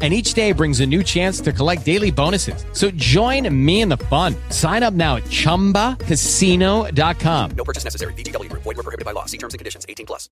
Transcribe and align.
And 0.00 0.14
each 0.14 0.34
day 0.34 0.52
brings 0.52 0.78
a 0.78 0.86
new 0.86 1.02
chance 1.02 1.40
to 1.40 1.52
collect 1.52 1.84
daily 1.84 2.12
bonuses. 2.12 2.64
So 2.72 2.92
join 2.92 3.52
me 3.52 3.80
in 3.80 3.88
the 3.88 3.96
fun. 3.96 4.36
Sign 4.50 4.84
up 4.84 4.94
now 4.94 5.16
at 5.16 5.24
chumbacasino.com. 5.24 7.50
No 7.56 7.64
purchase 7.64 7.82
necessary. 7.82 8.12
VGW 8.12 8.48
Group. 8.48 8.62
Void 8.62 8.76
were 8.76 8.84
prohibited 8.84 9.04
by 9.04 9.10
law. 9.10 9.24
See 9.24 9.38
terms 9.38 9.54
and 9.54 9.58
conditions. 9.58 9.84
18 9.88 10.06
plus. 10.06 10.30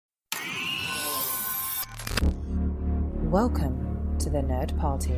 Welcome 3.24 4.16
to 4.20 4.30
the 4.30 4.38
Nerd 4.38 4.78
Party. 4.78 5.16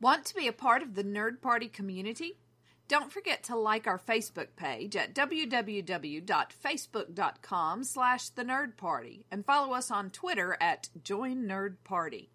Want 0.00 0.24
to 0.24 0.34
be 0.34 0.48
a 0.48 0.52
part 0.52 0.82
of 0.82 0.94
the 0.94 1.04
Nerd 1.04 1.42
Party 1.42 1.68
community? 1.68 2.38
Don't 2.88 3.12
forget 3.12 3.44
to 3.44 3.54
like 3.54 3.86
our 3.86 3.98
Facebook 3.98 4.48
page 4.56 4.96
at 4.96 5.14
www.facebook.com 5.14 7.84
slash 7.84 8.30
the 8.30 8.44
Nerd 8.44 8.78
Party 8.78 9.26
and 9.30 9.44
follow 9.44 9.74
us 9.74 9.90
on 9.90 10.08
Twitter 10.08 10.56
at 10.58 10.88
Join 11.04 11.44
Nerd 11.44 11.76
Party. 11.84 12.30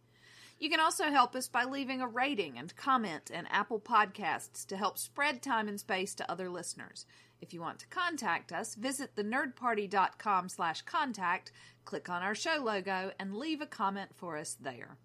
You 0.60 0.70
can 0.70 0.80
also 0.80 1.06
help 1.06 1.36
us 1.36 1.48
by 1.48 1.64
leaving 1.64 2.02
a 2.02 2.08
rating 2.08 2.60
and 2.60 2.76
comment 2.76 3.32
in 3.32 3.48
Apple 3.48 3.80
Podcasts 3.80 4.64
to 4.68 4.78
help 4.78 5.00
spread 5.00 5.42
time 5.42 5.68
and 5.68 5.80
space 5.80 6.14
to 6.16 6.32
other 6.32 6.52
listeners. 6.52 7.08
If 7.42 7.52
you 7.52 7.60
want 7.60 7.80
to 7.80 7.88
contact 7.88 8.54
us, 8.54 8.76
visit 8.76 9.16
thenerdparty.com 9.16 10.50
slash 10.50 10.84
contact, 10.84 11.52
click 11.84 12.10
on 12.10 12.22
our 12.22 12.36
show 12.36 12.62
logo, 12.64 13.12
and 13.20 13.36
leave 13.36 13.62
a 13.62 13.66
comment 13.66 14.12
for 14.16 14.38
us 14.38 14.56
there. 14.62 14.98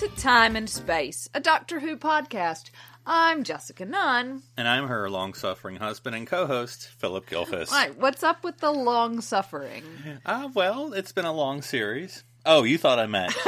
To 0.00 0.08
Time 0.16 0.56
and 0.56 0.70
Space, 0.70 1.28
a 1.34 1.40
Doctor 1.40 1.80
Who 1.80 1.94
podcast. 1.94 2.70
I'm 3.04 3.44
Jessica 3.44 3.84
Nunn. 3.84 4.42
And 4.56 4.66
I'm 4.66 4.86
her 4.86 5.10
long 5.10 5.34
suffering 5.34 5.76
husband 5.76 6.16
and 6.16 6.26
co 6.26 6.46
host, 6.46 6.88
Philip 6.96 7.28
Gilfus. 7.28 7.70
Right, 7.70 7.94
what's 7.98 8.22
up 8.22 8.42
with 8.42 8.60
the 8.60 8.70
long 8.70 9.20
suffering? 9.20 9.82
Ah, 10.24 10.48
well, 10.54 10.94
it's 10.94 11.12
been 11.12 11.26
a 11.26 11.34
long 11.34 11.60
series. 11.60 12.24
Oh, 12.46 12.62
you 12.64 12.78
thought 12.78 12.98
I 12.98 13.06
meant 13.06 13.34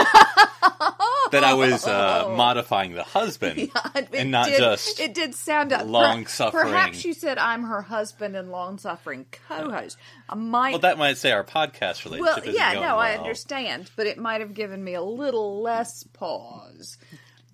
that 1.31 1.45
I 1.45 1.55
was 1.55 1.87
uh, 1.87 2.33
modifying 2.37 2.93
the 2.93 3.03
husband 3.03 3.59
It 3.95 4.09
and 4.13 4.31
not 4.31 4.47
did, 4.47 4.59
just. 4.59 5.01
it 5.01 5.15
did 5.15 5.35
sound 5.35 5.73
up 5.73 5.87
long 5.87 6.27
suffering. 6.27 6.65
Perhaps 6.65 7.05
you 7.05 7.15
said 7.15 7.39
I'm 7.39 7.65
her 7.65 7.83
husband 7.83 8.37
and 8.37 8.51
long 8.51 8.79
suffering 8.79 9.27
co-host. 9.49 9.97
I 10.29 10.35
might. 10.35 10.71
Well, 10.73 10.81
that 10.81 10.99
might 10.99 11.17
say 11.17 11.33
our 11.33 11.45
podcast 11.45 12.05
relationship 12.05 12.47
well, 12.47 12.55
yeah, 12.55 12.75
no, 12.75 12.97
I 12.97 13.17
understand, 13.17 13.91
but 13.97 14.07
it 14.07 14.19
might 14.19 14.41
have 14.41 14.55
given 14.55 14.83
me 14.83 14.95
a 14.95 15.03
little 15.03 15.63
less 15.63 16.05
pause 16.05 16.99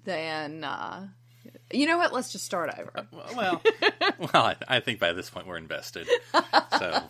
than. 0.04 0.64
Uh, 0.64 1.08
you 1.72 1.86
know 1.86 1.98
what? 1.98 2.12
Let's 2.12 2.32
just 2.32 2.44
start 2.44 2.70
over. 2.78 3.06
Well, 3.36 3.62
well, 4.18 4.44
I, 4.44 4.56
I 4.66 4.80
think 4.80 4.98
by 4.98 5.12
this 5.12 5.30
point 5.30 5.46
we're 5.46 5.58
invested. 5.58 6.08
So, 6.78 7.02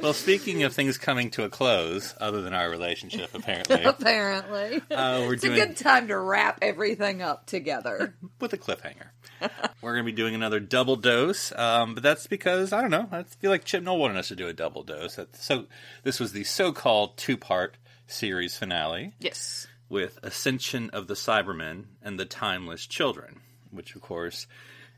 well, 0.00 0.12
speaking 0.12 0.64
of 0.64 0.74
things 0.74 0.98
coming 0.98 1.30
to 1.30 1.44
a 1.44 1.48
close, 1.48 2.14
other 2.20 2.42
than 2.42 2.52
our 2.52 2.68
relationship, 2.68 3.30
apparently, 3.34 3.82
Apparently, 3.84 4.82
uh, 4.90 5.20
we're 5.26 5.34
it's 5.34 5.42
doing 5.42 5.58
a 5.58 5.66
good 5.66 5.76
time 5.76 6.08
to 6.08 6.18
wrap 6.18 6.58
everything 6.60 7.22
up 7.22 7.46
together. 7.46 8.14
with 8.40 8.52
a 8.52 8.58
cliffhanger. 8.58 9.08
We're 9.80 9.92
going 9.92 10.04
to 10.04 10.12
be 10.12 10.16
doing 10.16 10.34
another 10.34 10.60
double 10.60 10.96
dose, 10.96 11.52
um, 11.52 11.94
but 11.94 12.02
that's 12.02 12.26
because 12.26 12.72
I 12.72 12.80
don't 12.80 12.90
know. 12.90 13.08
I 13.10 13.22
feel 13.22 13.50
like 13.50 13.64
Chibnall 13.64 13.98
wanted 13.98 14.18
us 14.18 14.28
to 14.28 14.36
do 14.36 14.48
a 14.48 14.52
double 14.52 14.82
dose. 14.82 15.18
So 15.32 15.66
this 16.02 16.20
was 16.20 16.32
the 16.32 16.44
so-called 16.44 17.16
two-part 17.16 17.76
series 18.06 18.56
finale 18.56 19.14
yes. 19.18 19.66
With 19.94 20.18
Ascension 20.24 20.90
of 20.90 21.06
the 21.06 21.14
Cybermen 21.14 21.84
and 22.02 22.18
the 22.18 22.24
Timeless 22.24 22.84
Children, 22.84 23.38
which 23.70 23.94
of 23.94 24.02
course 24.02 24.48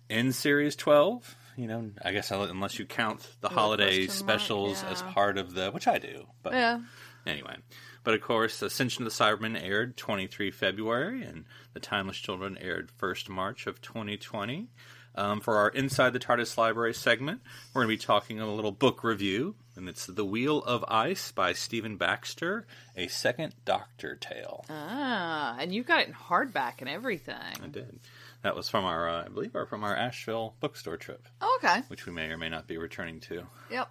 in 0.08 0.32
series 0.32 0.74
twelve. 0.74 1.36
You 1.54 1.66
know, 1.66 1.90
I 2.02 2.12
guess 2.12 2.30
unless 2.30 2.78
you 2.78 2.86
count 2.86 3.28
the 3.42 3.50
holiday 3.50 4.06
specials 4.06 4.82
as 4.84 5.02
part 5.02 5.36
of 5.36 5.52
the, 5.52 5.70
which 5.70 5.86
I 5.86 5.98
do, 5.98 6.24
but 6.42 6.54
Yeah. 6.54 6.80
Anyway, 7.26 7.56
but 8.04 8.14
of 8.14 8.22
course, 8.22 8.62
Ascension 8.62 9.04
of 9.04 9.12
the 9.12 9.24
Cybermen 9.24 9.62
aired 9.62 9.98
23 9.98 10.50
February, 10.50 11.22
and 11.22 11.44
The 11.74 11.80
Timeless 11.80 12.16
Children 12.16 12.56
aired 12.58 12.90
1st 12.98 13.28
March 13.28 13.66
of 13.66 13.82
2020. 13.82 14.68
Um, 15.16 15.40
for 15.40 15.56
our 15.56 15.68
Inside 15.70 16.12
the 16.12 16.18
TARDIS 16.18 16.58
Library 16.58 16.92
segment, 16.92 17.40
we're 17.72 17.82
going 17.84 17.96
to 17.96 18.00
be 18.02 18.04
talking 18.06 18.38
a 18.38 18.52
little 18.54 18.70
book 18.72 19.02
review, 19.02 19.54
and 19.74 19.88
it's 19.88 20.04
The 20.06 20.24
Wheel 20.26 20.58
of 20.62 20.84
Ice 20.88 21.32
by 21.32 21.54
Stephen 21.54 21.96
Baxter, 21.96 22.66
a 22.94 23.06
second 23.08 23.54
Doctor 23.64 24.16
tale. 24.16 24.66
Ah, 24.68 25.56
and 25.58 25.74
you 25.74 25.82
got 25.82 26.00
it 26.02 26.08
in 26.08 26.14
hardback 26.14 26.74
and 26.80 26.88
everything. 26.90 27.34
I 27.62 27.66
did. 27.68 27.98
That 28.42 28.54
was 28.54 28.68
from 28.68 28.84
our, 28.84 29.08
uh, 29.08 29.24
I 29.24 29.28
believe, 29.28 29.56
our, 29.56 29.64
from 29.64 29.84
our 29.84 29.96
Asheville 29.96 30.54
bookstore 30.60 30.98
trip, 30.98 31.26
Oh, 31.40 31.58
okay. 31.64 31.80
which 31.88 32.04
we 32.04 32.12
may 32.12 32.26
or 32.26 32.36
may 32.36 32.50
not 32.50 32.66
be 32.66 32.76
returning 32.76 33.20
to. 33.20 33.46
Yep. 33.70 33.90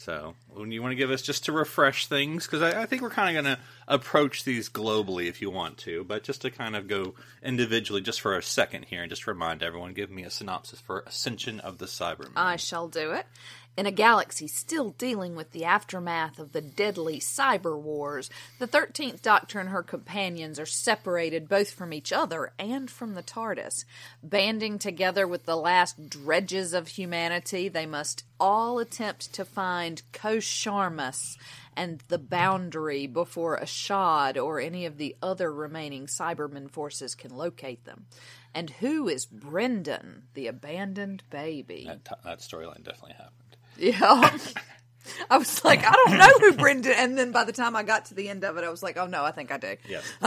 So, 0.00 0.36
when 0.50 0.70
you 0.70 0.80
want 0.80 0.92
to 0.92 0.96
give 0.96 1.10
us 1.10 1.22
just 1.22 1.46
to 1.46 1.52
refresh 1.52 2.06
things, 2.06 2.46
because 2.46 2.62
I, 2.62 2.82
I 2.82 2.86
think 2.86 3.02
we're 3.02 3.10
kind 3.10 3.36
of 3.36 3.42
going 3.42 3.56
to 3.56 3.62
approach 3.88 4.44
these 4.44 4.68
globally 4.68 5.26
if 5.26 5.42
you 5.42 5.50
want 5.50 5.76
to, 5.78 6.04
but 6.04 6.22
just 6.22 6.42
to 6.42 6.52
kind 6.52 6.76
of 6.76 6.86
go 6.86 7.16
individually 7.42 8.00
just 8.00 8.20
for 8.20 8.36
a 8.36 8.42
second 8.42 8.84
here 8.84 9.02
and 9.02 9.10
just 9.10 9.26
remind 9.26 9.60
everyone, 9.60 9.94
give 9.94 10.08
me 10.08 10.22
a 10.22 10.30
synopsis 10.30 10.80
for 10.80 11.00
Ascension 11.00 11.58
of 11.58 11.78
the 11.78 11.86
Cybermen. 11.86 12.30
I 12.36 12.54
shall 12.54 12.86
do 12.86 13.10
it. 13.10 13.26
In 13.78 13.86
a 13.86 13.92
galaxy 13.92 14.48
still 14.48 14.90
dealing 14.90 15.36
with 15.36 15.52
the 15.52 15.64
aftermath 15.64 16.40
of 16.40 16.50
the 16.50 16.60
deadly 16.60 17.20
cyber 17.20 17.80
wars, 17.80 18.28
the 18.58 18.66
13th 18.66 19.22
Doctor 19.22 19.60
and 19.60 19.68
her 19.68 19.84
companions 19.84 20.58
are 20.58 20.66
separated 20.66 21.48
both 21.48 21.70
from 21.70 21.92
each 21.92 22.12
other 22.12 22.52
and 22.58 22.90
from 22.90 23.14
the 23.14 23.22
TARDIS. 23.22 23.84
Banding 24.20 24.80
together 24.80 25.28
with 25.28 25.44
the 25.44 25.56
last 25.56 26.10
dredges 26.10 26.74
of 26.74 26.88
humanity, 26.88 27.68
they 27.68 27.86
must 27.86 28.24
all 28.40 28.80
attempt 28.80 29.32
to 29.34 29.44
find 29.44 30.02
Ko 30.12 30.38
Sharmus 30.38 31.36
and 31.76 32.02
the 32.08 32.18
boundary 32.18 33.06
before 33.06 33.60
Ashad 33.60 34.36
or 34.42 34.58
any 34.58 34.86
of 34.86 34.98
the 34.98 35.14
other 35.22 35.52
remaining 35.52 36.06
Cybermen 36.06 36.68
forces 36.68 37.14
can 37.14 37.30
locate 37.30 37.84
them. 37.84 38.06
And 38.52 38.70
who 38.70 39.06
is 39.08 39.24
Brendan, 39.24 40.24
the 40.34 40.48
abandoned 40.48 41.22
baby? 41.30 41.84
that, 41.86 42.04
t- 42.04 42.14
that 42.24 42.40
storyline 42.40 42.82
definitely 42.82 43.12
happened. 43.12 43.47
Yeah. 43.78 44.38
I 45.30 45.38
was 45.38 45.64
like, 45.64 45.84
I 45.84 45.92
don't 45.92 46.18
know 46.18 46.38
who 46.40 46.52
Brendan. 46.56 46.92
And 46.96 47.16
then 47.16 47.32
by 47.32 47.44
the 47.44 47.52
time 47.52 47.76
I 47.76 47.82
got 47.82 48.06
to 48.06 48.14
the 48.14 48.28
end 48.28 48.44
of 48.44 48.56
it, 48.56 48.64
I 48.64 48.68
was 48.68 48.82
like, 48.82 48.96
oh 48.96 49.06
no, 49.06 49.24
I 49.24 49.30
think 49.30 49.50
I 49.50 49.56
do. 49.58 49.76
Yeah. 49.88 50.00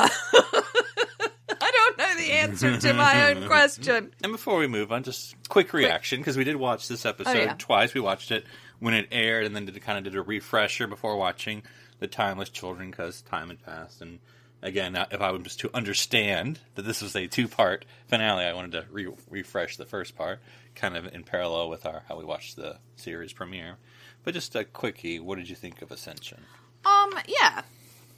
I 1.63 1.71
don't 1.71 1.97
know 1.97 2.15
the 2.15 2.31
answer 2.31 2.77
to 2.77 2.93
my 2.93 3.31
own 3.31 3.47
question. 3.47 4.11
and 4.23 4.31
before 4.31 4.57
we 4.57 4.67
move 4.67 4.91
on, 4.91 5.03
just 5.03 5.35
quick 5.49 5.73
reaction, 5.73 6.19
because 6.19 6.37
we 6.37 6.43
did 6.43 6.55
watch 6.55 6.87
this 6.87 7.05
oh, 7.05 7.09
episode 7.09 7.35
Oh, 7.35 7.39
yeah. 7.39 7.55
twice. 7.57 7.93
We 7.93 8.01
watched 8.01 8.31
it 8.31 8.45
when 8.79 8.93
it 8.93 9.07
aired 9.11 9.45
and 9.45 9.55
then 9.55 9.65
did 9.65 9.79
kind 9.81 9.97
of 9.97 10.03
did 10.05 10.15
a 10.15 10.21
refresher 10.21 10.87
before 10.87 11.15
watching 11.17 11.63
The 11.99 12.07
Timeless 12.07 12.49
Children, 12.49 12.89
because 12.89 13.21
time 13.21 13.49
had 13.49 13.63
passed. 13.63 14.01
And 14.01 14.19
again, 14.61 14.95
if 15.11 15.21
I 15.21 15.31
was 15.31 15.55
to 15.57 15.69
understand 15.73 16.59
that 16.75 16.83
this 16.83 17.01
was 17.01 17.15
a 17.15 17.27
two 17.27 17.47
part 17.47 17.85
finale, 18.07 18.45
I 18.45 18.53
wanted 18.53 18.71
to 18.73 18.85
re- 18.91 19.13
refresh 19.29 19.77
the 19.77 19.85
first 19.85 20.15
part, 20.15 20.39
kind 20.75 20.95
of 20.95 21.13
in 21.13 21.23
parallel 21.23 21.69
with 21.69 21.85
our 21.85 22.03
how 22.07 22.17
we 22.17 22.25
watched 22.25 22.55
the 22.55 22.77
series 22.95 23.33
premiere. 23.33 23.77
But 24.23 24.33
just 24.33 24.55
a 24.55 24.63
quickie, 24.63 25.19
what 25.19 25.37
did 25.37 25.49
you 25.49 25.55
think 25.55 25.81
of 25.81 25.91
Ascension? 25.91 26.39
Um, 26.85 27.13
yeah. 27.27 27.63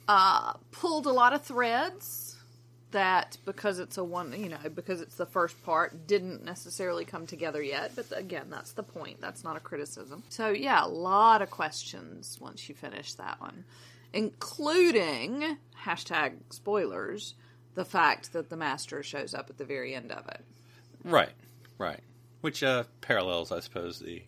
Uh, 0.06 0.52
pulled 0.70 1.06
a 1.06 1.12
lot 1.12 1.32
of 1.32 1.42
threads 1.42 2.36
that 2.90 3.36
because 3.44 3.78
it's 3.78 3.98
a 3.98 4.04
one, 4.04 4.32
you 4.38 4.48
know, 4.48 4.58
because 4.74 5.00
it's 5.00 5.16
the 5.16 5.26
first 5.26 5.62
part, 5.64 6.06
didn't 6.06 6.44
necessarily 6.44 7.04
come 7.04 7.26
together 7.26 7.62
yet. 7.62 7.92
But 7.94 8.06
again, 8.16 8.46
that's 8.50 8.72
the 8.72 8.82
point. 8.82 9.20
That's 9.20 9.44
not 9.44 9.56
a 9.56 9.60
criticism. 9.60 10.22
So 10.28 10.50
yeah, 10.50 10.84
a 10.84 10.88
lot 10.88 11.42
of 11.42 11.50
questions 11.50 12.38
once 12.40 12.68
you 12.68 12.74
finish 12.74 13.14
that 13.14 13.40
one, 13.40 13.64
including 14.14 15.58
hashtag 15.84 16.34
spoilers. 16.50 17.34
The 17.74 17.84
fact 17.84 18.32
that 18.32 18.48
the 18.50 18.56
master 18.56 19.02
shows 19.02 19.34
up 19.34 19.50
at 19.50 19.58
the 19.58 19.64
very 19.64 19.94
end 19.94 20.12
of 20.12 20.26
it. 20.28 20.40
Right. 21.02 21.32
Right. 21.76 22.00
Which 22.40 22.62
uh, 22.62 22.84
parallels, 23.00 23.50
I 23.50 23.60
suppose, 23.60 23.98
the 23.98 24.22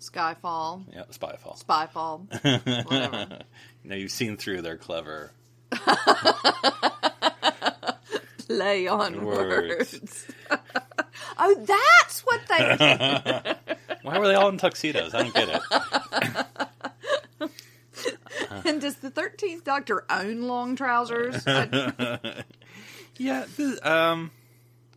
Skyfall, 0.00 0.84
yeah, 0.94 1.02
Spyfall. 1.10 1.62
Spyfall, 1.62 2.86
whatever. 2.86 3.40
you 3.84 3.90
know, 3.90 3.96
you've 3.96 4.10
seen 4.10 4.38
through 4.38 4.62
their 4.62 4.78
clever 4.78 5.32
Play 8.46 8.88
on 8.88 9.24
Words. 9.26 9.92
words. 9.92 10.26
oh, 11.38 11.54
that's 11.66 12.20
what 12.20 12.40
they. 12.48 13.56
Why 14.02 14.18
were 14.18 14.26
they 14.26 14.34
all 14.34 14.48
in 14.48 14.56
tuxedos? 14.58 15.14
I 15.14 15.22
don't 15.22 15.34
get 15.34 15.48
it. 15.48 16.68
and 18.64 18.80
does 18.80 18.96
the 18.96 19.10
Thirteenth 19.10 19.64
Doctor 19.64 20.04
own 20.10 20.42
long 20.42 20.76
trousers? 20.76 21.44
Yeah, 23.18 23.44
this, 23.54 23.84
um, 23.84 24.30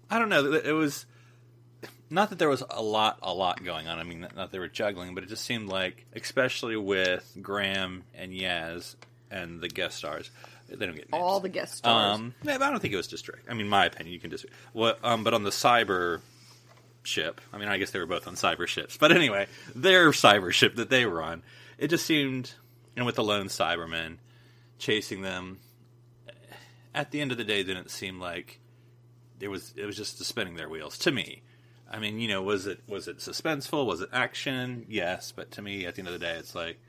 I 0.09 0.17
don't 0.17 0.29
know. 0.29 0.53
It 0.53 0.71
was 0.71 1.05
not 2.09 2.29
that 2.29 2.39
there 2.39 2.47
was 2.47 2.63
a 2.69 2.81
lot, 2.81 3.19
a 3.21 3.33
lot 3.33 3.61
going 3.61 3.89
on. 3.89 3.99
I 3.99 4.03
mean, 4.03 4.21
not 4.21 4.35
that 4.35 4.51
they 4.51 4.59
were 4.59 4.69
juggling, 4.69 5.13
but 5.13 5.25
it 5.25 5.27
just 5.27 5.43
seemed 5.43 5.67
like, 5.67 6.05
especially 6.15 6.77
with 6.77 7.37
Graham 7.41 8.03
and 8.15 8.31
Yaz 8.31 8.95
and 9.29 9.59
the 9.59 9.67
guest 9.67 9.97
stars, 9.97 10.31
they 10.69 10.85
don't 10.85 10.95
get 10.95 11.11
names. 11.11 11.21
all 11.21 11.41
the 11.41 11.49
guest 11.49 11.75
stars. 11.75 12.15
Um, 12.15 12.33
yeah, 12.43 12.57
but 12.57 12.65
I 12.65 12.69
don't 12.69 12.79
think 12.79 12.93
it 12.93 12.97
was 12.97 13.07
distract. 13.07 13.49
I 13.49 13.55
mean, 13.55 13.67
my 13.67 13.87
opinion. 13.87 14.13
You 14.13 14.21
can 14.21 14.29
disagree. 14.29 14.55
Um, 15.03 15.25
but 15.25 15.33
on 15.33 15.43
the 15.43 15.49
cyber 15.49 16.21
ship, 17.03 17.41
I 17.51 17.57
mean, 17.57 17.67
I 17.67 17.77
guess 17.77 17.91
they 17.91 17.99
were 17.99 18.05
both 18.05 18.25
on 18.25 18.35
cyber 18.35 18.67
ships. 18.67 18.95
But 18.95 19.11
anyway, 19.11 19.47
their 19.75 20.11
cyber 20.11 20.53
ship 20.53 20.75
that 20.75 20.89
they 20.89 21.05
were 21.05 21.21
on, 21.21 21.43
it 21.77 21.89
just 21.89 22.05
seemed, 22.05 22.53
know, 23.01 23.05
with 23.05 23.15
the 23.15 23.23
lone 23.23 23.47
Cybermen 23.47 24.17
chasing 24.77 25.21
them. 25.21 25.59
At 26.95 27.11
the 27.11 27.21
end 27.21 27.31
of 27.31 27.37
the 27.37 27.43
day, 27.43 27.63
didn't 27.63 27.89
seem 27.89 28.19
like 28.19 28.59
it 29.39 29.47
was. 29.47 29.73
It 29.75 29.85
was 29.85 29.97
just 29.97 30.23
spinning 30.23 30.55
their 30.55 30.69
wheels 30.69 30.97
to 30.99 31.11
me. 31.11 31.41
I 31.89 31.99
mean, 31.99 32.19
you 32.19 32.27
know, 32.27 32.41
was 32.43 32.67
it 32.67 32.81
was 32.87 33.07
it 33.07 33.17
suspenseful? 33.17 33.85
Was 33.85 34.01
it 34.01 34.09
action? 34.13 34.85
Yes, 34.87 35.31
but 35.35 35.51
to 35.51 35.61
me, 35.61 35.85
at 35.85 35.95
the 35.95 36.01
end 36.01 36.07
of 36.07 36.13
the 36.13 36.19
day, 36.19 36.35
it's 36.35 36.53
like, 36.53 36.79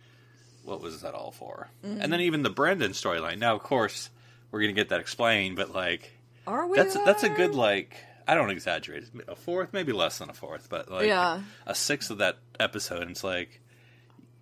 what 0.63 0.81
was 0.83 1.01
that 1.03 1.15
all 1.15 1.31
for? 1.31 1.69
Mm-hmm. 1.85 2.01
And 2.03 2.13
then 2.13 2.21
even 2.21 2.43
the 2.43 2.51
Brendan 2.51 2.93
storyline. 2.93 3.39
Now, 3.39 3.55
of 3.55 3.63
course, 3.63 4.11
we're 4.51 4.61
gonna 4.61 4.73
get 4.75 4.91
that 4.91 5.01
explained, 5.01 5.57
but 5.57 5.75
like, 5.75 6.13
Are 6.47 6.67
we? 6.67 6.77
that's 6.77 6.95
that's 7.05 7.23
a 7.23 7.31
good 7.31 7.55
like. 7.55 7.97
I 8.29 8.35
don't 8.35 8.51
exaggerate. 8.51 9.05
A 9.29 9.37
fourth, 9.37 9.73
maybe 9.75 9.93
less 9.93 10.19
than 10.19 10.29
a 10.31 10.35
fourth, 10.35 10.69
but 10.71 10.91
like 10.91 11.07
Yeah. 11.07 11.41
a 11.67 11.75
sixth 11.75 12.11
of 12.11 12.19
that 12.19 12.39
episode. 12.61 13.03
And 13.03 13.11
it's 13.11 13.25
like, 13.25 13.61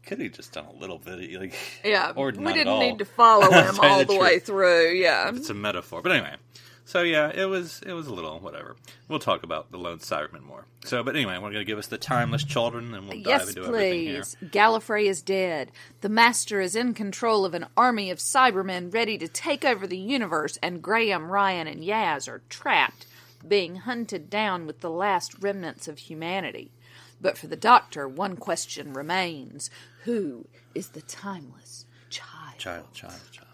could 0.05 0.21
have 0.21 0.33
just 0.33 0.53
done 0.53 0.67
a 0.67 0.73
little 0.81 0.99
bit, 0.99 1.33
like 1.41 1.55
Yeah, 1.85 2.13
or 2.17 2.33
we 2.37 2.53
didn't 2.53 2.79
need 2.79 2.99
to 2.99 3.05
follow 3.05 3.51
him 3.51 3.79
all 3.81 3.99
the 4.01 4.05
the 4.07 4.17
way 4.19 4.39
through. 4.39 4.93
Yeah, 4.93 5.31
It's 5.35 5.51
a 5.51 5.55
metaphor, 5.55 6.03
but 6.03 6.13
anyway. 6.13 6.37
So 6.85 7.03
yeah, 7.03 7.31
it 7.33 7.45
was 7.45 7.81
it 7.87 7.93
was 7.93 8.09
a 8.09 8.13
little 8.15 8.41
whatever. 8.41 8.75
We'll 9.09 9.21
talk 9.21 9.45
about 9.45 9.71
the 9.71 9.79
lone 9.79 9.99
Cyberman 10.01 10.43
more. 10.43 10.67
So, 10.85 11.05
but 11.05 11.15
anyway, 11.15 11.35
we're 11.35 11.53
going 11.53 11.55
to 11.55 11.65
give 11.65 11.79
us 11.79 11.87
the 11.87 11.97
timeless 11.97 12.43
children, 12.43 12.93
and 12.93 13.05
we'll 13.09 13.19
dive 13.19 13.27
Yes, 13.27 13.49
into 13.51 13.65
everything 13.65 14.01
here. 14.07 14.23
please. 14.23 14.37
Gallifrey 14.51 15.05
is 15.07 15.23
dead. 15.23 15.71
The 16.01 16.09
Master 16.09 16.61
is 16.61 16.75
in 16.75 16.93
control 16.93 17.45
of 17.45 17.55
an 17.55 17.67
army 17.77 18.11
of 18.11 18.19
Cybermen 18.19 18.93
ready 18.93 19.17
to 19.19 19.29
take 19.29 19.65
over 19.65 19.87
the 19.87 19.97
universe, 19.97 20.59
and 20.61 20.83
Graham, 20.83 21.31
Ryan, 21.31 21.69
and 21.69 21.85
Yaz 21.85 22.27
are 22.29 22.43
trapped, 22.49 23.07
being 23.47 23.77
hunted 23.77 24.29
down 24.29 24.67
with 24.67 24.81
the 24.81 24.91
last 24.91 25.41
remnants 25.41 25.87
of 25.87 25.99
humanity. 25.99 26.73
But 27.21 27.39
for 27.39 27.47
the 27.47 27.55
Doctor, 27.57 28.09
one 28.09 28.37
question 28.37 28.93
remains 28.93 29.71
Who 30.05 30.47
is 30.75 30.89
the 30.89 31.03
timeless 31.03 31.87
child? 32.11 32.59
Child, 32.59 32.93
child, 32.93 33.21
child. 33.31 33.49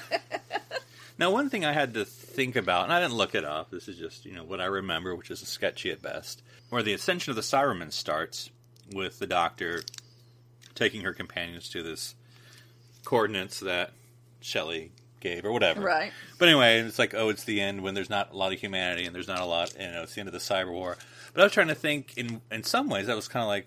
now, 1.18 1.30
one 1.30 1.48
thing 1.48 1.64
I 1.64 1.72
had 1.72 1.94
to 1.94 2.04
think 2.04 2.56
about, 2.56 2.84
and 2.84 2.92
I 2.92 3.00
didn't 3.00 3.16
look 3.16 3.34
it 3.34 3.44
up. 3.44 3.70
This 3.70 3.88
is 3.88 3.96
just 3.96 4.26
you 4.26 4.32
know 4.32 4.44
what 4.44 4.60
I 4.60 4.66
remember, 4.66 5.14
which 5.14 5.30
is 5.30 5.40
sketchy 5.40 5.90
at 5.90 6.02
best. 6.02 6.42
Where 6.68 6.82
the 6.82 6.92
ascension 6.92 7.30
of 7.30 7.36
the 7.36 7.42
Cybermen 7.42 7.92
starts 7.92 8.50
with 8.92 9.18
the 9.18 9.26
Doctor 9.26 9.82
taking 10.74 11.02
her 11.02 11.12
companions 11.12 11.68
to 11.70 11.82
this 11.82 12.14
coordinates 13.04 13.60
that 13.60 13.92
Shelley 14.40 14.92
gave, 15.20 15.44
or 15.44 15.52
whatever. 15.52 15.80
Right. 15.80 16.12
But 16.38 16.48
anyway, 16.48 16.80
it's 16.80 16.98
like, 16.98 17.14
oh, 17.14 17.30
it's 17.30 17.44
the 17.44 17.60
end 17.60 17.82
when 17.82 17.94
there's 17.94 18.10
not 18.10 18.32
a 18.32 18.36
lot 18.36 18.52
of 18.52 18.60
humanity 18.60 19.06
and 19.06 19.14
there's 19.14 19.28
not 19.28 19.40
a 19.40 19.44
lot, 19.44 19.74
you 19.78 19.86
know, 19.86 20.02
it's 20.02 20.14
the 20.14 20.20
end 20.20 20.28
of 20.28 20.32
the 20.32 20.38
cyber 20.38 20.72
war. 20.72 20.96
But 21.32 21.40
I 21.40 21.44
was 21.44 21.52
trying 21.52 21.68
to 21.68 21.74
think, 21.74 22.16
in 22.16 22.40
in 22.50 22.62
some 22.62 22.88
ways, 22.88 23.06
that 23.06 23.16
was 23.16 23.28
kind 23.28 23.42
of 23.42 23.48
like, 23.48 23.66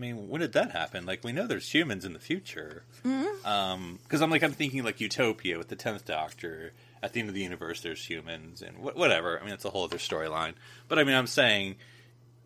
mean, 0.00 0.28
when 0.28 0.40
did 0.40 0.52
that 0.54 0.72
happen? 0.72 1.06
Like, 1.06 1.22
we 1.22 1.32
know 1.32 1.46
there's 1.46 1.72
humans 1.72 2.04
in 2.04 2.12
the 2.12 2.18
future. 2.18 2.84
Mm-hmm. 3.04 3.46
Um, 3.46 3.98
because 4.02 4.20
I'm 4.22 4.30
like, 4.30 4.42
I'm 4.42 4.52
thinking 4.52 4.82
like 4.82 5.00
Utopia 5.00 5.58
with 5.58 5.68
the 5.68 5.76
Tenth 5.76 6.04
Doctor. 6.04 6.72
At 7.02 7.14
the 7.14 7.20
end 7.20 7.30
of 7.30 7.34
the 7.34 7.40
universe, 7.40 7.80
there's 7.80 8.04
humans 8.04 8.60
and 8.60 8.76
wh- 8.76 8.94
whatever. 8.96 9.40
I 9.40 9.44
mean, 9.44 9.54
it's 9.54 9.64
a 9.64 9.70
whole 9.70 9.84
other 9.84 9.96
storyline. 9.96 10.52
But 10.86 10.98
I 10.98 11.04
mean, 11.04 11.16
I'm 11.16 11.26
saying 11.26 11.76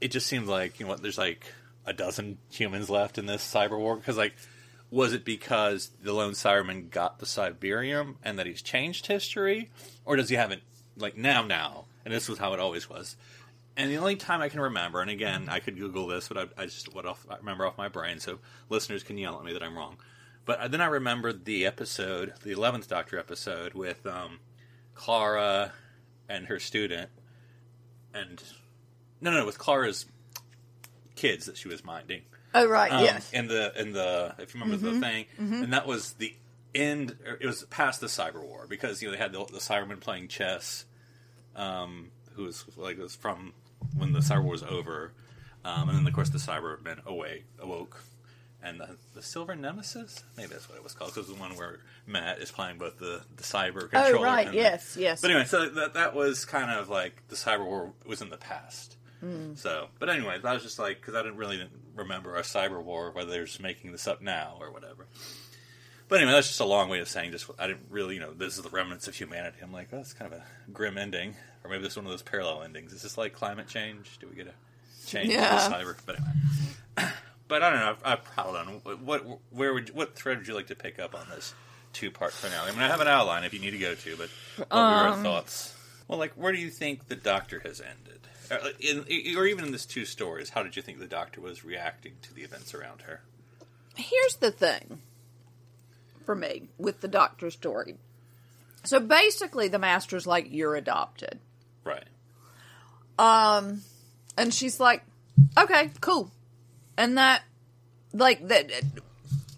it 0.00 0.12
just 0.12 0.26
seems 0.26 0.48
like 0.48 0.78
you 0.78 0.86
know 0.86 0.90
what 0.90 1.02
there's 1.02 1.18
like 1.18 1.46
a 1.86 1.92
dozen 1.92 2.38
humans 2.50 2.88
left 2.88 3.18
in 3.18 3.26
this 3.26 3.42
cyber 3.42 3.78
war 3.78 3.96
because 3.96 4.16
like 4.16 4.34
was 4.90 5.12
it 5.12 5.24
because 5.24 5.90
the 6.02 6.12
lone 6.12 6.34
Cyberman 6.34 6.88
got 6.88 7.18
the 7.18 7.26
Cyberium 7.26 8.14
and 8.22 8.38
that 8.38 8.46
he's 8.46 8.62
changed 8.62 9.06
history, 9.06 9.70
or 10.04 10.14
does 10.14 10.28
he 10.28 10.36
have 10.36 10.52
it 10.52 10.62
like 10.96 11.16
now 11.16 11.42
now? 11.42 11.86
And 12.04 12.14
this 12.14 12.28
was 12.28 12.38
how 12.38 12.52
it 12.52 12.60
always 12.60 12.88
was. 12.88 13.16
And 13.76 13.90
the 13.90 13.96
only 13.96 14.14
time 14.16 14.40
I 14.40 14.48
can 14.48 14.60
remember, 14.60 15.00
and 15.00 15.10
again, 15.10 15.48
I 15.48 15.58
could 15.58 15.76
Google 15.78 16.06
this, 16.06 16.28
but 16.28 16.38
I, 16.38 16.62
I 16.62 16.64
just 16.66 16.94
what 16.94 17.06
off, 17.06 17.26
I 17.28 17.36
remember 17.38 17.66
off 17.66 17.76
my 17.76 17.88
brain, 17.88 18.20
so 18.20 18.38
listeners 18.68 19.02
can 19.02 19.18
yell 19.18 19.36
at 19.38 19.44
me 19.44 19.52
that 19.52 19.62
I'm 19.62 19.76
wrong. 19.76 19.96
But 20.44 20.70
then 20.70 20.80
I 20.80 20.86
remembered 20.86 21.44
the 21.44 21.66
episode, 21.66 22.34
the 22.42 22.52
Eleventh 22.52 22.88
Doctor 22.88 23.18
episode 23.18 23.74
with 23.74 24.06
um, 24.06 24.38
Clara 24.94 25.72
and 26.28 26.46
her 26.46 26.60
student, 26.60 27.10
and 28.12 28.42
no, 29.20 29.30
no, 29.32 29.38
no, 29.40 29.46
with 29.46 29.58
Clara's 29.58 30.06
kids 31.16 31.46
that 31.46 31.56
she 31.56 31.68
was 31.68 31.84
minding. 31.84 32.22
Oh, 32.54 32.68
right, 32.68 32.92
Um, 32.92 33.02
yes. 33.02 33.32
In 33.32 33.48
the 33.48 33.72
in 33.80 33.92
the 33.92 34.34
if 34.38 34.54
you 34.54 34.60
remember 34.60 34.88
the 34.90 35.00
thing, 35.00 35.26
and 35.38 35.72
that 35.72 35.86
was 35.88 36.12
the 36.12 36.32
end. 36.74 37.16
or 37.26 37.38
It 37.40 37.46
was 37.46 37.64
past 37.64 38.00
the 38.00 38.06
Cyber 38.06 38.40
War 38.42 38.66
because 38.68 39.02
you 39.02 39.08
know 39.08 39.12
they 39.12 39.18
had 39.18 39.32
the, 39.32 39.44
the 39.46 39.58
Cybermen 39.58 39.98
playing 39.98 40.28
chess. 40.28 40.84
Um, 41.56 42.10
who 42.34 42.44
was 42.44 42.64
like 42.76 42.98
was 42.98 43.14
from 43.14 43.52
when 43.96 44.12
the 44.12 44.20
Cyber 44.20 44.42
War 44.42 44.52
was 44.52 44.62
over, 44.62 45.12
um, 45.64 45.88
and 45.88 45.98
then 45.98 46.06
of 46.06 46.12
course 46.12 46.30
the 46.30 46.38
Cybermen 46.38 47.04
awake 47.06 47.44
awoke. 47.58 48.02
And 48.66 48.80
the, 48.80 48.96
the 49.14 49.20
Silver 49.20 49.54
Nemesis, 49.54 50.24
maybe 50.38 50.48
that's 50.48 50.70
what 50.70 50.78
it 50.78 50.82
was 50.82 50.94
called. 50.94 51.10
'cause 51.10 51.18
it 51.18 51.28
was 51.28 51.36
the 51.36 51.40
one 51.40 51.54
where 51.54 51.80
Matt 52.06 52.38
is 52.38 52.50
playing 52.50 52.78
both 52.78 52.98
the, 52.98 53.20
the 53.36 53.42
cyber 53.42 53.90
controller. 53.90 54.16
Oh, 54.16 54.22
right, 54.22 54.46
and 54.46 54.54
the- 54.56 54.60
yes, 54.60 54.96
yes. 54.98 55.20
But 55.20 55.30
anyway, 55.32 55.44
so 55.44 55.68
that 55.68 55.92
that 55.92 56.14
was 56.14 56.46
kind 56.46 56.70
of 56.70 56.88
like 56.88 57.28
the 57.28 57.36
cyber 57.36 57.62
war 57.66 57.92
was 58.06 58.22
in 58.22 58.30
the 58.30 58.38
past. 58.38 58.96
Hmm. 59.20 59.54
So, 59.54 59.88
but 59.98 60.08
anyway, 60.08 60.38
that 60.42 60.52
was 60.54 60.62
just 60.62 60.78
like 60.78 60.98
because 61.00 61.14
I 61.14 61.22
didn't 61.22 61.36
really 61.36 61.68
remember 61.94 62.36
a 62.36 62.40
cyber 62.42 62.82
war, 62.82 63.10
whether 63.10 63.30
they're 63.30 63.44
just 63.44 63.60
making 63.60 63.92
this 63.92 64.08
up 64.08 64.22
now 64.22 64.56
or 64.60 64.70
whatever. 64.72 65.06
But 66.08 66.16
anyway, 66.20 66.32
that's 66.32 66.48
just 66.48 66.60
a 66.60 66.64
long 66.66 66.88
way 66.90 67.00
of 67.00 67.08
saying 67.08 67.30
just 67.32 67.50
I 67.58 67.66
didn't 67.66 67.86
really, 67.90 68.14
you 68.14 68.20
know, 68.20 68.32
this 68.32 68.56
is 68.56 68.62
the 68.62 68.68
remnants 68.70 69.08
of 69.08 69.14
humanity. 69.14 69.56
I'm 69.62 69.72
like, 69.72 69.88
oh, 69.92 69.96
that's 69.96 70.12
kind 70.12 70.32
of 70.32 70.38
a 70.38 70.44
grim 70.72 70.98
ending, 70.98 71.34
or 71.64 71.70
maybe 71.70 71.82
this 71.82 71.92
is 71.92 71.96
one 71.96 72.04
of 72.06 72.10
those 72.10 72.22
parallel 72.22 72.62
endings. 72.62 72.92
Is 72.92 73.02
this 73.02 73.16
like 73.16 73.32
climate 73.32 73.68
change? 73.68 74.18
Do 74.20 74.28
we 74.28 74.36
get 74.36 74.46
a 74.48 75.06
change 75.08 75.30
Yeah. 75.32 75.68
the 75.68 75.74
cyber? 75.74 75.96
But 76.04 76.16
anyway, 76.18 77.12
but 77.48 77.62
I 77.62 77.70
don't 77.70 77.78
know. 77.80 77.96
I, 78.04 78.12
I 78.12 78.16
probably 78.16 78.52
don't 78.54 78.84
know. 78.84 78.96
What, 79.04 79.40
where 79.50 79.72
would, 79.72 79.94
what 79.94 80.14
thread 80.14 80.38
would 80.38 80.46
you 80.48 80.54
like 80.54 80.66
to 80.68 80.74
pick 80.76 80.98
up 80.98 81.14
on 81.14 81.26
this 81.34 81.54
two 81.94 82.10
part 82.10 82.32
finale? 82.32 82.68
I 82.68 82.72
mean, 82.72 82.82
I 82.82 82.88
have 82.88 83.00
an 83.00 83.08
outline 83.08 83.44
if 83.44 83.54
you 83.54 83.60
need 83.60 83.70
to 83.72 83.78
go 83.78 83.94
to, 83.94 84.16
but 84.16 84.28
what 84.56 84.70
were 84.72 84.78
Um, 85.08 85.14
your 85.14 85.24
thoughts? 85.24 85.74
Well, 86.06 86.18
like, 86.18 86.32
where 86.34 86.52
do 86.52 86.58
you 86.58 86.68
think 86.68 87.08
the 87.08 87.16
Doctor 87.16 87.60
has 87.60 87.80
ended? 87.80 88.20
Or, 88.50 88.58
in, 88.78 89.36
or 89.38 89.46
even 89.46 89.64
in 89.64 89.72
this 89.72 89.86
two 89.86 90.04
stories, 90.04 90.50
how 90.50 90.62
did 90.62 90.76
you 90.76 90.82
think 90.82 90.98
the 90.98 91.06
Doctor 91.06 91.40
was 91.40 91.64
reacting 91.64 92.12
to 92.22 92.34
the 92.34 92.42
events 92.42 92.74
around 92.74 93.02
her? 93.02 93.22
here's 93.96 94.36
the 94.36 94.50
thing 94.50 95.00
for 96.24 96.34
me 96.34 96.68
with 96.78 97.00
the 97.00 97.08
doctor 97.08 97.50
story. 97.50 97.96
So 98.84 99.00
basically, 99.00 99.68
the 99.68 99.78
master's 99.78 100.26
like, 100.26 100.48
You're 100.50 100.76
adopted. 100.76 101.38
Right. 101.84 102.04
Um, 103.18 103.82
and 104.36 104.52
she's 104.52 104.78
like, 104.78 105.02
Okay, 105.56 105.90
cool. 106.00 106.30
And 106.96 107.18
that, 107.18 107.42
like, 108.12 108.46
that. 108.48 108.70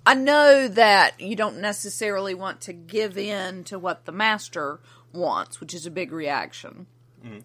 I 0.06 0.14
know 0.14 0.68
that 0.68 1.20
you 1.20 1.34
don't 1.34 1.58
necessarily 1.60 2.32
want 2.32 2.60
to 2.62 2.72
give 2.72 3.18
in 3.18 3.64
to 3.64 3.78
what 3.78 4.04
the 4.04 4.12
master 4.12 4.78
wants, 5.12 5.60
which 5.60 5.74
is 5.74 5.84
a 5.84 5.90
big 5.90 6.12
reaction. 6.12 6.86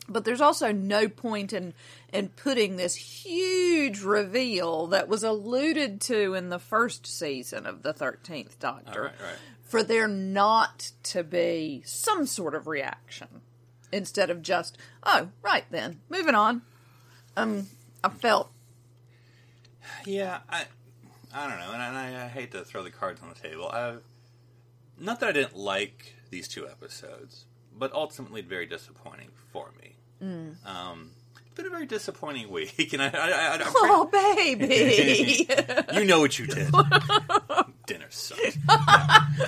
But 0.08 0.26
there's 0.26 0.42
also 0.42 0.72
no 0.72 1.08
point 1.08 1.54
in 1.54 1.74
in 2.12 2.30
putting 2.30 2.76
this 2.76 2.96
huge 2.96 4.02
reveal 4.02 4.88
that 4.88 5.08
was 5.08 5.24
alluded 5.24 6.02
to 6.02 6.34
in 6.34 6.50
the 6.50 6.60
first 6.60 7.06
season 7.08 7.66
of 7.66 7.84
the 7.84 7.94
Thirteenth 7.94 8.60
Doctor 8.60 9.04
Right, 9.04 9.22
right. 9.22 9.36
for 9.64 9.84
there 9.84 10.08
not 10.08 10.92
to 11.04 11.24
be 11.24 11.82
some 11.86 12.26
sort 12.26 12.56
of 12.56 12.68
reaction 12.68 13.28
instead 13.92 14.30
of 14.30 14.42
just 14.42 14.78
oh 15.04 15.30
right 15.42 15.66
then 15.72 16.00
moving 16.10 16.36
on. 16.36 16.62
Um, 17.38 17.68
I 18.04 18.10
felt 18.10 18.52
Yeah, 20.06 20.40
I, 20.50 20.66
I 21.34 21.48
don't 21.48 21.60
know, 21.60 21.72
and 21.74 21.82
I, 21.82 22.26
I 22.26 22.28
hate 22.28 22.52
to 22.52 22.64
throw 22.66 22.84
the 22.84 22.92
cards 22.92 23.22
on 23.22 23.30
the 23.30 23.48
table. 23.48 23.70
I, 23.72 23.96
not 25.00 25.20
that 25.22 25.30
I 25.30 25.32
didn't 25.32 25.56
like 25.56 26.16
these 26.30 26.48
two 26.48 26.68
episodes, 26.68 27.46
but 27.82 27.92
ultimately 27.94 28.42
very 28.42 28.68
disappointing 28.68 29.30
for 29.52 29.72
me. 29.82 29.96
Um, 30.68 31.10
it's 31.48 31.56
been 31.56 31.66
a 31.66 31.70
very 31.72 31.88
disappointing 31.88 32.48
week, 32.52 32.94
and 32.94 33.02
I, 33.02 33.08
I, 33.10 33.30
I, 33.32 33.54
I'm 33.56 33.62
Oh, 33.76 34.06
baby. 34.06 35.48
you 36.00 36.06
know 36.06 36.20
what 36.20 36.38
you 36.38 36.46
did. 36.46 36.72
Dinner 37.88 38.06
sucked. 38.12 38.60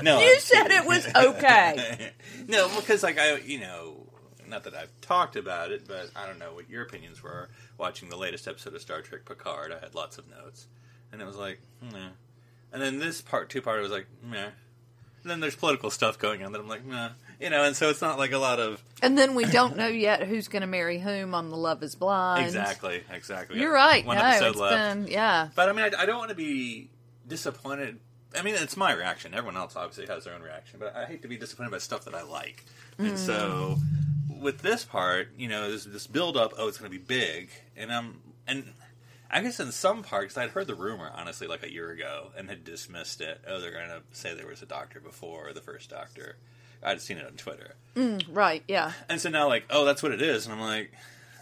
No, 0.02 0.20
you 0.20 0.34
I'm 0.34 0.40
said 0.40 0.64
kidding. 0.64 0.78
it 0.80 0.88
was 0.88 1.08
okay. 1.16 2.12
no, 2.48 2.68
because 2.76 3.04
like 3.04 3.20
I, 3.20 3.38
you 3.38 3.60
know, 3.60 4.08
not 4.48 4.64
that 4.64 4.74
I've 4.74 4.90
talked 5.02 5.36
about 5.36 5.72
it, 5.72 5.88
but 5.88 6.10
I 6.16 6.26
don't 6.26 6.40
know 6.40 6.56
what 6.56 6.68
your 6.72 6.82
opinions 6.82 7.22
were. 7.22 7.50
Watching 7.78 8.10
the 8.10 8.18
latest 8.18 8.48
episode 8.48 8.74
of 8.74 8.82
Star 8.82 9.02
Trek 9.04 9.26
Picard, 9.26 9.72
I 9.72 9.78
had 9.80 9.94
lots 9.94 10.18
of 10.18 10.28
notes, 10.28 10.66
and 11.12 11.22
it 11.22 11.26
was 11.26 11.36
like, 11.38 11.60
meh. 11.84 12.10
And 12.72 12.82
then 12.82 12.98
this 12.98 13.22
part, 13.22 13.52
two 13.52 13.62
part, 13.62 13.78
I 13.78 13.84
was 13.84 13.92
like, 13.92 14.08
meh. 14.24 14.50
And 15.22 15.30
then 15.30 15.40
there's 15.40 15.56
political 15.56 15.92
stuff 15.92 16.18
going 16.18 16.44
on 16.44 16.52
that 16.52 16.60
I'm 16.60 16.68
like, 16.68 16.84
meh. 16.84 17.10
You 17.40 17.50
know, 17.50 17.64
and 17.64 17.76
so 17.76 17.90
it's 17.90 18.02
not 18.02 18.18
like 18.18 18.32
a 18.32 18.38
lot 18.38 18.60
of 18.60 18.84
And 19.02 19.18
then 19.18 19.36
we 19.36 19.46
don't 19.46 19.78
know 19.78 19.88
yet 19.88 20.24
who's 20.24 20.48
going 20.48 20.62
to 20.62 20.68
marry 20.68 21.00
whom 21.00 21.36
on 21.36 21.50
the 21.50 21.58
Love 21.58 21.84
Is 21.84 21.96
Blind. 21.96 22.46
exactly, 22.46 23.04
exactly. 23.12 23.60
You're 23.60 23.74
right. 23.74 24.06
One 24.06 24.18
no, 24.18 24.24
episode 24.24 24.56
left. 24.56 24.76
been 24.76 25.08
yeah. 25.12 25.50
But 25.56 25.70
I 25.70 25.74
mean, 25.74 25.94
I, 25.94 26.04
I 26.04 26.06
don't 26.06 26.18
want 26.18 26.30
to 26.30 26.36
be 26.36 26.90
disappointed. 27.28 28.00
I 28.36 28.42
mean, 28.42 28.56
it's 28.56 28.78
my 28.78 28.94
reaction. 28.94 29.34
Everyone 29.34 29.58
else 29.58 29.76
obviously 29.76 30.08
has 30.08 30.24
their 30.24 30.34
own 30.34 30.42
reaction, 30.42 30.80
but 30.80 30.96
I 30.96 31.06
hate 31.06 31.22
to 31.22 31.28
be 31.28 31.38
disappointed 31.38 31.72
by 31.72 31.78
stuff 31.78 32.06
that 32.06 32.16
I 32.16 32.24
like. 32.24 32.66
And 32.98 33.18
so, 33.18 33.78
with 34.40 34.62
this 34.62 34.84
part, 34.84 35.30
you 35.38 35.48
know, 35.48 35.72
this, 35.72 35.86
this 35.86 36.08
build 36.08 36.38
up. 36.38 36.54
Oh, 36.58 36.68
it's 36.68 36.78
going 36.78 36.92
to 36.92 36.98
be 36.98 37.04
big, 37.04 37.50
and 37.76 37.92
I'm 37.92 38.22
and 38.48 38.74
I 39.34 39.42
guess 39.42 39.60
in 39.60 39.72
some 39.72 40.04
parts 40.04 40.38
I'd 40.38 40.52
heard 40.52 40.68
the 40.68 40.76
rumor 40.76 41.12
honestly 41.16 41.48
like 41.48 41.64
a 41.64 41.72
year 41.72 41.90
ago 41.90 42.32
and 42.38 42.50
had 42.50 42.64
dismissed 42.64 43.20
it. 43.20 43.42
Oh, 43.48 43.60
they're 43.60 43.72
going 43.72 43.88
to 43.88 44.02
say 44.12 44.36
there 44.36 44.48
was 44.48 44.62
a 44.62 44.68
doctor 44.68 45.00
before 45.00 45.54
the 45.54 45.62
first 45.62 45.90
doctor. 45.90 46.38
I'd 46.84 47.02
seen 47.02 47.18
it 47.18 47.26
on 47.26 47.34
Twitter, 47.34 47.76
mm, 47.96 48.24
Right, 48.30 48.64
yeah. 48.68 48.92
and 49.10 49.20
so 49.22 49.30
now 49.30 49.48
like, 49.48 49.66
oh, 49.70 49.86
that's 49.86 50.04
what 50.04 50.12
it 50.12 50.22
is, 50.22 50.46
and 50.46 50.54
I'm 50.54 50.62
like, 50.62 50.92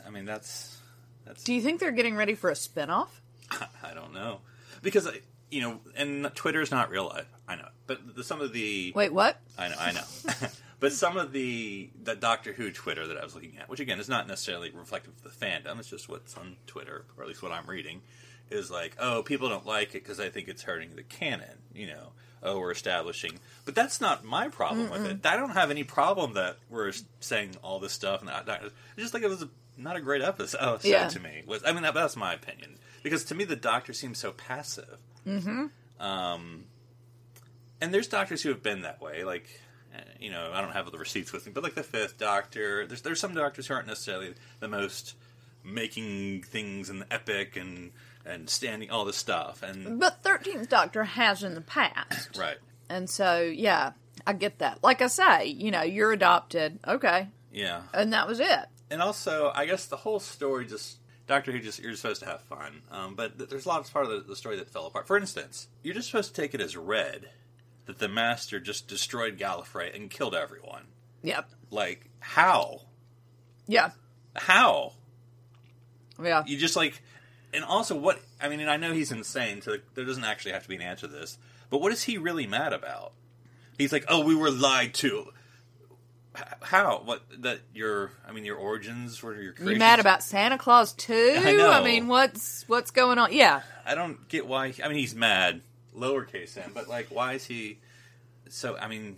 I 0.06 0.10
mean, 0.10 0.26
that's 0.26 0.78
that's 1.26 1.44
Do 1.44 1.54
you 1.54 1.62
think 1.62 1.80
they're 1.80 1.92
getting 1.92 2.16
ready 2.16 2.36
for 2.36 2.50
a 2.50 2.54
spinoff? 2.54 3.10
I 3.52 3.94
don't 3.94 4.14
know 4.14 4.40
because 4.82 5.08
I, 5.08 5.20
you 5.50 5.62
know, 5.62 5.80
and 5.96 6.30
Twitter's 6.36 6.72
not 6.72 6.90
real 6.90 7.06
life. 7.06 7.28
I 7.48 7.56
know, 7.56 7.68
but 7.88 8.16
the, 8.16 8.24
some 8.24 8.42
of 8.42 8.54
the 8.54 8.94
Wait, 8.96 9.14
what? 9.14 9.38
I 9.58 9.68
know, 9.70 9.76
I 9.80 9.92
know, 9.92 10.04
but 10.80 10.94
some 10.94 11.18
of 11.18 11.32
the 11.34 11.90
the 12.04 12.16
Doctor 12.16 12.54
Who 12.54 12.72
Twitter 12.72 13.08
that 13.08 13.18
I 13.18 13.24
was 13.24 13.36
looking 13.36 13.58
at, 13.58 13.68
which 13.70 13.80
again 13.80 14.00
is 14.00 14.08
not 14.10 14.28
necessarily 14.28 14.72
reflective 14.72 15.14
of 15.18 15.24
the 15.24 15.46
fandom, 15.46 15.80
it's 15.80 15.90
just 15.90 16.08
what's 16.10 16.36
on 16.38 16.56
Twitter, 16.68 17.06
or 17.18 17.24
at 17.24 17.28
least 17.28 17.44
what 17.44 17.52
I'm 17.52 17.68
reading, 17.68 18.02
is 18.50 18.72
like, 18.72 18.96
oh, 19.00 19.24
people 19.24 19.50
don't 19.50 19.66
like 19.66 19.90
it 19.90 20.04
because 20.04 20.20
I 20.20 20.30
think 20.30 20.48
it's 20.48 20.64
hurting 20.64 20.96
the 20.96 21.04
canon. 21.04 21.58
You 21.74 21.88
know, 21.88 22.14
oh, 22.44 22.60
we're 22.60 22.72
establishing, 22.72 23.40
but 23.66 23.76
that's 23.76 24.02
not 24.02 24.24
my 24.24 24.48
problem 24.48 24.90
with 24.90 25.06
it. 25.06 25.26
I 25.26 25.36
don't 25.36 25.52
have 25.52 25.72
any 25.72 25.84
problem 25.84 26.34
that 26.34 26.58
we're 26.70 26.92
saying 27.20 27.56
all 27.64 27.80
this 27.80 27.94
stuff, 27.94 28.22
and 28.22 28.30
I, 28.30 28.42
I 28.48 28.60
just 28.98 29.12
think 29.12 29.24
it 29.24 29.30
was 29.30 29.44
a, 29.44 29.50
not 29.78 29.96
a 29.96 30.02
great 30.02 30.22
episode 30.22 30.82
Yeah. 30.84 31.08
to 31.08 31.20
me. 31.20 31.44
Was 31.46 31.64
I 31.66 31.72
mean 31.72 31.84
that, 31.84 31.94
that's 31.94 32.16
my 32.16 32.34
opinion 32.34 32.78
because 33.04 33.24
to 33.26 33.36
me 33.36 33.44
the 33.46 33.56
Doctor 33.56 33.94
seems 33.94 34.18
so 34.18 34.32
passive. 34.32 34.98
Mm-hmm. 35.28 35.66
Um, 36.04 36.64
and 37.80 37.94
there's 37.94 38.08
doctors 38.08 38.42
who 38.42 38.50
have 38.50 38.64
been 38.64 38.82
that 38.82 39.02
way. 39.02 39.24
Like, 39.24 39.48
eh, 39.96 40.00
you 40.20 40.32
know, 40.32 40.52
I 40.54 40.62
don't 40.62 40.72
have 40.74 40.92
the 40.92 40.98
receipts 40.98 41.32
with 41.32 41.46
me, 41.46 41.52
but 41.54 41.64
like 41.64 41.76
the 41.76 41.84
Fifth 41.84 42.18
Doctor, 42.18 42.86
there's 42.88 43.02
there's 43.02 43.20
some 43.20 43.34
doctors 43.34 43.68
who 43.68 43.74
aren't 43.76 43.88
necessarily 43.88 44.34
the 44.60 44.68
most 44.68 45.16
making 45.64 46.42
things 46.42 46.90
and 46.90 47.06
epic 47.12 47.56
and 47.56 47.92
and 48.26 48.50
standing 48.50 48.90
all 48.92 49.06
this 49.06 49.18
stuff 49.18 49.64
and 49.64 50.00
But 50.00 50.24
Thirteenth 50.24 50.70
Doctor 50.70 51.04
has 51.04 51.44
in 51.44 51.56
the 51.56 51.62
past, 51.62 52.36
right, 52.38 52.58
and 52.90 53.10
so 53.10 53.42
yeah, 53.42 53.92
I 54.28 54.34
get 54.34 54.60
that. 54.60 54.84
Like 54.84 55.02
I 55.02 55.08
say, 55.08 55.46
you 55.48 55.72
know, 55.72 55.82
you're 55.84 56.12
adopted, 56.12 56.80
okay, 56.88 57.28
yeah, 57.52 57.82
and 57.94 58.14
that 58.14 58.28
was 58.28 58.40
it. 58.40 58.66
and 58.90 59.02
also 59.02 59.52
I 59.54 59.66
guess 59.66 59.86
the 59.86 59.98
whole 59.98 60.20
story 60.20 60.66
just. 60.66 60.98
Doctor 61.28 61.54
Who 61.54 61.60
just 61.60 61.80
you're 61.80 61.96
supposed 61.96 62.22
to 62.24 62.26
have 62.26 62.42
fun, 62.42 62.82
um, 62.92 63.16
but 63.16 63.38
th- 63.38 63.50
there's 63.50 63.66
a 63.66 63.70
lot 63.70 63.80
of 63.80 63.94
part 63.94 64.06
of 64.06 64.12
the, 64.12 64.20
the 64.20 64.36
story 64.36 64.58
that 64.58 64.70
fell 64.70 64.86
apart. 64.88 65.08
For 65.08 65.16
instance, 65.16 65.68
you're 65.82 65.94
just 65.94 66.08
supposed 66.08 66.36
to 66.36 66.42
take 66.42 66.54
it 66.54 66.60
as 66.60 66.76
read 66.76 67.30
that 67.86 68.00
the 68.00 68.10
Master 68.10 68.60
just 68.60 68.90
destroyed 68.90 69.38
Gallifrey 69.38 69.96
and 69.96 70.10
killed 70.10 70.36
everyone. 70.36 70.88
Yep. 71.24 71.50
Like 71.70 72.10
how? 72.20 72.82
Yeah. 73.66 73.92
How? 74.36 74.94
Yeah. 76.22 76.44
you 76.46 76.58
just 76.58 76.76
like 76.76 77.02
and 77.54 77.64
also 77.64 77.96
what 77.96 78.20
i 78.42 78.48
mean 78.50 78.60
and 78.60 78.70
i 78.70 78.78
know 78.78 78.94
he's 78.94 79.12
insane 79.12 79.62
so 79.62 79.76
there 79.96 80.06
doesn't 80.06 80.24
actually 80.24 80.52
have 80.52 80.64
to 80.64 80.70
be 80.70 80.76
an 80.76 80.82
answer 80.82 81.08
to 81.08 81.14
this 81.14 81.38
but 81.70 81.82
what 81.82 81.92
is 81.92 82.04
he 82.04 82.18
really 82.18 82.48
mad 82.48 82.74
about 82.74 83.12
he's 83.78 83.92
like 83.92 84.06
oh 84.08 84.24
we 84.24 84.36
were 84.36 84.52
lied 84.52 84.94
to 84.94 85.28
H- 86.38 86.44
how 86.62 87.02
what 87.04 87.22
that 87.40 87.60
your 87.74 88.12
i 88.28 88.32
mean 88.32 88.46
your 88.46 88.56
origins 88.58 89.22
or 89.24 89.34
your 89.34 89.44
You 89.44 89.52
creations? 89.52 89.80
mad 89.80 90.00
about 90.00 90.24
Santa 90.24 90.58
Claus 90.58 90.94
too? 90.94 91.36
I 91.38 91.52
know. 91.52 91.84
mean, 91.84 92.08
what's 92.08 92.64
what's 92.70 92.92
going 92.92 93.18
on? 93.18 93.34
Yeah. 93.34 93.62
i 93.86 93.96
don't 93.96 94.28
get 94.30 94.48
why 94.48 94.74
i 94.84 94.88
mean 94.88 94.98
he's 94.98 95.14
mad 95.16 95.62
lowercase 95.96 96.58
m 96.58 96.72
but 96.74 96.88
like 96.88 97.08
why 97.08 97.34
is 97.34 97.44
he 97.46 97.80
so 98.50 98.78
i 98.78 98.88
mean 98.88 99.18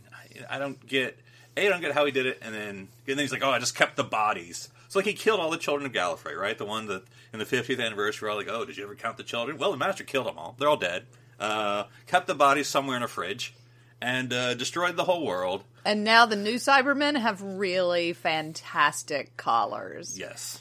i, 0.50 0.56
I 0.56 0.60
don't 0.60 0.84
get 0.88 1.20
a 1.56 1.68
i 1.68 1.70
don't 1.70 1.82
get 1.82 1.92
how 1.92 2.04
he 2.06 2.12
did 2.12 2.26
it 2.26 2.40
and 2.42 2.54
then 2.56 2.70
and 2.70 2.88
then 3.06 3.20
he's 3.20 3.32
like 3.32 3.44
oh 3.44 3.52
i 3.52 3.60
just 3.60 3.76
kept 3.76 3.96
the 3.96 4.04
bodies 4.04 4.70
so 4.94 5.00
like 5.00 5.08
he 5.08 5.14
killed 5.14 5.40
all 5.40 5.50
the 5.50 5.58
children 5.58 5.88
of 5.88 5.92
Gallifrey, 5.92 6.38
right? 6.38 6.56
The 6.56 6.66
one 6.66 6.86
that 6.86 7.02
in 7.34 7.40
the 7.40 7.46
50th 7.46 7.84
anniversary, 7.84 8.28
we're 8.28 8.32
all 8.32 8.38
like, 8.38 8.48
"Oh, 8.48 8.64
did 8.64 8.78
you 8.78 8.84
ever 8.84 8.94
count 8.94 9.18
the 9.18 9.24
children?" 9.24 9.58
Well, 9.58 9.72
the 9.72 9.78
master 9.78 10.04
killed 10.04 10.28
them 10.28 10.38
all; 10.38 10.56
they're 10.60 10.70
all 10.70 10.78
dead. 10.78 11.08
Uh, 11.40 11.86
kept 12.06 12.28
the 12.28 12.36
bodies 12.36 12.68
somewhere 12.68 12.96
in 12.96 13.02
a 13.02 13.08
fridge, 13.08 13.56
and 14.00 14.32
uh, 14.32 14.54
destroyed 14.54 14.96
the 14.96 15.04
whole 15.06 15.26
world. 15.26 15.64
And 15.84 16.04
now 16.04 16.28
the 16.28 16.36
new 16.36 16.56
Cybermen 16.56 17.20
have 17.20 17.42
really 17.42 18.14
fantastic 18.14 19.36
collars. 19.36 20.20
Yes, 20.20 20.60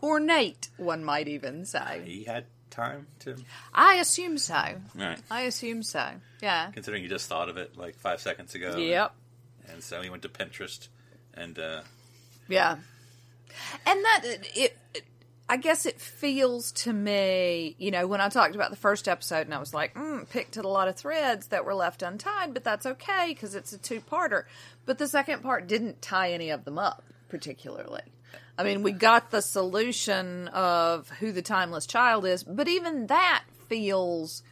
Ornate, 0.00 0.68
one 0.76 1.04
might 1.04 1.26
even 1.26 1.64
say. 1.64 2.02
he 2.04 2.22
had 2.22 2.44
time 2.70 3.08
to. 3.20 3.36
I 3.74 3.94
assume 3.96 4.38
so. 4.38 4.76
Right. 4.94 5.18
I 5.28 5.42
assume 5.42 5.82
so. 5.82 6.06
Yeah. 6.40 6.70
Considering 6.72 7.02
he 7.02 7.08
just 7.08 7.28
thought 7.28 7.48
of 7.48 7.56
it 7.56 7.76
like 7.76 7.96
five 7.96 8.20
seconds 8.20 8.54
ago. 8.54 8.76
Yep. 8.76 9.12
And 9.70 9.82
so 9.82 10.02
he 10.02 10.08
went 10.10 10.22
to 10.22 10.28
Pinterest, 10.28 10.88
and 11.34 11.58
uh, 11.58 11.80
Yeah. 12.48 12.76
And 13.86 14.04
that 14.04 14.20
it, 14.24 14.78
it 14.94 15.04
I 15.48 15.58
guess 15.58 15.84
it 15.84 16.00
feels 16.00 16.72
to 16.72 16.92
me, 16.92 17.76
you 17.78 17.90
know, 17.90 18.06
when 18.06 18.20
I 18.20 18.28
talked 18.28 18.54
about 18.54 18.70
the 18.70 18.76
first 18.76 19.08
episode 19.08 19.46
and 19.46 19.54
I 19.54 19.58
was 19.58 19.74
like, 19.74 19.94
mm, 19.94 20.28
picked 20.30 20.56
at 20.56 20.64
a 20.64 20.68
lot 20.68 20.88
of 20.88 20.96
threads 20.96 21.48
that 21.48 21.66
were 21.66 21.74
left 21.74 22.02
untied, 22.02 22.54
but 22.54 22.64
that's 22.64 22.86
okay 22.86 23.28
because 23.28 23.54
it's 23.54 23.72
a 23.72 23.78
two-parter. 23.78 24.44
But 24.86 24.98
the 24.98 25.06
second 25.06 25.42
part 25.42 25.66
didn't 25.66 26.00
tie 26.00 26.32
any 26.32 26.50
of 26.50 26.64
them 26.64 26.78
up 26.78 27.04
particularly. 27.28 28.02
I 28.56 28.62
mean, 28.62 28.82
we 28.82 28.92
got 28.92 29.32
the 29.32 29.42
solution 29.42 30.48
of 30.48 31.10
who 31.10 31.32
the 31.32 31.42
timeless 31.42 31.86
child 31.86 32.24
is, 32.24 32.44
but 32.44 32.68
even 32.68 33.08
that 33.08 33.44
feels 33.68 34.44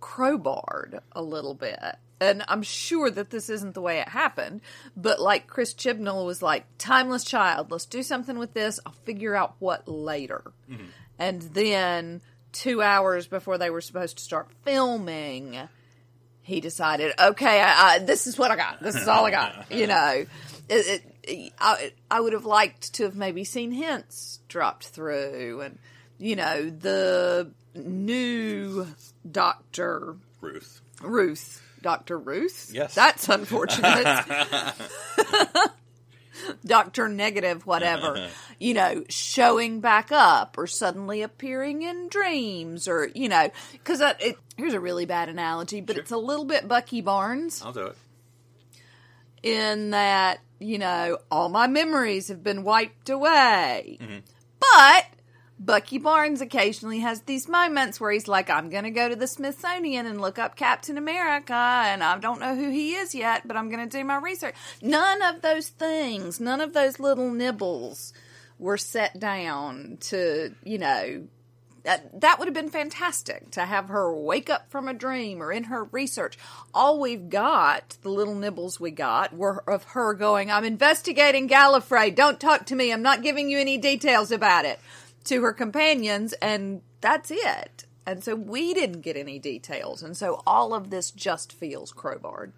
crowbarred 0.00 1.00
a 1.12 1.22
little 1.22 1.54
bit. 1.54 1.78
And 2.22 2.44
I'm 2.46 2.62
sure 2.62 3.10
that 3.10 3.30
this 3.30 3.50
isn't 3.50 3.74
the 3.74 3.80
way 3.80 3.98
it 3.98 4.08
happened, 4.08 4.60
but 4.96 5.20
like 5.20 5.48
Chris 5.48 5.74
Chibnall 5.74 6.24
was 6.24 6.40
like, 6.40 6.66
timeless 6.78 7.24
child, 7.24 7.70
let's 7.70 7.86
do 7.86 8.02
something 8.02 8.38
with 8.38 8.54
this. 8.54 8.78
I'll 8.86 8.92
figure 9.04 9.34
out 9.34 9.56
what 9.58 9.88
later. 9.88 10.52
Mm-hmm. 10.70 10.84
And 11.18 11.42
then 11.42 12.20
two 12.52 12.80
hours 12.80 13.26
before 13.26 13.58
they 13.58 13.70
were 13.70 13.80
supposed 13.80 14.18
to 14.18 14.22
start 14.22 14.48
filming, 14.64 15.58
he 16.42 16.60
decided, 16.60 17.12
okay, 17.18 17.60
I, 17.60 17.94
I, 17.94 17.98
this 17.98 18.26
is 18.26 18.38
what 18.38 18.52
I 18.52 18.56
got. 18.56 18.80
This 18.80 18.94
is 18.94 19.08
all 19.08 19.24
I 19.24 19.30
got. 19.30 19.66
you 19.72 19.88
know, 19.88 20.24
it, 20.68 21.04
it, 21.24 21.52
I, 21.58 21.92
I 22.10 22.20
would 22.20 22.34
have 22.34 22.44
liked 22.44 22.94
to 22.94 23.04
have 23.04 23.16
maybe 23.16 23.42
seen 23.44 23.72
hints 23.72 24.40
dropped 24.48 24.86
through, 24.86 25.62
and 25.62 25.78
you 26.18 26.36
know, 26.36 26.70
the 26.70 27.50
new 27.74 28.86
Doctor 29.28 30.16
Ruth. 30.40 30.80
Ruth, 31.00 31.62
Doctor 31.82 32.18
Ruth. 32.18 32.70
Yes. 32.72 32.94
that's 32.94 33.28
unfortunate. 33.28 34.06
Doctor 36.64 37.08
Negative, 37.08 37.64
whatever, 37.66 38.28
you 38.58 38.74
know, 38.74 39.04
showing 39.08 39.80
back 39.80 40.10
up 40.10 40.56
or 40.58 40.66
suddenly 40.66 41.22
appearing 41.22 41.82
in 41.82 42.08
dreams 42.08 42.88
or, 42.88 43.08
you 43.14 43.28
know, 43.28 43.50
because 43.72 44.00
it, 44.00 44.36
here's 44.56 44.74
a 44.74 44.80
really 44.80 45.06
bad 45.06 45.28
analogy, 45.28 45.80
but 45.80 45.96
it's 45.96 46.10
a 46.10 46.16
little 46.16 46.44
bit 46.44 46.66
Bucky 46.66 47.00
Barnes 47.00 47.62
I'll 47.62 47.72
do 47.72 47.86
it. 47.86 47.96
in 49.42 49.90
that, 49.90 50.40
you 50.58 50.78
know, 50.78 51.18
all 51.30 51.48
my 51.48 51.66
memories 51.66 52.28
have 52.28 52.42
been 52.42 52.64
wiped 52.64 53.10
away. 53.10 53.98
Mm-hmm. 54.00 54.18
But 54.60 55.06
Bucky 55.58 55.98
Barnes 55.98 56.40
occasionally 56.40 57.00
has 57.00 57.22
these 57.22 57.48
moments 57.48 58.00
where 58.00 58.10
he's 58.10 58.26
like, 58.26 58.50
I'm 58.50 58.68
going 58.68 58.84
to 58.84 58.90
go 58.90 59.08
to 59.08 59.16
the 59.16 59.26
Smithsonian 59.26 60.06
and 60.06 60.20
look 60.20 60.38
up 60.38 60.56
Captain 60.56 60.98
America, 60.98 61.54
and 61.54 62.02
I 62.02 62.18
don't 62.18 62.40
know 62.40 62.56
who 62.56 62.70
he 62.70 62.94
is 62.94 63.14
yet, 63.14 63.46
but 63.46 63.56
I'm 63.56 63.70
going 63.70 63.88
to 63.88 63.98
do 63.98 64.04
my 64.04 64.16
research. 64.16 64.54
None 64.80 65.22
of 65.22 65.42
those 65.42 65.68
things, 65.68 66.40
none 66.40 66.60
of 66.60 66.72
those 66.72 66.98
little 66.98 67.30
nibbles 67.30 68.12
were 68.58 68.78
set 68.78 69.20
down 69.20 69.98
to, 70.00 70.54
you 70.64 70.78
know, 70.78 71.28
Uh, 71.84 71.98
that 72.14 72.38
would 72.38 72.46
have 72.46 72.54
been 72.54 72.70
fantastic 72.70 73.50
to 73.50 73.64
have 73.64 73.88
her 73.88 74.14
wake 74.14 74.48
up 74.48 74.70
from 74.70 74.86
a 74.86 74.94
dream 74.94 75.42
or 75.42 75.50
in 75.50 75.64
her 75.64 75.82
research. 75.90 76.38
All 76.72 77.00
we've 77.00 77.28
got, 77.28 77.96
the 78.02 78.08
little 78.08 78.36
nibbles 78.36 78.78
we 78.78 78.92
got, 78.92 79.32
were 79.34 79.64
of 79.68 79.82
her 79.94 80.14
going, 80.14 80.48
I'm 80.48 80.64
investigating 80.64 81.48
Gallifrey. 81.48 82.14
Don't 82.14 82.38
talk 82.38 82.66
to 82.66 82.76
me. 82.76 82.92
I'm 82.92 83.02
not 83.02 83.24
giving 83.24 83.50
you 83.50 83.58
any 83.58 83.78
details 83.78 84.30
about 84.30 84.64
it 84.64 84.78
to 85.24 85.42
her 85.42 85.52
companions. 85.52 86.32
And 86.34 86.82
that's 87.00 87.30
it. 87.30 87.86
And 88.06 88.22
so 88.24 88.34
we 88.34 88.74
didn't 88.74 89.02
get 89.02 89.16
any 89.16 89.38
details. 89.38 90.02
And 90.02 90.16
so 90.16 90.42
all 90.46 90.74
of 90.74 90.90
this 90.90 91.10
just 91.10 91.52
feels 91.52 91.92
crowbarred 91.92 92.52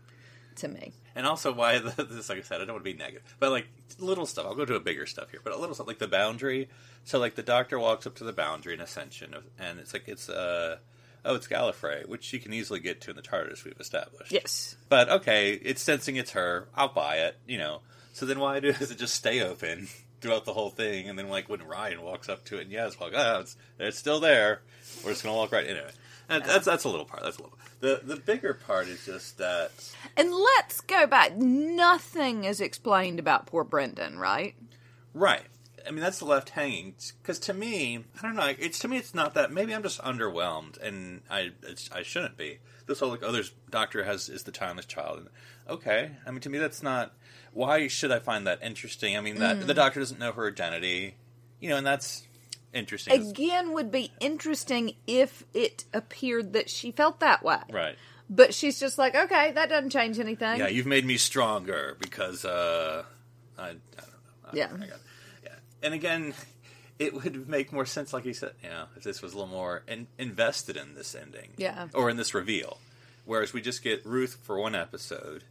to 0.56 0.68
me. 0.68 0.92
And 1.14 1.26
also, 1.26 1.52
why 1.52 1.78
the, 1.78 2.04
this? 2.11 2.28
Like 2.28 2.38
I 2.38 2.42
said, 2.42 2.61
I 2.61 2.64
don't 2.64 2.75
want 2.75 2.85
to 2.85 2.92
be 2.92 2.99
negative, 2.99 3.37
but 3.38 3.50
like 3.50 3.66
little 3.99 4.26
stuff. 4.26 4.47
I'll 4.47 4.54
go 4.54 4.64
to 4.64 4.75
a 4.75 4.80
bigger 4.80 5.06
stuff 5.06 5.30
here, 5.30 5.40
but 5.42 5.52
a 5.52 5.59
little 5.59 5.75
stuff 5.75 5.87
like 5.87 5.99
the 5.99 6.09
boundary. 6.09 6.68
So, 7.04 7.18
like 7.18 7.35
the 7.35 7.42
doctor 7.42 7.78
walks 7.78 8.06
up 8.06 8.16
to 8.16 8.25
the 8.25 8.33
boundary 8.33 8.75
in 8.75 8.80
Ascension, 8.80 9.35
and 9.59 9.78
it's 9.78 9.92
like 9.92 10.09
it's 10.09 10.28
uh 10.28 10.78
oh, 11.25 11.35
it's 11.35 11.47
Gallifrey, 11.47 12.09
which 12.09 12.25
she 12.25 12.38
can 12.38 12.52
easily 12.52 12.80
get 12.80 13.00
to 13.02 13.11
in 13.11 13.16
the 13.16 13.23
TARDIS 13.23 13.64
we've 13.64 13.78
established. 13.78 14.33
Yes. 14.33 14.76
But 14.88 15.09
okay, 15.09 15.52
it's 15.52 15.83
sensing 15.83 16.16
it's 16.16 16.33
her. 16.33 16.68
I'll 16.75 16.92
buy 16.92 17.18
it. 17.18 17.37
You 17.47 17.59
know. 17.59 17.80
So 18.12 18.26
then 18.26 18.40
why 18.40 18.61
does 18.61 18.90
it 18.90 18.99
just 18.99 19.14
stay 19.14 19.40
open 19.40 19.88
throughout 20.25 20.47
the 20.47 20.54
whole 20.54 20.71
thing? 20.71 21.09
And 21.09 21.19
then 21.19 21.28
like 21.28 21.49
when 21.49 21.62
Ryan 21.62 22.02
walks 22.02 22.28
up 22.28 22.45
to 22.47 22.59
it, 22.59 22.62
and 22.62 22.73
yeah, 22.73 22.87
it's 22.87 23.00
like, 23.00 23.12
oh, 23.14 23.40
it's 23.40 23.57
it's 23.78 23.99
still 23.99 24.21
there. 24.21 24.62
We're 25.04 25.11
just 25.11 25.23
gonna 25.23 25.37
walk 25.37 25.52
right 25.52 25.66
into 25.66 25.87
it. 25.87 25.95
That's 26.28 26.64
that's 26.64 26.85
a 26.85 26.88
little 26.88 27.04
part. 27.04 27.23
That's 27.23 27.38
a 27.38 27.43
little. 27.43 27.59
The 27.81 28.00
the 28.02 28.16
bigger 28.16 28.54
part 28.54 28.88
is 28.88 29.04
just 29.04 29.37
that. 29.38 29.71
And 30.16 30.33
let's 30.33 30.81
go 30.81 31.07
back. 31.07 31.37
Nothing 31.37 32.45
is 32.45 32.61
explained 32.61 33.19
about 33.19 33.47
poor 33.47 33.64
Brendan, 33.64 34.19
right? 34.19 34.54
Right. 35.12 35.43
I 35.86 35.90
mean, 35.90 36.00
that's 36.00 36.18
the 36.18 36.24
left 36.24 36.50
hanging. 36.50 36.94
Because 37.22 37.38
to 37.40 37.54
me, 37.54 38.04
I 38.18 38.22
don't 38.22 38.36
know. 38.36 38.52
It's 38.58 38.78
to 38.80 38.88
me, 38.88 38.96
it's 38.98 39.14
not 39.14 39.34
that. 39.34 39.52
Maybe 39.52 39.74
I'm 39.74 39.82
just 39.82 40.00
underwhelmed, 40.02 40.80
and 40.82 41.22
I 41.30 41.50
it's, 41.62 41.90
I 41.92 42.02
shouldn't 42.02 42.36
be. 42.36 42.58
This 42.86 43.00
whole 43.00 43.10
like, 43.10 43.22
oh, 43.22 43.32
there's 43.32 43.52
doctor 43.70 44.04
has 44.04 44.28
is 44.28 44.42
the 44.44 44.52
timeless 44.52 44.86
child. 44.86 45.18
And, 45.18 45.28
okay, 45.68 46.12
I 46.26 46.30
mean, 46.30 46.40
to 46.40 46.48
me, 46.50 46.58
that's 46.58 46.82
not. 46.82 47.12
Why 47.52 47.86
should 47.88 48.10
I 48.10 48.18
find 48.18 48.46
that 48.46 48.62
interesting? 48.62 49.16
I 49.16 49.20
mean, 49.20 49.36
that 49.38 49.66
the 49.66 49.74
doctor 49.74 50.00
doesn't 50.00 50.18
know 50.18 50.32
her 50.32 50.48
identity, 50.48 51.14
you 51.60 51.68
know, 51.70 51.76
and 51.76 51.86
that's 51.86 52.26
interesting. 52.72 53.28
Again, 53.30 53.72
would 53.72 53.90
be 53.92 54.10
interesting 54.20 54.94
if 55.06 55.44
it 55.54 55.84
appeared 55.94 56.52
that 56.54 56.68
she 56.68 56.90
felt 56.90 57.20
that 57.20 57.42
way. 57.44 57.58
right. 57.70 57.96
But 58.30 58.54
she's 58.54 58.80
just 58.80 58.96
like, 58.96 59.14
okay, 59.14 59.52
that 59.52 59.68
doesn't 59.68 59.90
change 59.90 60.18
anything. 60.18 60.58
Yeah, 60.58 60.68
you've 60.68 60.86
made 60.86 61.04
me 61.04 61.18
stronger 61.18 61.94
because 62.00 62.44
uh, 62.46 63.04
I, 63.58 63.62
I 63.62 63.66
don't 63.68 63.76
know. 63.76 64.50
I- 64.52 64.56
Yeah. 64.56 64.68
I 64.74 64.78
got, 64.78 64.88
yeah. 64.88 64.94
And 65.84 65.94
again, 65.94 66.34
it 66.98 67.14
would 67.14 67.48
make 67.48 67.72
more 67.72 67.86
sense, 67.86 68.12
like 68.12 68.24
you 68.24 68.34
said, 68.34 68.52
you 68.62 68.68
know, 68.70 68.86
if 68.96 69.04
this 69.04 69.22
was 69.22 69.32
a 69.34 69.36
little 69.36 69.52
more 69.52 69.82
in, 69.86 70.06
invested 70.18 70.76
in 70.76 70.94
this 70.94 71.14
ending, 71.14 71.50
Yeah. 71.56 71.88
or 71.94 72.10
in 72.10 72.16
this 72.16 72.34
reveal. 72.34 72.78
Whereas 73.24 73.52
we 73.52 73.60
just 73.62 73.82
get 73.82 74.04
Ruth 74.04 74.38
for 74.42 74.58
one 74.58 74.74
episode, 74.74 75.44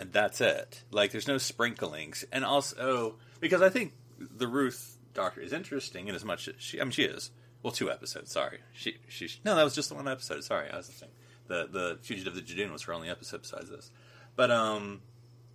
and 0.00 0.12
that's 0.12 0.40
it. 0.40 0.82
Like, 0.90 1.12
there's 1.12 1.28
no 1.28 1.38
sprinklings, 1.38 2.24
and 2.32 2.44
also 2.44 3.16
because 3.40 3.62
I 3.62 3.68
think 3.70 3.92
the 4.18 4.48
Ruth 4.48 4.96
Doctor 5.14 5.40
is 5.40 5.52
interesting 5.52 6.08
in 6.08 6.14
as 6.14 6.24
much 6.24 6.48
as 6.48 6.54
she. 6.58 6.80
I 6.80 6.84
mean, 6.84 6.90
she 6.90 7.04
is. 7.04 7.30
Well, 7.62 7.72
two 7.72 7.90
episodes. 7.90 8.32
Sorry, 8.32 8.58
she 8.72 8.96
she. 9.08 9.28
No, 9.44 9.54
that 9.54 9.62
was 9.62 9.74
just 9.74 9.88
the 9.88 9.94
one 9.94 10.08
episode. 10.08 10.42
Sorry, 10.42 10.68
I 10.68 10.76
was 10.78 10.86
saying 10.86 11.12
the 11.46 11.68
the 11.70 11.98
Fugitive 12.02 12.36
of 12.36 12.44
the 12.46 12.54
Judoon 12.54 12.72
was 12.72 12.82
her 12.82 12.92
only 12.92 13.08
episode 13.08 13.42
besides 13.42 13.70
this. 13.70 13.90
But 14.34 14.50
um, 14.50 15.00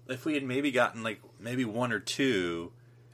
if 0.07 0.23
we 0.25 0.35
had 0.35 0.43
maybe 0.43 0.71
gotten 0.71 1.03
like 1.03 1.19
maybe 1.39 1.65
one 1.65 1.91
or 1.91 1.99
two, 1.99 2.71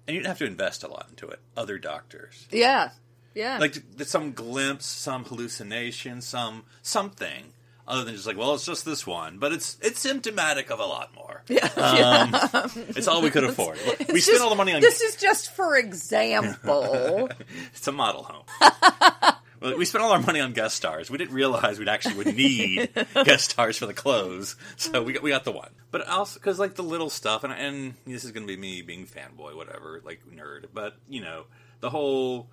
and 0.08 0.16
you 0.16 0.22
didn't 0.22 0.28
have 0.28 0.38
to 0.40 0.46
invest 0.46 0.84
a 0.84 0.88
lot 0.88 1.08
into 1.10 1.28
it. 1.28 1.40
Other 1.58 1.78
doctors, 1.78 2.48
Yeah. 2.52 2.90
Yeah. 3.34 3.58
like 3.60 3.76
some 4.04 4.32
glimpse, 4.32 4.86
some 4.86 5.26
hallucination, 5.26 6.22
some 6.22 6.64
something 6.82 7.52
other 7.88 8.04
than 8.04 8.16
just 8.16 8.26
like, 8.26 8.38
well, 8.38 8.56
it's 8.56 8.66
just 8.66 8.84
this 8.86 9.06
one, 9.06 9.38
but 9.38 9.52
it's 9.52 9.78
it's 9.82 10.00
symptomatic 10.00 10.72
of 10.72 10.80
a 10.80 10.86
lot 10.86 11.14
more. 11.14 11.44
yeah. 11.50 11.68
Um, 11.76 12.72
it's 12.96 13.08
all 13.08 13.22
we 13.22 13.30
could 13.30 13.44
afford. 13.44 13.78
we 13.78 13.92
It's 13.92 14.00
spent 14.00 14.14
just- 14.26 14.42
all 14.42 14.50
the 14.50 14.56
money 14.56 14.74
on. 14.74 14.82
This 14.82 15.02
is 15.02 15.16
just 15.18 15.54
for 15.56 15.76
example. 15.78 17.30
It's 17.76 17.88
a 17.88 17.92
model 17.92 18.24
home. 18.24 18.46
well, 19.66 19.78
we 19.78 19.86
spent 19.86 20.04
all 20.04 20.12
our 20.12 20.22
money 20.22 20.40
on 20.40 20.54
guest 20.54 20.76
stars. 20.76 21.10
We 21.10 21.18
didn't 21.18 21.34
realize 21.34 21.80
we'd 21.80 21.90
actually 21.90 22.16
would 22.16 22.36
need 22.36 22.90
guest 23.14 23.52
stars 23.52 23.78
for 23.78 23.86
the 23.86 23.94
clothes, 23.94 24.56
so 24.76 25.02
we 25.02 25.14
got 25.14 25.24
we 25.24 25.32
got 25.32 25.44
the 25.44 25.52
one. 25.52 25.70
But 25.92 26.08
also 26.08 26.40
because 26.40 26.60
like 26.60 26.76
the 26.76 26.84
little 26.84 27.10
stuff, 27.10 27.44
and 27.44 27.52
and 27.54 27.96
this 28.06 28.24
is 28.24 28.32
going 28.32 28.46
to 28.46 28.54
be 28.54 28.60
me 28.60 28.82
being 28.82 29.08
fanboy, 29.08 29.56
whatever, 29.56 30.02
like 30.06 30.22
nerd. 30.28 30.66
But 30.74 30.96
you 31.10 31.22
know, 31.22 31.46
the 31.80 31.90
whole 31.90 32.48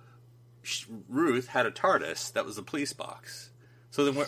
sh- 0.63 0.85
Ruth 1.07 1.47
had 1.47 1.65
a 1.65 1.71
TARDIS 1.71 2.33
that 2.33 2.45
was 2.45 2.57
a 2.57 2.63
police 2.63 2.93
box. 2.93 3.51
So 3.91 4.05
then 4.05 4.15
where 4.15 4.27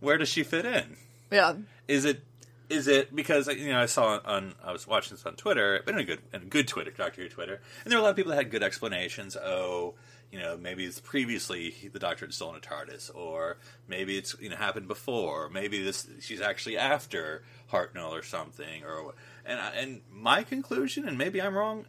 where 0.00 0.18
does 0.18 0.28
she 0.28 0.42
fit 0.42 0.66
in? 0.66 0.96
yeah. 1.30 1.54
Is 1.86 2.04
it 2.04 2.22
is 2.68 2.86
it 2.86 3.14
because 3.14 3.48
you 3.48 3.72
know 3.72 3.80
I 3.80 3.86
saw 3.86 4.20
on 4.24 4.54
I 4.62 4.72
was 4.72 4.86
watching 4.86 5.16
this 5.16 5.24
on 5.24 5.36
Twitter, 5.36 5.80
but 5.84 5.94
in 5.94 6.00
a 6.00 6.04
good 6.04 6.20
in 6.32 6.42
a 6.42 6.46
good 6.46 6.68
Twitter, 6.68 6.90
Doctor 6.90 7.22
Who 7.22 7.28
Twitter, 7.28 7.60
and 7.84 7.90
there 7.90 7.98
were 7.98 8.02
a 8.02 8.04
lot 8.04 8.10
of 8.10 8.16
people 8.16 8.30
that 8.30 8.36
had 8.36 8.50
good 8.50 8.62
explanations. 8.62 9.36
Oh, 9.36 9.94
you 10.30 10.38
know, 10.38 10.56
maybe 10.56 10.84
it's 10.84 11.00
previously 11.00 11.74
the 11.90 11.98
Doctor 11.98 12.26
had 12.26 12.34
stolen 12.34 12.56
a 12.56 12.60
TARDIS, 12.60 13.10
or 13.14 13.58
maybe 13.86 14.18
it's 14.18 14.36
you 14.40 14.50
know 14.50 14.56
happened 14.56 14.88
before, 14.88 15.46
or 15.46 15.50
maybe 15.50 15.82
this 15.82 16.06
she's 16.20 16.40
actually 16.40 16.76
after 16.76 17.42
Hartnell 17.72 18.10
or 18.10 18.22
something, 18.22 18.84
or 18.84 19.14
and 19.46 19.58
and 19.76 20.00
my 20.12 20.42
conclusion, 20.42 21.08
and 21.08 21.16
maybe 21.16 21.40
I'm 21.40 21.56
wrong, 21.56 21.86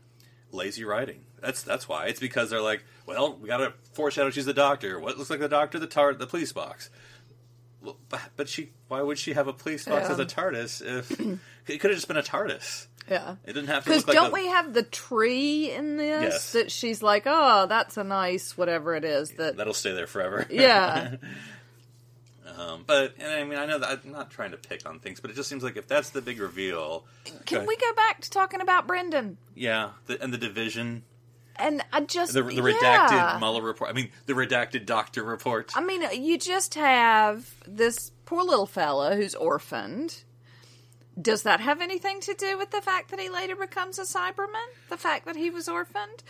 lazy 0.52 0.86
writing. 0.86 1.26
That's 1.42 1.64
that's 1.64 1.90
why 1.90 2.06
it's 2.06 2.20
because 2.20 2.50
they're 2.50 2.62
like, 2.62 2.84
well, 3.06 3.38
we 3.38 3.48
got 3.48 3.58
to 3.58 3.74
foreshadow 3.94 4.30
she's 4.30 4.46
the 4.46 4.54
Doctor. 4.54 5.00
What 5.00 5.18
looks 5.18 5.30
like 5.30 5.40
the 5.40 5.50
Doctor? 5.50 5.78
The 5.78 5.88
tar 5.88 6.14
the 6.14 6.28
police 6.28 6.54
box. 6.54 6.90
But- 8.36 8.50
she, 8.50 8.72
why 8.88 9.02
would 9.02 9.18
she 9.20 9.34
have 9.34 9.48
a 9.48 9.54
police 9.54 9.86
box 9.86 10.08
Yeah. 10.08 10.12
as 10.14 10.20
a 10.20 10.26
TARDIS? 10.26 10.82
If 11.00 11.12
it 11.68 11.80
could 11.80 11.92
have 11.92 11.98
just 11.98 12.08
been 12.08 12.18
a 12.18 12.24
TARDIS, 12.24 12.88
Yeah. 13.10 13.36
it 13.46 13.54
didn't 13.54 13.68
have 13.68 13.84
to 13.86 13.90
Because 13.90 14.08
like. 14.08 14.16
don't 14.16 14.32
a, 14.32 14.34
we 14.34 14.48
have 14.48 14.74
the 14.74 14.84
tree 14.84 15.72
in 15.72 15.98
this 15.98 16.24
Yes. 16.34 16.52
that 16.54 16.72
she's 16.72 17.02
like, 17.04 17.24
oh, 17.26 17.68
that's 17.68 17.98
a 17.98 18.04
nice 18.04 18.58
whatever 18.58 18.96
it 18.96 19.04
is 19.06 19.32
that. 19.34 19.58
That'll 19.58 19.74
stay 19.74 19.94
there 19.94 20.08
forever. 20.08 20.46
Yeah. 20.50 21.16
um, 22.58 22.84
but 22.88 23.14
and 23.20 23.32
I 23.32 23.44
mean, 23.44 23.60
I 23.60 23.66
know 23.66 23.78
that 23.80 24.02
I'm 24.04 24.12
not 24.12 24.32
trying 24.32 24.52
to 24.52 24.58
pick 24.58 24.88
on 24.88 25.00
things, 25.00 25.20
but 25.20 25.32
it 25.32 25.36
just 25.36 25.48
seems 25.50 25.64
like 25.64 25.78
if 25.78 25.88
that's 25.88 26.10
the 26.10 26.22
big 26.22 26.40
reveal, 26.40 27.06
Can 27.46 27.66
we 27.66 27.78
go 27.78 27.94
back 27.94 28.22
to 28.22 28.30
talking 28.30 28.60
about 28.62 28.88
Brendan? 28.88 29.38
yeah, 29.56 29.92
the, 30.08 30.22
and 30.22 30.34
the 30.34 30.38
division, 30.38 31.04
And 31.60 31.84
I 31.92 32.02
just 32.02 32.34
the, 32.34 32.44
the 32.44 32.54
yeah. 32.54 32.62
redacted 32.62 33.40
Mueller 33.40 33.62
report. 33.62 33.90
I 33.90 33.94
mean, 33.94 34.10
the 34.26 34.34
redacted 34.34 34.86
Doctor 34.86 35.24
report. 35.24 35.72
I 35.76 35.82
mean, 35.82 36.04
you 36.24 36.38
just 36.38 36.76
have 36.76 37.54
this 37.68 38.12
poor 38.26 38.44
little 38.44 38.66
fella 38.66 39.16
who's 39.16 39.36
orphaned. 39.36 40.24
Does 41.22 41.44
that 41.44 41.60
have 41.60 41.82
anything 41.82 42.22
to 42.22 42.34
do 42.34 42.58
with 42.58 42.72
the 42.72 42.82
fact 42.82 43.12
that 43.12 43.20
he 43.20 43.30
later 43.30 43.56
becomes 43.56 44.00
a 44.00 44.04
Cyberman? 44.04 44.70
The 44.90 44.98
fact 44.98 45.26
that 45.26 45.36
he 45.36 45.50
was 45.50 45.68
orphaned? 45.68 46.24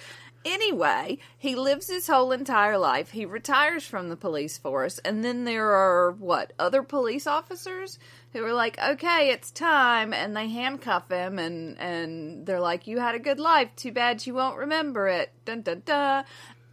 Anyway, 0.46 1.18
he 1.38 1.56
lives 1.56 1.88
his 1.88 2.08
whole 2.08 2.32
entire 2.32 2.78
life. 2.78 3.12
He 3.12 3.26
retires 3.26 3.84
from 3.86 4.10
the 4.10 4.16
police 4.16 4.58
force, 4.58 4.98
and 5.00 5.24
then 5.24 5.44
there 5.44 5.70
are, 5.70 6.12
what, 6.12 6.54
other 6.58 6.82
police 6.82 7.28
officers 7.28 8.00
who 8.32 8.44
are 8.46 8.54
like, 8.54 8.80
okay, 8.80 9.30
it's 9.32 9.52
time, 9.52 10.14
and 10.14 10.36
they 10.36 10.48
handcuff 10.48 11.10
him, 11.10 11.40
and, 11.40 11.78
and 11.78 12.46
they're 12.46 12.60
like, 12.60 12.88
you 12.88 13.00
had 13.00 13.16
a 13.16 13.20
good 13.20 13.40
life. 13.40 13.70
Too 13.76 13.92
bad 13.92 14.26
you 14.26 14.34
won't 14.34 14.58
remember 14.58 15.08
it. 15.08 15.32
Dun 15.46 15.62
dun 15.62 15.84
dun. 15.86 16.24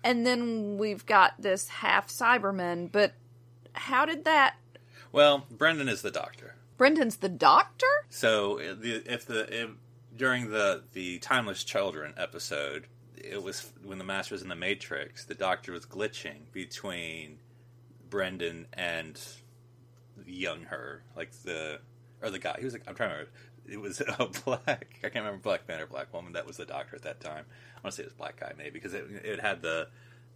And 0.04 0.24
then 0.24 0.78
we've 0.78 1.04
got 1.04 1.34
this 1.40 1.68
half 1.68 2.08
Cyberman, 2.08 2.92
but 2.92 3.14
how 3.72 4.06
did 4.06 4.24
that. 4.24 4.54
well, 5.10 5.44
Brendan 5.50 5.88
is 5.88 6.02
the 6.02 6.12
Doctor. 6.12 6.54
Brendan's 6.76 7.16
the 7.16 7.28
doctor? 7.28 7.86
So 8.10 8.58
if 8.60 9.26
the 9.26 9.62
if, 9.62 9.70
during 10.14 10.50
the 10.50 10.82
the 10.92 11.18
timeless 11.20 11.64
children 11.64 12.12
episode, 12.16 12.86
it 13.30 13.42
was 13.42 13.70
when 13.84 13.98
the 13.98 14.04
master 14.04 14.34
was 14.34 14.42
in 14.42 14.48
the 14.48 14.56
Matrix. 14.56 15.24
The 15.24 15.34
Doctor 15.34 15.72
was 15.72 15.86
glitching 15.86 16.52
between 16.52 17.38
Brendan 18.08 18.66
and 18.72 19.20
young 20.26 20.62
her, 20.64 21.02
like 21.16 21.32
the 21.44 21.80
or 22.22 22.30
the 22.30 22.38
guy. 22.38 22.56
He 22.58 22.64
was 22.64 22.72
like 22.72 22.82
I'm 22.86 22.94
trying 22.94 23.10
to 23.10 23.14
remember. 23.14 23.32
It 23.68 23.80
was 23.80 24.00
a 24.18 24.26
black. 24.44 24.98
I 25.02 25.08
can't 25.08 25.24
remember 25.24 25.38
black 25.38 25.68
man 25.68 25.80
or 25.80 25.86
black 25.86 26.12
woman. 26.12 26.32
That 26.32 26.46
was 26.46 26.56
the 26.56 26.66
Doctor 26.66 26.96
at 26.96 27.02
that 27.02 27.20
time. 27.20 27.44
I 27.76 27.80
want 27.82 27.92
to 27.92 27.92
say 27.92 28.02
it 28.02 28.06
was 28.06 28.14
black 28.14 28.40
guy 28.40 28.52
maybe 28.56 28.70
because 28.70 28.94
it, 28.94 29.04
it 29.24 29.40
had 29.40 29.62
the 29.62 29.88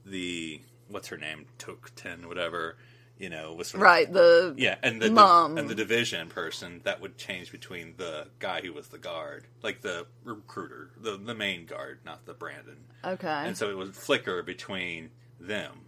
the 0.04 0.60
what's 0.88 1.08
her 1.08 1.16
name 1.16 1.46
Tecteun 1.58 2.26
whatever. 2.26 2.76
You 3.20 3.28
know, 3.28 3.52
was 3.52 3.68
sort 3.68 3.80
of- 3.80 3.84
Right, 3.84 4.10
the. 4.10 4.54
yeah, 4.56 4.76
and 4.82 5.00
the 5.00 5.10
Mom. 5.10 5.58
and 5.58 5.68
the 5.68 5.74
division 5.74 6.28
person 6.30 6.80
that 6.84 7.02
would 7.02 7.18
change 7.18 7.52
between 7.52 7.94
the 7.98 8.28
guy 8.38 8.62
who 8.62 8.72
was 8.72 8.88
the 8.88 8.96
guard, 8.98 9.46
like 9.62 9.82
the 9.82 10.06
recruiter, 10.24 10.90
the 10.96 11.18
the 11.18 11.34
main 11.34 11.66
guard, 11.66 12.00
not 12.04 12.24
the 12.24 12.32
Brandon. 12.32 12.78
Okay. 13.04 13.28
And 13.28 13.58
so 13.58 13.68
it 13.70 13.76
would 13.76 13.94
flicker 13.94 14.42
between 14.42 15.10
them, 15.38 15.82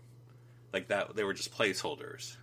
like 0.74 0.88
that. 0.88 1.16
They 1.16 1.24
were 1.24 1.32
just 1.32 1.56
placeholders. 1.56 2.36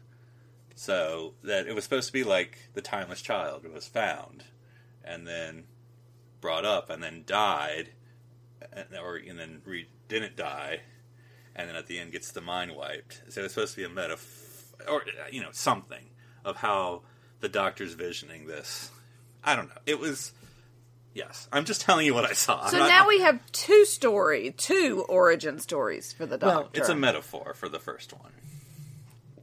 So 0.74 1.36
that 1.44 1.68
it 1.68 1.76
was 1.76 1.84
supposed 1.84 2.08
to 2.08 2.14
be 2.14 2.24
like 2.24 2.70
the 2.74 2.82
timeless 2.82 3.22
child 3.22 3.66
was 3.72 3.88
found, 3.88 4.46
and 5.04 5.28
then 5.28 5.66
brought 6.42 6.66
up, 6.66 6.90
and 6.90 7.04
then 7.04 7.24
died, 7.28 7.92
and, 8.74 8.88
or 9.00 9.18
and 9.18 9.38
then 9.38 9.62
re, 9.66 9.88
didn't 10.08 10.36
die, 10.36 10.80
and 11.56 11.70
then 11.70 11.76
at 11.76 11.86
the 11.86 12.00
end 12.00 12.12
gets 12.12 12.32
the 12.32 12.42
mind 12.42 12.76
wiped. 12.76 13.22
So 13.30 13.44
it's 13.44 13.54
supposed 13.54 13.76
to 13.76 13.82
be 13.82 13.86
a 13.86 13.90
metaphor, 13.90 14.48
or 14.88 15.02
uh, 15.02 15.28
you 15.32 15.42
know, 15.42 15.50
something 15.52 16.04
of 16.46 16.58
how 16.58 17.02
the 17.40 17.50
Doctor's 17.50 17.94
visioning 17.94 18.48
this. 18.48 18.92
I 19.44 19.56
don't 19.56 19.68
know. 19.68 19.82
It 19.86 20.00
was. 20.00 20.34
Yes, 21.14 21.48
I'm 21.52 21.66
just 21.66 21.82
telling 21.82 22.06
you 22.06 22.14
what 22.14 22.24
I 22.26 22.34
saw. 22.34 22.68
So 22.68 22.78
not- 22.78 22.88
now 22.88 23.08
we 23.08 23.22
have 23.22 23.40
two 23.52 23.84
story, 23.86 24.54
two 24.56 25.06
origin 25.10 25.60
stories 25.60 26.14
for 26.14 26.26
the 26.26 26.38
doctor. 26.38 26.60
Well, 26.62 26.70
it's 26.74 26.90
a 26.90 26.96
metaphor 26.96 27.54
for 27.56 27.68
the 27.68 27.80
first 27.80 28.14
one, 28.14 28.32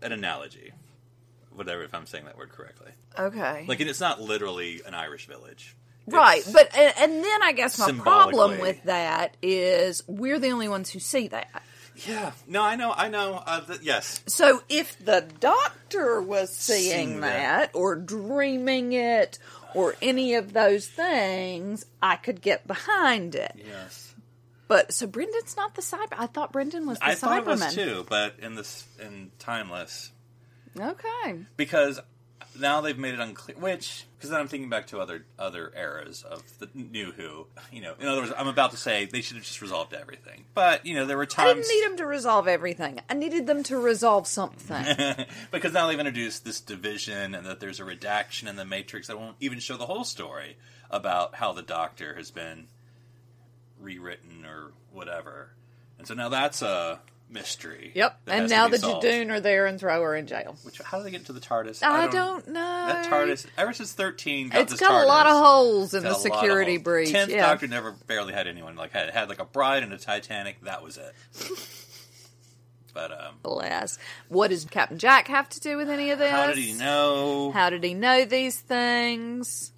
an 0.01 0.13
analogy, 0.13 0.73
whatever. 1.53 1.83
If 1.83 1.93
I'm 1.93 2.07
saying 2.07 2.25
that 2.27 2.39
word 2.39 2.51
correctly, 2.51 2.93
okay. 3.19 3.65
like 3.67 3.81
and 3.81 3.91
it's 3.91 4.01
not 4.01 4.21
literally 4.21 4.81
an 4.87 4.95
Irish 4.95 5.27
village, 5.27 5.77
Right, 6.07 6.39
It's- 6.39 6.53
but 6.53 6.75
and, 6.77 6.95
and 6.99 7.25
then 7.25 7.43
I 7.43 7.53
guess 7.53 7.79
my 7.79 7.91
problem 7.93 8.61
with 8.61 8.85
that 8.85 9.37
is 9.43 10.03
we're 10.07 10.39
the 10.39 10.51
only 10.51 10.69
ones 10.69 10.91
who 10.91 11.01
see 11.01 11.29
that. 11.29 11.63
Yeah, 12.07 12.33
no, 12.47 12.63
I 12.63 12.77
know, 12.77 12.93
I 12.97 13.09
know. 13.09 13.43
Uh, 13.47 13.61
th- 13.61 13.81
yes, 13.83 14.23
So 14.27 14.63
if 14.69 14.99
the 15.05 15.27
doctor 15.41 16.21
was 16.21 16.55
seeing 16.55 16.91
Seeing 16.93 17.21
that, 17.21 17.73
that. 17.73 17.79
or 17.79 17.97
dreaming 17.97 18.93
it 18.93 19.39
or 19.75 19.95
any 20.03 20.35
of 20.35 20.53
those 20.53 20.87
things, 20.87 21.87
I 22.03 22.17
could 22.17 22.41
get 22.43 22.67
behind 22.67 23.35
it. 23.35 23.53
yes. 23.57 24.15
But 24.69 24.93
so 24.93 25.07
Brendan's 25.07 25.57
not 25.57 25.77
the 25.77 25.83
cyber. 25.83 26.15
I 26.19 26.27
thought 26.27 26.53
Brendan 26.53 26.87
was 26.87 26.99
the 26.99 27.07
I 27.07 27.15
thought 27.15 27.39
it 27.39 27.45
Cyberman. 27.45 27.65
was 27.67 27.75
too, 27.75 28.07
but 28.09 28.35
in 28.41 28.57
this 28.57 28.85
in 29.01 29.31
timeless 29.39 30.11
Okay. 30.79 31.45
because 31.57 32.01
now 32.59 32.81
they've 32.81 32.99
made 32.99 33.15
it 33.15 33.21
unclear. 33.21 33.57
Which 33.57 34.05
because 34.17 34.31
then 34.31 34.41
I'm 34.41 34.49
thinking 34.49 34.69
back 34.69 34.87
to 34.89 35.01
other 35.01 35.25
other 35.39 35.73
eras 35.77 36.23
of 36.23 36.43
the 36.59 36.69
new 36.75 37.13
Who. 37.13 37.47
You 37.71 37.83
know, 37.83 37.95
in 37.99 38.07
other 38.07 38.21
words, 38.23 38.33
I'm 38.37 38.49
about 38.49 38.71
to 38.73 38.77
say 38.77 39.07
they 39.07 39.21
should 39.21 39.37
have 39.37 39.45
just 39.45 39.61
resolved 39.61 39.95
everything. 39.95 40.45
But 40.55 40.87
you 40.87 40.95
know, 40.95 41.07
there 41.07 41.17
were 41.17 41.27
times 41.27 41.51
I 41.51 41.55
didn't 41.55 41.69
need 41.69 41.85
them 41.85 41.97
to 41.99 42.07
resolve 42.07 42.49
everything. 42.49 43.01
I 43.09 43.15
needed 43.15 43.47
them 43.47 43.63
to 43.65 43.79
resolve 43.79 44.27
something. 44.27 44.85
because 45.51 45.73
now 45.73 45.87
they've 45.87 45.99
introduced 45.99 46.45
this 46.45 46.61
division 46.61 47.35
and 47.35 47.47
that 47.47 47.61
there's 47.61 47.81
a 47.81 47.85
redaction 47.85 48.49
in 48.49 48.57
the 48.57 48.65
Matrix 48.65 49.09
that 49.09 49.19
won't 49.19 49.37
even 49.41 49.59
show 49.59 49.77
the 49.77 49.87
whole 49.87 50.05
story 50.05 50.57
about 50.91 51.37
how 51.37 51.53
the 51.53 51.63
Doctor 51.63 52.15
has 52.15 52.31
been 52.31 52.69
rewritten 53.81 54.45
or 54.45 54.73
whatever. 54.93 55.51
And 55.99 56.07
so 56.07 56.15
now 56.15 56.29
that's 56.29 56.63
a 56.63 57.01
mystery. 57.29 57.93
yep. 57.95 58.21
And 58.27 58.49
now 58.49 58.69
the 58.69 58.79
solved. 58.79 59.05
Judoon 59.05 59.31
are 59.31 59.41
there 59.41 59.67
and 59.67 59.79
throw 59.79 60.03
her 60.03 60.15
in 60.15 60.27
jail. 60.27 60.57
Which 60.63 60.81
how 60.81 60.99
do 60.99 61.05
they 61.05 61.11
get 61.11 61.21
into 61.21 61.33
the 61.33 61.41
TARDIS? 61.41 61.83
I, 61.83 62.09
don't, 62.09 62.47
know. 62.49 62.55
That 62.55 63.07
TARDIS, 63.07 63.47
ever 63.59 63.73
since 63.73 63.93
thirteen, 63.93 64.49
got 64.49 64.63
It's 64.63 64.73
this 64.73 64.81
got 64.81 65.05
a 65.05 65.07
lot 65.07 65.27
of 65.27 65.45
holes 65.45 65.95
in 65.95 66.03
the 66.03 66.11
a 66.11 66.13
lot 66.13 66.17
of 66.17 66.23
security 66.23 66.79
breach. 66.79 67.11
Tenth 67.11 67.31
yeah. 67.31 67.47
Doctor 67.47 67.67
never 67.67 67.93
barely 68.07 68.33
had 68.33 68.47
anyone 68.47 68.77
like 68.77 68.93
had 68.93 69.11
had 69.11 69.29
like 69.29 69.41
a 69.41 69.45
bride 69.45 69.83
and 69.83 69.93
a 69.93 69.99
Titanic. 69.99 70.61
That 70.63 70.83
was 70.83 70.99
it. 70.99 71.15
but 72.95 73.13
um, 73.13 73.35
Bless. 73.43 73.99
What 74.29 74.51
does 74.51 74.65
Captain 74.65 74.99
Jack 74.99 75.29
have 75.29 75.49
to 75.51 75.61
do 75.61 75.77
with 75.77 75.91
any 75.91 76.11
of 76.11 76.19
this? 76.19 76.31
how 76.31 76.47
did 76.47 76.59
he 76.59 76.73
know? 76.73 77.51
How 77.53 77.71
did 77.71 77.85
he 77.85 77.95
know 77.95 78.25
these 78.25 78.59
things? 78.61 79.73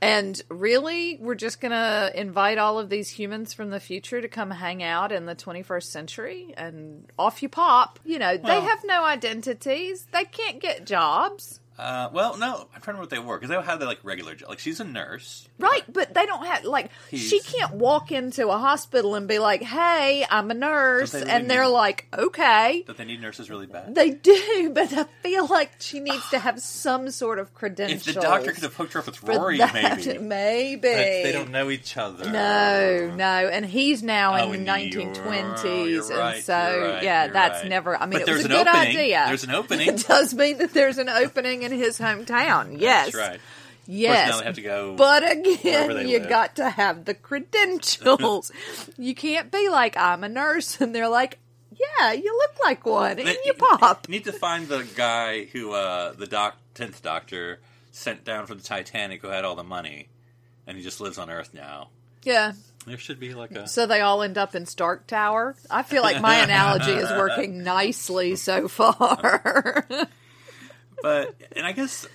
And 0.00 0.40
really, 0.48 1.18
we're 1.20 1.34
just 1.34 1.60
going 1.60 1.72
to 1.72 2.12
invite 2.14 2.58
all 2.58 2.78
of 2.78 2.88
these 2.88 3.08
humans 3.08 3.52
from 3.52 3.70
the 3.70 3.80
future 3.80 4.20
to 4.20 4.28
come 4.28 4.50
hang 4.50 4.82
out 4.82 5.10
in 5.10 5.26
the 5.26 5.34
21st 5.34 5.82
century 5.82 6.54
and 6.56 7.10
off 7.18 7.42
you 7.42 7.48
pop. 7.48 7.98
You 8.04 8.20
know, 8.20 8.36
they 8.36 8.60
have 8.60 8.84
no 8.84 9.04
identities. 9.04 10.06
They 10.12 10.24
can't 10.24 10.60
get 10.60 10.84
jobs. 10.84 11.57
Uh, 11.78 12.10
well, 12.12 12.36
no, 12.36 12.66
I'm 12.74 12.80
trying 12.80 12.96
to 12.96 13.00
remember 13.00 13.00
what 13.02 13.10
they 13.10 13.18
were 13.20 13.38
because 13.38 13.50
they 13.50 13.62
had 13.62 13.80
like 13.82 14.00
regular 14.02 14.34
job. 14.34 14.48
Like 14.48 14.58
she's 14.58 14.80
a 14.80 14.84
nurse, 14.84 15.48
Right, 15.58 15.84
but 15.92 16.12
they 16.12 16.26
don't 16.26 16.44
have 16.44 16.64
like 16.64 16.90
she 17.12 17.38
can't 17.40 17.74
walk 17.74 18.10
into 18.10 18.48
a 18.48 18.58
hospital 18.58 19.14
and 19.14 19.28
be 19.28 19.38
like, 19.38 19.62
"Hey, 19.62 20.26
I'm 20.28 20.50
a 20.50 20.54
nurse," 20.54 21.12
Don't 21.12 21.24
they 21.24 21.30
and 21.30 21.48
they're 21.50 21.62
need- 21.64 21.68
like, 21.68 22.06
"Okay." 22.16 22.82
Don't 22.86 22.98
they 22.98 23.04
need 23.04 23.20
nurses 23.20 23.48
really 23.48 23.66
bad? 23.66 23.94
They 23.94 24.10
do, 24.10 24.70
but 24.74 24.92
I 24.92 25.04
feel 25.22 25.46
like 25.46 25.70
she 25.78 26.00
needs 26.00 26.28
to 26.30 26.38
have 26.40 26.60
some 26.60 27.10
sort 27.12 27.38
of 27.38 27.54
credentials. 27.54 28.08
if 28.08 28.14
the 28.14 28.20
doctor 28.20 28.50
could 28.52 28.64
have 28.64 28.74
hooked 28.74 28.94
her 28.94 28.98
up 29.00 29.06
with 29.06 29.16
for 29.16 29.26
Rory, 29.32 29.58
that. 29.58 29.72
maybe. 29.72 30.18
maybe 30.22 30.80
But 30.80 30.96
they 30.96 31.30
don't 31.32 31.50
know 31.50 31.70
each 31.70 31.96
other. 31.96 32.24
No, 32.30 33.14
no, 33.14 33.24
and 33.48 33.64
he's 33.64 34.02
now 34.02 34.32
Oh, 34.34 34.52
in 34.52 34.66
and 34.66 34.68
the 34.68 34.80
you're- 34.88 35.04
1920s, 35.04 35.90
you're 36.08 36.18
right, 36.18 36.34
and 36.36 36.44
so 36.44 36.70
you're 36.76 36.88
right, 36.88 37.02
yeah, 37.02 37.24
you're 37.26 37.32
that's 37.34 37.60
right. 37.60 37.68
never. 37.68 37.96
I 37.96 38.06
mean, 38.06 38.12
But 38.14 38.22
it 38.22 38.26
there's 38.26 38.36
was 38.38 38.46
a 38.46 38.48
an 38.48 38.64
good 38.64 38.68
opening. 38.68 38.88
idea. 38.96 39.24
There's 39.28 39.44
an 39.44 39.50
opening. 39.52 39.88
It 39.88 40.06
does 40.06 40.34
mean 40.34 40.58
that 40.58 40.72
there's 40.74 40.98
an 40.98 41.08
opening 41.08 41.67
in 41.72 41.78
his 41.78 41.98
hometown. 41.98 42.80
Yes, 42.80 43.12
That's 43.12 43.16
right. 43.16 43.40
Yes, 43.90 44.30
now 44.30 44.38
they 44.40 44.44
have 44.44 44.54
to 44.56 44.62
go 44.62 44.94
But 44.96 45.22
again, 45.30 45.88
they 45.94 46.06
you 46.10 46.18
live. 46.18 46.28
got 46.28 46.56
to 46.56 46.68
have 46.68 47.06
the 47.06 47.14
credentials. 47.14 48.52
you 48.98 49.14
can't 49.14 49.50
be 49.50 49.70
like, 49.70 49.96
I'm 49.96 50.24
a 50.24 50.28
nurse, 50.28 50.78
and 50.80 50.94
they're 50.94 51.08
like, 51.08 51.38
yeah, 51.72 52.12
you 52.12 52.36
look 52.36 52.62
like 52.62 52.84
one, 52.84 53.18
and 53.18 53.36
you 53.44 53.54
pop. 53.54 54.08
Need 54.08 54.24
to 54.24 54.32
find 54.32 54.68
the 54.68 54.86
guy 54.94 55.44
who 55.44 55.72
uh, 55.72 56.12
the 56.12 56.26
doc 56.26 56.56
tenth 56.74 57.02
Doctor 57.02 57.60
sent 57.90 58.24
down 58.24 58.46
from 58.46 58.58
the 58.58 58.64
Titanic 58.64 59.22
who 59.22 59.28
had 59.28 59.44
all 59.44 59.54
the 59.56 59.64
money, 59.64 60.08
and 60.66 60.76
he 60.76 60.82
just 60.82 61.00
lives 61.00 61.16
on 61.16 61.30
Earth 61.30 61.54
now. 61.54 61.88
Yeah. 62.24 62.52
There 62.86 62.98
should 62.98 63.20
be 63.20 63.34
like 63.34 63.52
a 63.52 63.68
So 63.68 63.86
they 63.86 64.00
all 64.00 64.22
end 64.22 64.38
up 64.38 64.54
in 64.54 64.64
Stark 64.66 65.06
Tower. 65.06 65.56
I 65.70 65.82
feel 65.82 66.02
like 66.02 66.20
my 66.20 66.36
analogy 66.44 66.92
is 66.92 67.10
working 67.10 67.62
nicely 67.62 68.36
so 68.36 68.68
far. 68.68 69.86
but 71.02 71.34
and 71.54 71.66
I 71.66 71.72
guess 71.72 72.06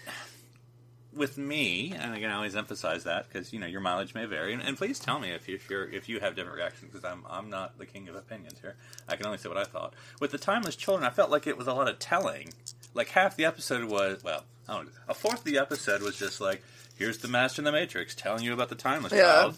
with 1.15 1.37
me, 1.37 1.93
and 1.97 2.15
again, 2.15 2.29
I 2.29 2.35
always 2.35 2.55
emphasize 2.55 3.03
that 3.03 3.27
because 3.27 3.53
you 3.53 3.59
know 3.59 3.67
your 3.67 3.81
mileage 3.81 4.13
may 4.13 4.25
vary, 4.25 4.53
and, 4.53 4.61
and 4.61 4.77
please 4.77 4.99
tell 4.99 5.19
me 5.19 5.31
if, 5.31 5.47
you, 5.47 5.55
if 5.55 5.69
you're 5.69 5.89
if 5.89 6.09
you 6.09 6.19
have 6.19 6.35
different 6.35 6.57
reactions 6.57 6.91
because 6.91 7.05
I'm 7.05 7.23
I'm 7.29 7.49
not 7.49 7.77
the 7.77 7.85
king 7.85 8.07
of 8.09 8.15
opinions 8.15 8.59
here. 8.61 8.75
I 9.07 9.15
can 9.15 9.25
only 9.25 9.37
say 9.37 9.49
what 9.49 9.57
I 9.57 9.63
thought. 9.63 9.93
With 10.19 10.31
the 10.31 10.37
timeless 10.37 10.75
children, 10.75 11.05
I 11.05 11.11
felt 11.11 11.29
like 11.29 11.47
it 11.47 11.57
was 11.57 11.67
a 11.67 11.73
lot 11.73 11.87
of 11.87 11.99
telling. 11.99 12.53
Like 12.93 13.09
half 13.09 13.35
the 13.35 13.45
episode 13.45 13.85
was 13.85 14.23
well, 14.23 14.43
I 14.67 14.75
don't 14.75 14.85
know, 14.85 14.91
a 15.07 15.13
fourth 15.13 15.39
of 15.39 15.45
the 15.45 15.57
episode 15.57 16.01
was 16.01 16.17
just 16.17 16.41
like 16.41 16.63
here's 16.95 17.19
the 17.19 17.27
master 17.27 17.61
in 17.61 17.65
the 17.65 17.71
matrix 17.71 18.15
telling 18.15 18.43
you 18.43 18.53
about 18.53 18.69
the 18.69 18.75
timeless 18.75 19.13
Yeah. 19.13 19.21
child. 19.23 19.57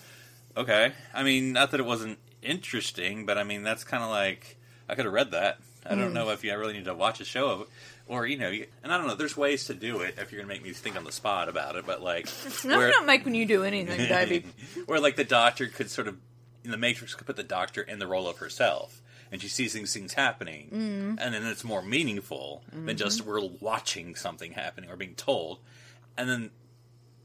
Okay, 0.57 0.93
I 1.13 1.23
mean, 1.23 1.51
not 1.51 1.71
that 1.71 1.79
it 1.79 1.85
wasn't 1.85 2.17
interesting, 2.41 3.25
but 3.25 3.37
I 3.37 3.43
mean 3.43 3.63
that's 3.63 3.83
kind 3.83 4.03
of 4.03 4.09
like 4.09 4.57
I 4.87 4.95
could 4.95 5.05
have 5.05 5.13
read 5.13 5.31
that. 5.31 5.59
I 5.87 5.93
don't 5.93 6.07
hmm. 6.07 6.13
know 6.13 6.29
if 6.31 6.43
you 6.43 6.57
really 6.57 6.73
need 6.73 6.85
to 6.85 6.95
watch 6.95 7.21
a 7.21 7.25
show 7.25 7.47
of 7.49 7.61
it. 7.61 7.67
Or 8.07 8.27
you 8.27 8.37
know, 8.37 8.49
you, 8.49 8.67
and 8.83 8.93
I 8.93 8.97
don't 8.99 9.07
know. 9.07 9.15
There's 9.15 9.35
ways 9.35 9.65
to 9.65 9.73
do 9.73 10.01
it 10.01 10.15
if 10.19 10.31
you're 10.31 10.39
gonna 10.41 10.53
make 10.53 10.63
me 10.63 10.71
think 10.73 10.95
on 10.95 11.03
the 11.03 11.11
spot 11.11 11.49
about 11.49 11.75
it. 11.75 11.85
But 11.87 12.03
like, 12.03 12.27
I'm 12.63 12.69
where, 12.69 12.89
not 12.89 13.05
making 13.05 13.33
you 13.35 13.45
do 13.47 13.63
anything, 13.63 13.97
baby. 14.09 14.45
where 14.85 14.99
like 14.99 15.15
the 15.15 15.23
doctor 15.23 15.65
could 15.67 15.89
sort 15.89 16.07
of, 16.07 16.17
in 16.63 16.69
the 16.71 16.77
Matrix, 16.77 17.15
could 17.15 17.25
put 17.25 17.35
the 17.35 17.43
doctor 17.43 17.81
in 17.81 17.97
the 17.97 18.05
role 18.05 18.27
of 18.27 18.37
herself, 18.37 19.01
and 19.31 19.41
she 19.41 19.47
sees 19.47 19.73
these 19.73 19.91
things 19.91 20.13
happening, 20.13 20.67
Mm-hmm. 20.67 21.15
and 21.19 21.33
then 21.33 21.43
it's 21.47 21.63
more 21.63 21.81
meaningful 21.81 22.61
than 22.71 22.95
just 22.95 23.23
we're 23.25 23.41
watching 23.59 24.13
something 24.15 24.51
happening 24.51 24.91
or 24.91 24.95
being 24.95 25.15
told, 25.15 25.57
and 26.15 26.29
then 26.29 26.51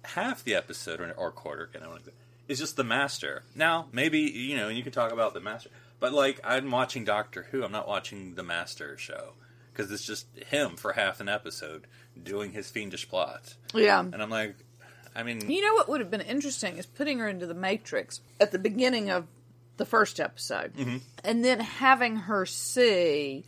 half 0.05 0.43
the 0.45 0.55
episode 0.55 0.99
or, 1.01 1.13
or 1.13 1.31
quarter, 1.31 1.69
I 1.75 1.79
don't 1.79 1.91
know, 2.07 2.13
is 2.49 2.59
just 2.59 2.77
the 2.77 2.85
master. 2.85 3.43
Now, 3.55 3.89
maybe 3.93 4.21
you 4.21 4.57
know, 4.57 4.69
and 4.69 4.77
you 4.79 4.83
can 4.83 4.93
talk 4.93 5.13
about 5.13 5.35
the 5.35 5.41
master, 5.41 5.69
but 5.99 6.13
like 6.15 6.41
I'm 6.43 6.71
watching 6.71 7.05
Doctor 7.05 7.49
Who, 7.51 7.63
I'm 7.65 7.73
not 7.73 7.87
watching 7.87 8.35
the 8.35 8.43
Master 8.43 8.97
show 8.97 9.35
because 9.73 9.91
it's 9.93 10.05
just 10.05 10.27
him 10.49 10.77
for 10.77 10.93
half 10.93 11.21
an 11.21 11.29
episode 11.29 11.87
doing 12.23 12.53
his 12.53 12.69
fiendish 12.71 13.09
plot, 13.09 13.55
Yeah. 13.75 14.01
and 14.01 14.23
I'm 14.23 14.31
like, 14.31 14.57
I 15.15 15.23
mean, 15.23 15.51
You 15.51 15.61
know 15.63 15.75
what 15.75 15.89
would 15.89 16.01
have 16.01 16.11
been 16.11 16.21
interesting 16.21 16.77
is 16.77 16.87
putting 16.87 17.19
her 17.19 17.29
into 17.29 17.47
the 17.47 17.55
Matrix 17.55 18.21
at 18.41 18.53
the 18.53 18.59
beginning 18.59 19.11
of 19.11 19.27
the 19.77 19.85
first 19.87 20.21
episode, 20.21 20.75
Mm-hmm. 20.75 20.97
and 21.25 21.45
then 21.45 21.61
having 21.61 22.17
her 22.17 22.45
see 22.47 23.45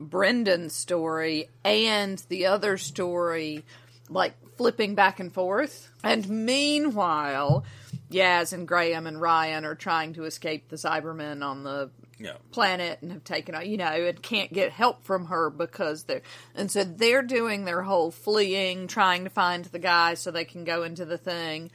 Brendan's 0.00 0.74
story 0.74 1.48
and 1.64 2.18
the 2.28 2.46
other 2.46 2.76
story, 2.78 3.64
like 4.08 4.34
flipping 4.56 4.94
back 4.94 5.20
and 5.20 5.32
forth. 5.32 5.90
And 6.02 6.28
meanwhile, 6.28 7.64
Yaz 8.12 8.52
and 8.52 8.66
Graham 8.66 9.06
and 9.06 9.20
Ryan 9.20 9.64
are 9.64 9.74
trying 9.74 10.14
to 10.14 10.24
escape 10.24 10.68
the 10.68 10.76
Cybermen 10.76 11.44
on 11.44 11.64
the 11.64 11.90
know, 12.22 12.36
planet 12.50 12.98
and 13.02 13.12
have 13.12 13.24
taken 13.24 13.54
you 13.68 13.76
know 13.76 13.84
and 13.84 14.22
can't 14.22 14.52
get 14.52 14.72
help 14.72 15.04
from 15.04 15.26
her 15.26 15.50
because 15.50 16.04
they're 16.04 16.22
and 16.54 16.70
so 16.70 16.84
they're 16.84 17.22
doing 17.22 17.64
their 17.64 17.82
whole 17.82 18.10
fleeing 18.10 18.86
trying 18.86 19.24
to 19.24 19.30
find 19.30 19.64
the 19.66 19.78
guy 19.78 20.14
so 20.14 20.30
they 20.30 20.44
can 20.44 20.64
go 20.64 20.82
into 20.82 21.04
the 21.04 21.18
thing. 21.18 21.70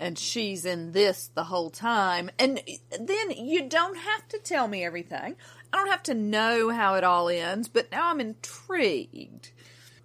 And 0.00 0.18
she's 0.18 0.64
in 0.64 0.90
this 0.90 1.30
the 1.32 1.44
whole 1.44 1.70
time. 1.70 2.28
And 2.36 2.60
then 2.98 3.30
you 3.30 3.68
don't 3.68 3.96
have 3.96 4.26
to 4.30 4.38
tell 4.38 4.66
me 4.66 4.84
everything. 4.84 5.36
I 5.72 5.76
don't 5.76 5.90
have 5.90 6.02
to 6.04 6.14
know 6.14 6.70
how 6.70 6.94
it 6.94 7.04
all 7.04 7.28
ends 7.28 7.68
but 7.68 7.90
now 7.92 8.08
i'm 8.08 8.20
intrigued. 8.20 9.50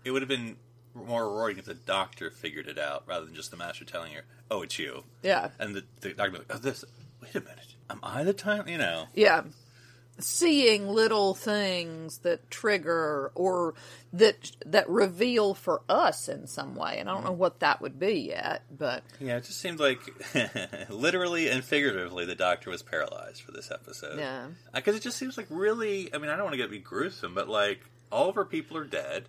It 0.06 0.12
would 0.12 0.22
have 0.22 0.30
been 0.30 0.58
more 0.94 1.28
rewarding 1.28 1.58
if 1.58 1.66
the 1.66 1.74
doctor 1.74 2.30
figured 2.30 2.68
it 2.68 2.78
out 2.78 3.04
rather 3.08 3.26
than 3.26 3.36
just 3.36 3.52
the 3.52 3.58
master 3.58 3.86
telling 3.86 4.14
her, 4.14 4.24
"Oh, 4.50 4.62
it's 4.62 4.78
you." 4.80 5.04
yeah 5.24 5.50
And 5.60 5.76
the, 5.76 5.84
the 6.02 6.14
doctor, 6.14 6.32
be 6.32 6.38
like, 6.40 6.48
"Oh, 6.52 6.58
this. 6.58 6.84
Wait 7.22 7.36
a 7.36 7.42
minute. 7.42 7.76
Am 7.90 8.00
I 8.04 8.24
the 8.24 8.34
time? 8.34 8.68
You 8.68 8.78
know." 8.78 9.06
yeah 9.14 9.44
seeing 10.20 10.88
little 10.88 11.34
things 11.34 12.20
that 12.20 12.50
trigger 12.50 13.32
or 13.36 13.76
that 14.14 14.52
that 14.66 14.90
reveal 14.90 15.54
for 15.54 15.82
us 15.88 16.28
in 16.28 16.48
some 16.48 16.76
way. 16.76 16.98
And 17.00 17.10
I 17.10 17.14
don't 17.14 17.22
mm-hmm. 17.22 17.28
know 17.28 17.38
what 17.38 17.60
that 17.60 17.82
would 17.82 18.00
be 18.00 18.14
yet, 18.14 18.64
but 18.76 19.04
Yeah, 19.20 19.38
it 19.38 19.44
just 19.44 19.60
seemed 19.60 19.80
like 19.80 20.00
literally 20.90 21.50
and 21.50 21.64
figuratively 21.64 22.26
the 22.26 22.36
doctor 22.36 22.70
was 22.70 22.82
paralyzed 22.82 23.42
for 23.42 23.52
this 23.52 23.70
episode. 23.72 24.20
yeah. 24.20 24.48
Uh, 24.74 24.78
because 24.78 24.96
it 24.96 25.02
just 25.02 25.18
seems 25.18 25.38
like 25.38 25.48
really, 25.50 26.14
I 26.14 26.18
mean, 26.18 26.30
I 26.30 26.36
don't 26.36 26.46
want 26.46 26.54
to 26.54 26.58
get 26.58 26.72
be 26.72 26.80
gruesome, 26.80 27.34
but 27.34 27.48
like 27.48 27.82
all 28.12 28.30
of 28.30 28.36
her 28.36 28.46
people 28.46 28.78
are 28.78 28.86
dead. 28.86 29.26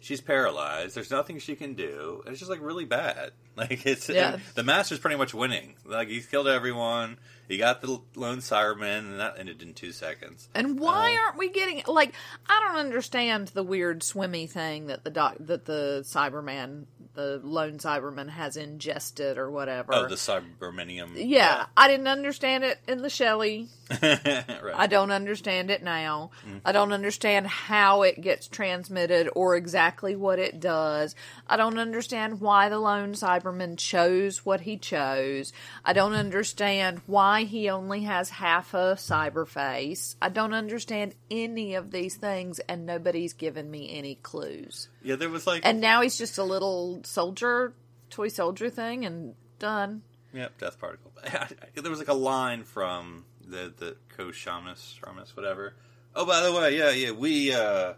She's 0.00 0.20
paralyzed. 0.20 0.94
There's 0.94 1.10
nothing 1.10 1.38
she 1.40 1.56
can 1.56 1.74
do. 1.74 2.22
It's 2.26 2.38
just 2.38 2.50
like 2.50 2.60
really 2.62 2.84
bad. 2.84 3.32
Like 3.56 3.84
it's 3.86 4.08
Yeah. 4.08 4.36
the 4.54 4.62
master's 4.62 5.00
pretty 5.00 5.16
much 5.16 5.34
winning. 5.34 5.74
Like 5.84 6.06
he's 6.06 6.26
killed 6.26 6.46
everyone. 6.46 7.16
He 7.48 7.56
got 7.56 7.80
the 7.80 8.00
lone 8.14 8.38
Cyberman, 8.38 8.98
and 8.98 9.20
that 9.20 9.36
ended 9.38 9.62
in 9.62 9.72
two 9.74 9.90
seconds. 9.92 10.48
And 10.54 10.78
why 10.78 11.14
Uh, 11.14 11.20
aren't 11.20 11.38
we 11.38 11.48
getting 11.48 11.82
like 11.86 12.14
I 12.48 12.60
don't 12.66 12.78
understand 12.78 13.48
the 13.48 13.62
weird 13.62 14.02
swimmy 14.02 14.46
thing 14.46 14.86
that 14.88 15.04
the 15.04 15.10
doc 15.10 15.36
that 15.40 15.64
the 15.64 16.02
Cyberman 16.04 16.84
the 17.18 17.40
lone 17.42 17.78
Cyberman 17.78 18.28
has 18.28 18.56
ingested 18.56 19.38
or 19.38 19.50
whatever. 19.50 19.92
Oh, 19.92 20.06
the 20.06 20.14
Cybermenium. 20.14 21.14
yeah, 21.16 21.66
I 21.76 21.88
didn't 21.88 22.06
understand 22.06 22.62
it 22.62 22.78
in 22.86 23.02
the 23.02 23.10
Shelley. 23.10 23.66
right. 24.02 24.72
I 24.72 24.86
don't 24.86 25.10
understand 25.10 25.68
it 25.72 25.82
now. 25.82 26.30
Mm-hmm. 26.46 26.58
I 26.64 26.70
don't 26.70 26.92
understand 26.92 27.48
how 27.48 28.02
it 28.02 28.20
gets 28.20 28.46
transmitted 28.46 29.28
or 29.34 29.56
exactly 29.56 30.14
what 30.14 30.38
it 30.38 30.60
does. 30.60 31.16
I 31.48 31.56
don't 31.56 31.78
understand 31.80 32.40
why 32.40 32.68
the 32.68 32.78
lone 32.78 33.14
Cyberman 33.14 33.78
chose 33.78 34.46
what 34.46 34.60
he 34.60 34.76
chose. 34.76 35.52
I 35.84 35.94
don't 35.94 36.14
understand 36.14 37.00
why 37.06 37.37
he 37.44 37.68
only 37.70 38.02
has 38.02 38.30
half 38.30 38.74
a 38.74 38.94
cyber 38.96 39.46
face. 39.46 40.16
I 40.20 40.28
don't 40.28 40.54
understand 40.54 41.14
any 41.30 41.74
of 41.74 41.90
these 41.90 42.16
things, 42.16 42.58
and 42.60 42.86
nobody's 42.86 43.32
given 43.32 43.70
me 43.70 43.90
any 43.96 44.16
clues. 44.16 44.88
Yeah, 45.02 45.16
there 45.16 45.28
was 45.28 45.46
like 45.46 45.64
And 45.64 45.80
now 45.80 46.02
he's 46.02 46.18
just 46.18 46.38
a 46.38 46.44
little 46.44 47.00
soldier, 47.04 47.74
toy 48.10 48.28
soldier 48.28 48.70
thing, 48.70 49.04
and 49.04 49.34
done. 49.58 50.02
Yep, 50.32 50.58
death 50.58 50.78
particle. 50.78 51.12
there 51.74 51.90
was 51.90 51.98
like 51.98 52.08
a 52.08 52.14
line 52.14 52.64
from 52.64 53.24
the 53.46 53.72
the 53.76 53.96
co-shamus, 54.16 54.98
shamus, 55.00 55.36
whatever. 55.36 55.74
Oh, 56.14 56.26
by 56.26 56.40
the 56.40 56.52
way, 56.52 56.76
yeah, 56.76 56.90
yeah, 56.90 57.12
we 57.12 57.54
uh, 57.54 57.94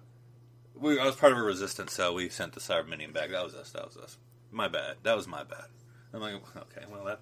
we 0.74 0.98
I 0.98 1.04
was 1.04 1.16
part 1.16 1.32
of 1.32 1.38
a 1.38 1.42
resistance 1.42 1.92
cell. 1.92 2.14
We 2.14 2.28
sent 2.28 2.52
the 2.52 2.60
Cyberminium 2.60 3.12
back. 3.12 3.30
That 3.30 3.44
was 3.44 3.54
us. 3.54 3.70
That 3.70 3.86
was 3.86 3.96
us. 3.96 4.18
My 4.50 4.68
bad. 4.68 4.96
That 5.02 5.16
was 5.16 5.26
my 5.26 5.44
bad. 5.44 5.66
I'm 6.12 6.20
like, 6.20 6.34
okay, 6.34 6.84
well 6.90 7.04
that 7.04 7.20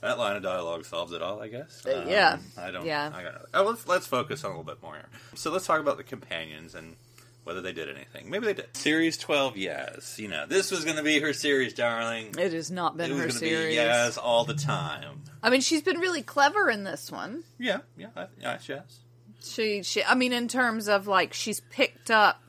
that 0.00 0.18
line 0.18 0.36
of 0.36 0.42
dialogue 0.42 0.84
solves 0.84 1.12
it 1.12 1.22
all, 1.22 1.40
I 1.40 1.48
guess. 1.48 1.84
Uh, 1.84 2.04
yeah. 2.08 2.38
I 2.58 2.70
don't. 2.70 2.86
Yeah. 2.86 3.10
I 3.14 3.22
got. 3.22 3.42
Oh, 3.54 3.64
let's 3.64 3.86
let's 3.86 4.06
focus 4.06 4.44
on 4.44 4.52
a 4.52 4.58
little 4.58 4.64
bit 4.72 4.82
more 4.82 4.94
here. 4.94 5.08
So 5.34 5.50
let's 5.50 5.66
talk 5.66 5.80
about 5.80 5.96
the 5.96 6.04
companions 6.04 6.74
and 6.74 6.96
whether 7.44 7.60
they 7.60 7.72
did 7.72 7.88
anything. 7.88 8.30
Maybe 8.30 8.46
they 8.46 8.54
did. 8.54 8.76
Series 8.76 9.16
twelve, 9.16 9.56
yes. 9.56 10.18
You 10.18 10.28
know, 10.28 10.46
this 10.46 10.70
was 10.70 10.84
going 10.84 10.96
to 10.96 11.02
be 11.02 11.20
her 11.20 11.32
series, 11.32 11.74
darling. 11.74 12.34
It 12.38 12.52
has 12.52 12.70
not 12.70 12.96
been 12.96 13.10
It 13.10 13.14
was 13.14 13.22
her 13.22 13.30
series. 13.30 13.68
be 13.68 13.74
yes 13.74 14.18
all 14.18 14.44
the 14.44 14.54
time. 14.54 15.22
I 15.42 15.50
mean, 15.50 15.60
she's 15.60 15.82
been 15.82 15.98
really 15.98 16.22
clever 16.22 16.68
in 16.68 16.84
this 16.84 17.10
one. 17.10 17.44
Yeah, 17.58 17.78
yeah, 17.96 18.08
I, 18.14 18.26
yeah, 18.40 18.58
yes. 18.68 19.00
She, 19.42 19.82
she, 19.82 20.04
I 20.04 20.14
mean, 20.14 20.34
in 20.34 20.48
terms 20.48 20.86
of 20.86 21.06
like, 21.06 21.32
she's 21.32 21.60
picked 21.60 22.10
up 22.10 22.42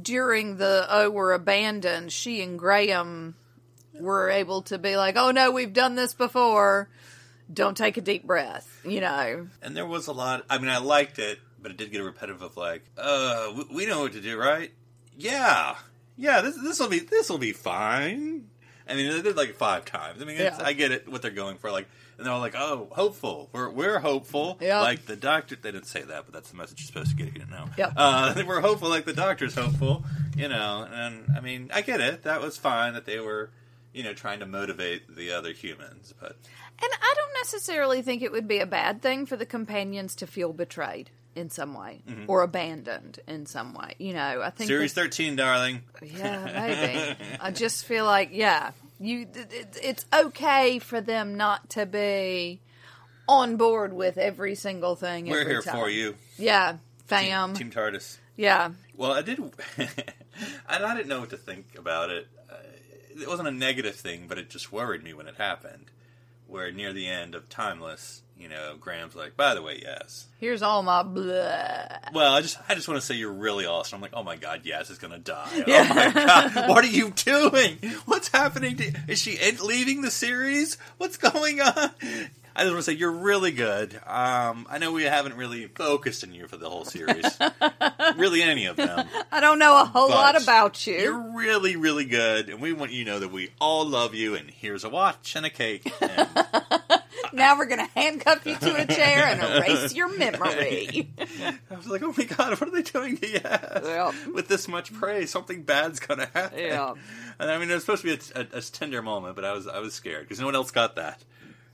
during 0.00 0.58
the 0.58 0.86
oh, 0.88 1.10
we're 1.10 1.32
abandoned. 1.32 2.12
She 2.12 2.40
and 2.40 2.56
Graham 2.58 3.34
were 4.02 4.28
able 4.30 4.62
to 4.62 4.78
be 4.78 4.96
like, 4.96 5.16
oh 5.16 5.30
no, 5.30 5.50
we've 5.50 5.72
done 5.72 5.94
this 5.94 6.14
before. 6.14 6.88
Don't 7.52 7.76
take 7.76 7.96
a 7.96 8.00
deep 8.00 8.24
breath, 8.26 8.80
you 8.84 9.00
know. 9.00 9.48
And 9.62 9.76
there 9.76 9.86
was 9.86 10.06
a 10.06 10.12
lot. 10.12 10.44
I 10.48 10.58
mean, 10.58 10.68
I 10.68 10.78
liked 10.78 11.18
it, 11.18 11.38
but 11.60 11.70
it 11.70 11.76
did 11.76 11.90
get 11.92 12.00
a 12.00 12.04
repetitive 12.04 12.40
of 12.42 12.56
like, 12.56 12.82
uh, 12.96 13.52
we, 13.56 13.76
we 13.76 13.86
know 13.86 14.00
what 14.00 14.12
to 14.12 14.20
do, 14.20 14.38
right? 14.38 14.70
Yeah, 15.16 15.76
yeah. 16.16 16.40
This 16.40 16.56
this 16.62 16.80
will 16.80 16.88
be 16.88 17.00
this 17.00 17.28
will 17.28 17.38
be 17.38 17.52
fine. 17.52 18.48
I 18.88 18.94
mean, 18.94 19.10
they 19.12 19.22
did 19.22 19.36
like 19.36 19.54
five 19.54 19.84
times. 19.84 20.20
I 20.20 20.24
mean, 20.24 20.36
it's, 20.36 20.58
Yeah. 20.58 20.64
I 20.66 20.72
get 20.72 20.90
it 20.92 21.08
what 21.08 21.22
they're 21.22 21.30
going 21.30 21.56
for. 21.58 21.70
Like, 21.70 21.88
and 22.16 22.26
they're 22.26 22.32
all 22.32 22.40
like, 22.40 22.54
"Oh, 22.56 22.88
hopeful. 22.92 23.48
We're 23.52 23.68
we're 23.70 23.98
hopeful." 23.98 24.58
Yeah. 24.60 24.80
Like 24.80 25.06
the 25.06 25.16
doctor. 25.16 25.56
They 25.56 25.72
didn't 25.72 25.86
say 25.86 26.02
that, 26.02 26.24
but 26.24 26.32
that's 26.32 26.50
the 26.50 26.56
message 26.56 26.80
you're 26.80 26.86
supposed 26.86 27.10
to 27.10 27.16
get. 27.16 27.28
If 27.28 27.34
you 27.34 27.40
didn't 27.40 27.52
know. 27.52 27.66
Yep. 27.76 27.92
Uh, 27.96 28.42
we're 28.46 28.60
hopeful, 28.60 28.88
like 28.88 29.04
the 29.04 29.12
doctor's 29.12 29.54
hopeful. 29.54 30.04
You 30.36 30.48
know, 30.48 30.86
and 30.90 31.26
I 31.36 31.40
mean, 31.40 31.70
I 31.74 31.82
get 31.82 32.00
it. 32.00 32.22
That 32.22 32.40
was 32.40 32.56
fine 32.56 32.94
that 32.94 33.04
they 33.04 33.20
were, 33.20 33.50
you 33.92 34.02
know, 34.02 34.14
trying 34.14 34.40
to 34.40 34.46
motivate 34.46 35.14
the 35.14 35.32
other 35.32 35.52
humans, 35.52 36.14
but 36.20 36.36
And 36.82 36.90
I 37.00 37.14
don't 37.16 37.34
necessarily 37.34 38.02
think 38.02 38.22
it 38.22 38.32
would 38.32 38.48
be 38.48 38.58
a 38.58 38.66
bad 38.66 39.02
thing 39.02 39.26
for 39.26 39.36
the 39.36 39.46
companions 39.46 40.14
to 40.16 40.26
feel 40.26 40.52
betrayed 40.52 41.10
in 41.34 41.50
some 41.50 41.74
way 41.74 42.02
mm-hmm. 42.08 42.24
or 42.28 42.42
abandoned 42.42 43.18
in 43.26 43.46
some 43.46 43.74
way. 43.74 43.94
You 43.98 44.14
know, 44.14 44.42
I 44.42 44.50
think 44.50 44.68
series 44.68 44.94
that- 44.94 45.00
thirteen, 45.02 45.36
darling. 45.36 45.82
Yeah, 46.02 46.44
maybe. 46.44 47.18
I 47.40 47.50
just 47.50 47.84
feel 47.84 48.04
like, 48.04 48.30
yeah, 48.32 48.72
you. 48.98 49.26
It, 49.34 49.78
it's 49.82 50.06
okay 50.12 50.78
for 50.78 51.00
them 51.00 51.36
not 51.36 51.70
to 51.70 51.86
be 51.86 52.60
on 53.28 53.56
board 53.56 53.92
with 53.92 54.18
every 54.18 54.54
single 54.54 54.96
thing. 54.96 55.28
We're 55.28 55.48
here 55.48 55.62
time. 55.62 55.74
for 55.74 55.88
you. 55.88 56.16
Yeah, 56.38 56.76
fam. 57.06 57.54
Team, 57.54 57.70
Team 57.70 57.82
TARDIS. 57.82 58.18
Yeah, 58.34 58.70
Well, 58.96 59.12
I 59.12 59.20
did, 59.20 59.38
and 59.76 59.90
I 60.68 60.96
didn't 60.96 61.08
know 61.08 61.20
what 61.20 61.30
to 61.30 61.36
think 61.36 61.76
about 61.76 62.10
it. 62.10 62.26
It 63.20 63.28
wasn't 63.28 63.48
a 63.48 63.52
negative 63.52 63.96
thing, 63.96 64.26
but 64.28 64.38
it 64.38 64.50
just 64.50 64.72
worried 64.72 65.02
me 65.02 65.12
when 65.12 65.26
it 65.26 65.36
happened. 65.36 65.86
Where 66.46 66.70
near 66.70 66.92
the 66.92 67.08
end 67.08 67.34
of 67.34 67.48
Timeless, 67.48 68.20
you 68.38 68.48
know, 68.48 68.76
Graham's 68.78 69.14
like, 69.14 69.36
"By 69.36 69.54
the 69.54 69.62
way, 69.62 69.80
yes." 69.82 70.26
here's 70.38 70.60
all 70.62 70.82
my 70.82 71.02
blah. 71.02 71.86
Well, 72.12 72.34
I 72.34 72.42
just, 72.42 72.58
I 72.68 72.74
just 72.74 72.88
want 72.88 73.00
to 73.00 73.06
say 73.06 73.14
you're 73.14 73.32
really 73.32 73.64
awesome. 73.64 73.96
I'm 73.96 74.02
like, 74.02 74.12
"Oh 74.12 74.22
my 74.22 74.36
god, 74.36 74.62
yes, 74.64 74.90
is 74.90 74.98
gonna 74.98 75.18
die." 75.18 75.48
Oh 75.66 75.94
my 75.94 76.12
god, 76.12 76.68
what 76.68 76.84
are 76.84 76.88
you 76.88 77.10
doing? 77.10 77.78
What's 78.04 78.28
happening? 78.28 78.76
To, 78.76 78.92
is 79.08 79.20
she 79.20 79.38
leaving 79.62 80.02
the 80.02 80.10
series? 80.10 80.76
What's 80.98 81.16
going 81.16 81.60
on? 81.60 81.90
I 82.54 82.62
just 82.62 82.72
want 82.72 82.84
to 82.84 82.90
say 82.90 82.96
you're 82.96 83.10
really 83.10 83.50
good. 83.50 83.94
Um, 84.06 84.66
I 84.68 84.78
know 84.78 84.92
we 84.92 85.04
haven't 85.04 85.36
really 85.36 85.66
focused 85.66 86.24
on 86.24 86.34
you 86.34 86.46
for 86.46 86.56
the 86.56 86.68
whole 86.68 86.84
series, 86.84 87.38
really 88.16 88.42
any 88.42 88.66
of 88.66 88.76
them. 88.76 89.06
I 89.30 89.40
don't 89.40 89.58
know 89.58 89.80
a 89.80 89.84
whole 89.84 90.10
lot 90.10 90.40
about 90.40 90.86
you. 90.86 90.94
You're 90.94 91.32
really, 91.34 91.76
really 91.76 92.04
good, 92.04 92.48
and 92.48 92.60
we 92.60 92.72
want 92.72 92.92
you 92.92 93.04
to 93.04 93.10
know 93.10 93.18
that 93.20 93.32
we 93.32 93.50
all 93.60 93.86
love 93.86 94.14
you. 94.14 94.34
And 94.34 94.50
here's 94.50 94.84
a 94.84 94.88
watch 94.88 95.34
and 95.36 95.46
a 95.46 95.50
cake. 95.50 95.90
And 96.00 96.28
Now 97.32 97.56
we're 97.56 97.66
gonna 97.66 97.88
handcuff 97.94 98.44
you 98.46 98.56
to 98.56 98.82
a 98.82 98.86
chair 98.86 99.24
and 99.26 99.42
erase 99.42 99.94
your 99.94 100.14
memory. 100.16 101.10
I 101.18 101.74
was 101.74 101.88
like, 101.88 102.02
oh 102.02 102.14
my 102.16 102.24
god, 102.24 102.60
what 102.60 102.68
are 102.68 102.70
they 102.70 102.82
doing 102.82 103.16
to 103.16 103.26
you? 103.26 103.40
Yeah. 103.42 104.12
With 104.32 104.48
this 104.48 104.68
much 104.68 104.92
praise, 104.92 105.30
something 105.30 105.62
bad's 105.62 105.98
gonna 105.98 106.28
happen. 106.34 106.58
Yeah. 106.58 106.94
And 107.38 107.50
I 107.50 107.58
mean, 107.58 107.70
it 107.70 107.74
was 107.74 107.84
supposed 107.84 108.02
to 108.02 108.16
be 108.16 108.22
a, 108.34 108.40
a, 108.40 108.58
a 108.58 108.60
tender 108.60 109.00
moment, 109.00 109.34
but 109.34 109.44
I 109.44 109.52
was 109.52 109.66
I 109.66 109.78
was 109.78 109.94
scared 109.94 110.24
because 110.24 110.40
no 110.40 110.46
one 110.46 110.54
else 110.54 110.70
got 110.70 110.96
that. 110.96 111.22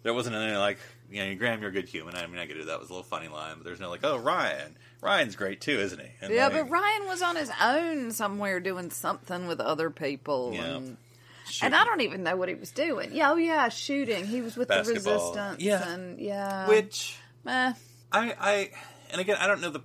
There 0.02 0.14
wasn't 0.14 0.36
any 0.36 0.56
like, 0.56 0.78
you 1.10 1.24
know, 1.24 1.34
Graham, 1.34 1.60
you're 1.60 1.70
a 1.70 1.72
good 1.72 1.88
human. 1.88 2.14
I 2.14 2.26
mean, 2.26 2.38
I 2.38 2.46
get 2.46 2.56
it. 2.56 2.66
That 2.66 2.80
was 2.80 2.88
a 2.88 2.92
little 2.92 3.04
funny 3.04 3.28
line, 3.28 3.54
but 3.56 3.64
there's 3.64 3.80
no 3.80 3.90
like, 3.90 4.04
oh, 4.04 4.16
Ryan. 4.16 4.76
Ryan's 5.00 5.36
great 5.36 5.60
too, 5.60 5.78
isn't 5.78 6.00
he? 6.00 6.08
And 6.20 6.32
yeah, 6.32 6.48
like, 6.48 6.54
but 6.54 6.70
Ryan 6.70 7.06
was 7.06 7.22
on 7.22 7.36
his 7.36 7.50
own 7.60 8.12
somewhere 8.12 8.60
doing 8.60 8.90
something 8.90 9.46
with 9.46 9.60
other 9.60 9.90
people. 9.90 10.52
Yeah. 10.54 10.76
And, 10.76 10.96
and 11.62 11.74
I 11.74 11.84
don't 11.84 12.00
even 12.02 12.22
know 12.22 12.36
what 12.36 12.48
he 12.48 12.54
was 12.54 12.70
doing. 12.70 13.10
Yeah, 13.12 13.32
oh 13.32 13.36
yeah, 13.36 13.68
shooting. 13.68 14.26
He 14.26 14.40
was 14.40 14.56
with 14.56 14.68
the 14.68 14.78
resistance. 14.78 15.60
Yeah. 15.60 15.88
and 15.88 16.18
yeah, 16.18 16.68
which 16.68 17.16
Meh. 17.44 17.72
I, 18.12 18.34
I, 18.38 18.70
and 19.10 19.20
again, 19.20 19.36
I 19.38 19.46
don't 19.46 19.60
know 19.60 19.70
the, 19.70 19.82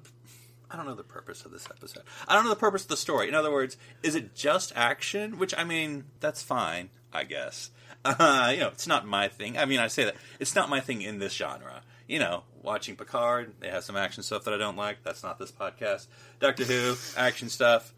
I 0.70 0.76
don't 0.76 0.86
know 0.86 0.96
the 0.96 1.04
purpose 1.04 1.46
of 1.46 1.52
this 1.52 1.68
episode. 1.70 2.04
I 2.28 2.36
don't 2.36 2.44
know 2.44 2.50
the 2.50 2.56
purpose 2.56 2.84
of 2.84 2.90
the 2.90 2.98
story. 2.98 3.28
In 3.28 3.36
other 3.36 3.52
words, 3.52 3.78
is 4.02 4.16
it 4.16 4.36
just 4.36 4.74
action? 4.76 5.38
Which 5.38 5.54
I 5.58 5.64
mean, 5.64 6.06
that's 6.20 6.42
fine, 6.42 6.90
I 7.14 7.24
guess. 7.24 7.70
Uh, 8.06 8.52
you 8.54 8.60
know, 8.60 8.68
it's 8.68 8.88
not 8.88 9.08
my 9.08 9.28
thing. 9.28 9.58
I 9.58 9.66
mean, 9.66 9.80
I 9.80 9.88
say 9.88 10.04
that 10.06 10.16
it's 10.40 10.56
not 10.56 10.70
my 10.70 10.80
thing 10.80 11.02
in 11.02 11.20
this 11.20 11.34
genre. 11.34 11.82
You 12.08 12.20
know, 12.20 12.44
watching 12.62 12.96
Picard, 12.98 13.54
they 13.62 13.70
have 13.70 13.84
some 13.84 13.96
action 13.96 14.24
stuff 14.24 14.44
that 14.44 14.54
I 14.54 14.58
don't 14.58 14.76
like. 14.76 15.04
That's 15.04 15.24
not 15.24 15.40
this 15.40 15.52
podcast. 15.52 16.08
Doctor 16.40 16.66
Who, 16.66 16.96
action 17.16 17.48
stuff. 17.50 17.94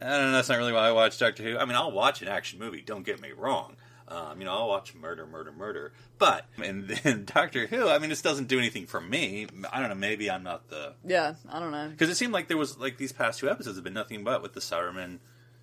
I 0.00 0.10
don't 0.10 0.26
know. 0.26 0.32
That's 0.32 0.50
not 0.50 0.58
really 0.58 0.74
why 0.74 0.88
I 0.88 0.92
watch 0.92 1.18
Doctor 1.18 1.42
Who. 1.42 1.56
I 1.56 1.64
mean, 1.64 1.74
I'll 1.74 1.90
watch 1.92 2.20
an 2.20 2.28
action 2.28 2.58
movie. 2.58 2.82
Don't 2.82 3.04
get 3.04 3.20
me 3.20 3.32
wrong. 3.32 3.76
Um, 4.08 4.38
you 4.38 4.44
know, 4.44 4.52
I'll 4.52 4.68
watch 4.68 4.94
murder, 4.94 5.26
murder, 5.26 5.52
murder. 5.52 5.92
But 6.18 6.44
and 6.62 6.86
then 6.88 7.24
Doctor 7.24 7.66
Who, 7.66 7.88
I 7.88 7.98
mean, 7.98 8.10
this 8.10 8.22
doesn't 8.22 8.48
do 8.48 8.58
anything 8.58 8.86
for 8.86 9.00
me. 9.00 9.46
I 9.72 9.80
don't 9.80 9.88
know. 9.88 9.94
Maybe 9.94 10.30
I'm 10.30 10.42
not 10.42 10.68
the 10.68 10.94
Yeah, 11.04 11.34
I 11.50 11.58
don't 11.58 11.72
know. 11.72 11.88
because 11.88 12.10
it 12.10 12.16
seemed 12.16 12.32
like 12.34 12.48
there 12.48 12.58
was 12.58 12.78
like 12.78 12.98
these 12.98 13.12
past 13.12 13.40
two 13.40 13.48
episodes 13.50 13.76
have 13.78 13.84
been 13.84 13.94
nothing 13.94 14.22
but 14.22 14.42
with 14.42 14.52
the 14.52 14.60
Cybermen 14.60 15.18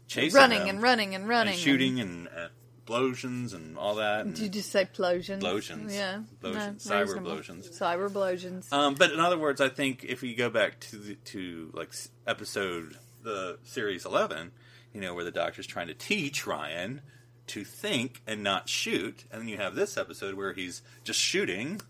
chasing 0.08 0.36
Running 0.36 0.60
them 0.60 0.70
and 0.70 0.82
running 0.82 1.16
and 1.16 1.28
running 1.28 1.54
and 1.54 1.62
shooting 1.62 2.00
and, 2.00 2.28
uh, 2.28 2.48
explosions 2.84 3.54
and 3.54 3.78
all 3.78 3.96
that. 3.96 4.26
And, 4.26 4.36
Did 4.36 4.44
you 4.44 4.50
just 4.50 4.72
say 4.72 4.86
plosions? 4.86 5.42
Plosions. 5.42 5.96
Yeah. 5.96 6.22
Plosions. 6.42 6.86
No, 6.90 6.96
Cyber 7.06 7.24
plosions. 7.24 7.70
Cyber 7.70 8.12
plosions. 8.12 8.72
um, 8.72 8.96
but 8.96 9.12
in 9.12 9.20
other 9.20 9.38
words, 9.38 9.62
I 9.62 9.70
think 9.70 10.04
if 10.04 10.22
we 10.22 10.36
go 10.36 10.50
back 10.50 10.80
to 10.82 10.98
the, 10.98 11.16
to 11.16 11.72
like 11.74 11.94
episode 12.28 12.98
the 13.24 13.58
series 13.64 14.06
eleven, 14.06 14.52
you 14.94 15.00
know, 15.02 15.14
where 15.14 15.24
the 15.24 15.32
doctor's 15.32 15.66
trying 15.66 15.88
to 15.88 15.94
teach 15.94 16.46
Ryan 16.46 17.02
to 17.48 17.64
think 17.64 18.22
and 18.28 18.44
not 18.44 18.68
shoot, 18.70 19.24
and 19.32 19.42
then 19.42 19.48
you 19.48 19.58
have 19.58 19.76
this 19.76 19.98
episode 19.98 20.36
where 20.36 20.54
he's 20.54 20.82
just 21.04 21.20
shooting. 21.20 21.82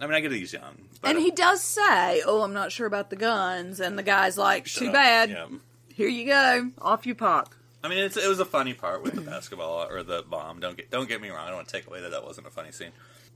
I 0.00 0.06
mean, 0.06 0.14
I 0.14 0.20
get 0.20 0.30
he's 0.32 0.52
young, 0.52 0.88
And 1.04 1.18
he 1.18 1.30
does 1.30 1.62
say, 1.62 2.22
"Oh, 2.26 2.42
I'm 2.42 2.52
not 2.52 2.70
sure 2.72 2.86
about 2.86 3.10
the 3.10 3.16
guns," 3.16 3.80
and 3.80 3.96
the 3.98 4.02
guy's 4.02 4.36
like, 4.36 4.66
"Too 4.66 4.88
up. 4.88 4.92
bad. 4.92 5.30
Yeah. 5.30 5.46
Here 5.94 6.08
you 6.08 6.26
go. 6.26 6.70
Off 6.82 7.06
you 7.06 7.14
pop." 7.14 7.54
I 7.86 7.88
mean, 7.88 7.98
it's, 7.98 8.16
it 8.16 8.28
was 8.28 8.40
a 8.40 8.44
funny 8.44 8.74
part 8.74 9.04
with 9.04 9.14
the 9.14 9.20
basketball 9.20 9.86
or 9.88 10.02
the 10.02 10.24
bomb. 10.28 10.58
Don't 10.58 10.76
get 10.76 10.90
don't 10.90 11.08
get 11.08 11.20
me 11.20 11.28
wrong. 11.30 11.38
I 11.38 11.46
don't 11.46 11.56
want 11.56 11.68
to 11.68 11.72
take 11.72 11.86
away 11.86 12.00
that 12.00 12.10
that 12.10 12.24
wasn't 12.24 12.48
a 12.48 12.50
funny 12.50 12.72
scene. 12.72 12.90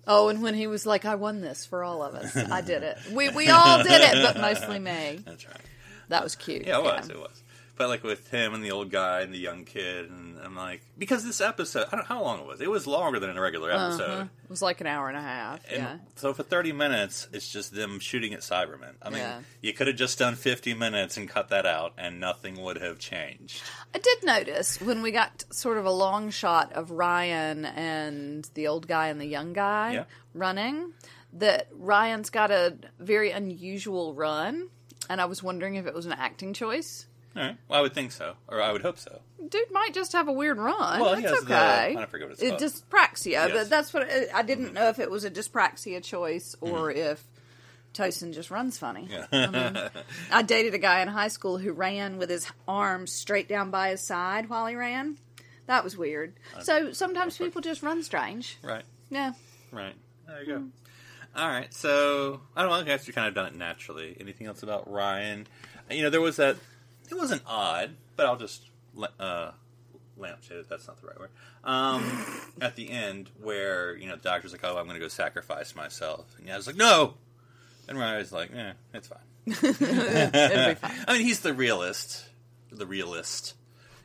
Oh, 0.08 0.28
and 0.28 0.42
when 0.42 0.54
he 0.54 0.66
was 0.66 0.84
like, 0.86 1.04
"I 1.04 1.14
won 1.14 1.40
this 1.40 1.64
for 1.64 1.84
all 1.84 2.02
of 2.02 2.16
us. 2.16 2.36
I 2.36 2.60
did 2.60 2.82
it. 2.82 2.98
We 3.12 3.28
we 3.28 3.48
all 3.48 3.80
did 3.82 3.92
it, 3.92 4.22
but 4.24 4.40
mostly 4.40 4.80
me." 4.80 5.20
That's 5.24 5.46
right. 5.46 5.60
That 6.08 6.24
was 6.24 6.34
cute. 6.34 6.66
Yeah, 6.66 6.78
it 6.78 6.84
was. 6.84 7.08
It 7.08 7.18
was. 7.18 7.42
But 7.80 7.88
like 7.88 8.04
with 8.04 8.28
him 8.28 8.52
and 8.52 8.62
the 8.62 8.72
old 8.72 8.90
guy 8.90 9.22
and 9.22 9.32
the 9.32 9.38
young 9.38 9.64
kid, 9.64 10.10
and 10.10 10.38
I'm 10.44 10.54
like, 10.54 10.82
because 10.98 11.24
this 11.24 11.40
episode, 11.40 11.86
I 11.86 11.96
don't 11.96 12.00
know 12.00 12.14
how 12.14 12.22
long 12.22 12.40
it 12.40 12.46
was. 12.46 12.60
It 12.60 12.68
was 12.70 12.86
longer 12.86 13.18
than 13.18 13.34
a 13.34 13.40
regular 13.40 13.70
episode. 13.70 14.02
Uh-huh. 14.10 14.24
It 14.44 14.50
was 14.50 14.60
like 14.60 14.82
an 14.82 14.86
hour 14.86 15.08
and 15.08 15.16
a 15.16 15.22
half. 15.22 15.60
And 15.66 15.78
yeah. 15.82 15.96
so 16.16 16.34
for 16.34 16.42
30 16.42 16.72
minutes, 16.72 17.26
it's 17.32 17.50
just 17.50 17.74
them 17.74 17.98
shooting 17.98 18.34
at 18.34 18.40
Cybermen. 18.40 18.96
I 19.00 19.08
mean, 19.08 19.20
Yeah. 19.20 19.40
you 19.62 19.72
could 19.72 19.86
have 19.86 19.96
just 19.96 20.18
done 20.18 20.34
50 20.34 20.74
minutes 20.74 21.16
and 21.16 21.26
cut 21.26 21.48
that 21.48 21.64
out, 21.64 21.94
and 21.96 22.20
nothing 22.20 22.60
would 22.62 22.76
have 22.82 22.98
changed. 22.98 23.62
I 23.94 23.98
did 23.98 24.24
notice 24.24 24.78
when 24.82 25.00
we 25.00 25.10
got 25.10 25.44
sort 25.50 25.78
of 25.78 25.86
a 25.86 25.90
long 25.90 26.28
shot 26.28 26.74
of 26.74 26.90
Ryan 26.90 27.64
and 27.64 28.44
the 28.52 28.66
old 28.66 28.88
guy 28.88 29.08
and 29.08 29.18
the 29.18 29.24
young 29.26 29.54
guy 29.54 29.92
Yeah. 29.94 30.04
running 30.34 30.92
that 31.32 31.68
Ryan's 31.72 32.28
got 32.28 32.50
a 32.50 32.76
very 32.98 33.30
unusual 33.30 34.12
run, 34.12 34.68
and 35.08 35.18
I 35.18 35.24
was 35.24 35.42
wondering 35.42 35.76
if 35.76 35.86
it 35.86 35.94
was 35.94 36.04
an 36.04 36.12
acting 36.12 36.52
choice. 36.52 37.06
All 37.36 37.42
right. 37.42 37.56
Well, 37.68 37.78
I 37.78 37.82
would 37.82 37.92
think 37.94 38.12
so, 38.12 38.34
or 38.48 38.60
I 38.60 38.72
would 38.72 38.82
hope 38.82 38.98
so. 38.98 39.20
Dude 39.48 39.70
might 39.70 39.94
just 39.94 40.12
have 40.12 40.26
a 40.28 40.32
weird 40.32 40.58
run. 40.58 41.00
Well, 41.00 41.14
he 41.14 41.22
That's 41.22 41.34
has 41.40 41.44
the- 41.44 41.54
okay. 41.54 41.96
I 41.96 42.06
forget 42.06 42.28
what 42.28 42.38
it's 42.40 42.48
called. 42.48 42.60
Dyspraxia, 42.60 43.30
Yes. 43.30 43.52
but 43.52 43.70
that's 43.70 43.94
what 43.94 44.02
I 44.10 44.26
I 44.34 44.42
didn't 44.42 44.66
mm-hmm. 44.66 44.74
know 44.74 44.88
if 44.88 44.98
it 44.98 45.10
was 45.10 45.24
a 45.24 45.30
dyspraxia 45.30 46.02
choice 46.02 46.56
or 46.60 46.88
Mm-hmm. 46.90 46.98
if 46.98 47.24
Tyson 47.92 48.32
just 48.32 48.50
runs 48.50 48.78
funny. 48.78 49.08
I, 49.32 49.46
mean, 49.46 49.90
I 50.32 50.42
dated 50.42 50.74
a 50.74 50.78
guy 50.78 51.00
in 51.02 51.08
high 51.08 51.28
school 51.28 51.58
who 51.58 51.72
ran 51.72 52.18
with 52.18 52.30
his 52.30 52.46
arms 52.68 53.12
straight 53.12 53.48
down 53.48 53.70
by 53.70 53.90
his 53.90 54.00
side 54.00 54.48
while 54.48 54.66
he 54.66 54.76
ran. 54.76 55.16
That 55.66 55.82
was 55.84 55.96
weird. 55.96 56.34
Uh, 56.56 56.60
so 56.60 56.92
sometimes 56.92 57.36
people 57.38 57.60
just 57.60 57.82
run 57.82 58.02
strange. 58.02 58.58
Right. 58.62 58.84
Yeah. 59.10 59.32
Right. 59.72 59.94
There 60.26 60.40
you 60.42 60.46
go. 60.46 60.58
Hmm. 60.58 60.68
All 61.36 61.48
right. 61.48 61.72
So 61.72 62.40
I 62.56 62.62
don't 62.62 62.70
know. 62.70 62.76
I 62.76 62.82
guess 62.82 63.06
you 63.06 63.12
kind 63.12 63.28
of 63.28 63.34
done 63.34 63.46
it 63.46 63.54
naturally. 63.56 64.16
Anything 64.20 64.46
else 64.48 64.62
about 64.64 64.90
Ryan? 64.90 65.46
You 65.90 66.02
know, 66.02 66.10
there 66.10 66.20
was 66.20 66.36
that. 66.36 66.56
It 67.10 67.16
wasn't 67.16 67.42
odd, 67.46 67.90
but 68.16 68.26
I'll 68.26 68.36
just 68.36 68.62
uh, 69.18 69.52
lampshade 70.16 70.58
it. 70.58 70.68
That's 70.68 70.86
not 70.86 71.00
the 71.00 71.08
right 71.08 71.18
word. 71.18 71.30
Um, 71.64 72.26
at 72.60 72.76
the 72.76 72.90
end, 72.90 73.30
where 73.42 73.96
you 73.96 74.06
know, 74.06 74.16
the 74.16 74.22
doctor's 74.22 74.52
like, 74.52 74.64
"Oh, 74.64 74.76
I'm 74.76 74.84
going 74.84 74.94
to 74.94 75.00
go 75.00 75.08
sacrifice 75.08 75.74
myself," 75.74 76.34
and 76.38 76.46
yeah, 76.46 76.54
I 76.54 76.56
was 76.56 76.66
like, 76.66 76.76
"No," 76.76 77.14
and 77.88 77.98
Ryan's 77.98 78.32
like, 78.32 78.50
"Yeah, 78.54 78.72
it's 78.94 79.08
fine." 79.08 79.18
Fine. 79.46 79.70
I 81.08 81.12
mean, 81.14 81.22
he's 81.22 81.40
the 81.40 81.54
realist. 81.54 82.26
The 82.70 82.86
realist. 82.86 83.54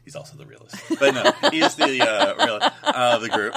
He's 0.05 0.15
also 0.15 0.37
the 0.37 0.45
realist, 0.45 0.75
but 0.99 1.13
no, 1.13 1.49
he's 1.49 1.75
the 1.75 2.01
uh, 2.07 2.45
real 2.45 2.59
uh, 2.83 3.17
the 3.17 3.27
group. 3.29 3.55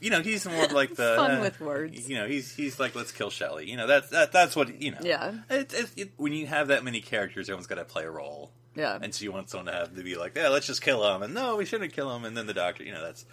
You 0.00 0.10
know, 0.10 0.22
he's 0.22 0.46
more 0.46 0.64
of 0.64 0.72
like 0.72 0.94
the 0.94 1.14
Fun 1.16 1.32
uh, 1.32 1.40
with 1.40 1.60
words. 1.60 2.08
You 2.08 2.16
know, 2.16 2.26
he's 2.26 2.54
he's 2.54 2.78
like, 2.80 2.94
let's 2.94 3.10
kill 3.12 3.30
Shelley. 3.30 3.68
You 3.68 3.76
know, 3.76 3.86
that's 3.88 4.08
that, 4.10 4.30
that's 4.32 4.54
what 4.54 4.80
you 4.80 4.92
know. 4.92 4.98
Yeah. 5.02 5.34
It, 5.50 5.74
it, 5.74 5.90
it, 5.96 6.12
when 6.16 6.32
you 6.32 6.46
have 6.46 6.68
that 6.68 6.84
many 6.84 7.00
characters, 7.00 7.48
everyone's 7.48 7.66
got 7.66 7.74
to 7.76 7.84
play 7.84 8.04
a 8.04 8.10
role. 8.10 8.52
Yeah. 8.76 8.98
And 9.00 9.12
so 9.14 9.24
you 9.24 9.32
want 9.32 9.50
someone 9.50 9.66
to 9.66 9.72
have 9.72 9.96
to 9.96 10.02
be 10.02 10.16
like, 10.16 10.36
yeah, 10.36 10.48
let's 10.50 10.66
just 10.66 10.82
kill 10.82 11.04
him, 11.14 11.22
and 11.22 11.34
no, 11.34 11.56
we 11.56 11.64
shouldn't 11.64 11.92
kill 11.92 12.14
him, 12.14 12.24
and 12.24 12.36
then 12.36 12.46
the 12.46 12.54
doctor. 12.54 12.84
You 12.84 12.92
know, 12.92 13.02
that's 13.02 13.24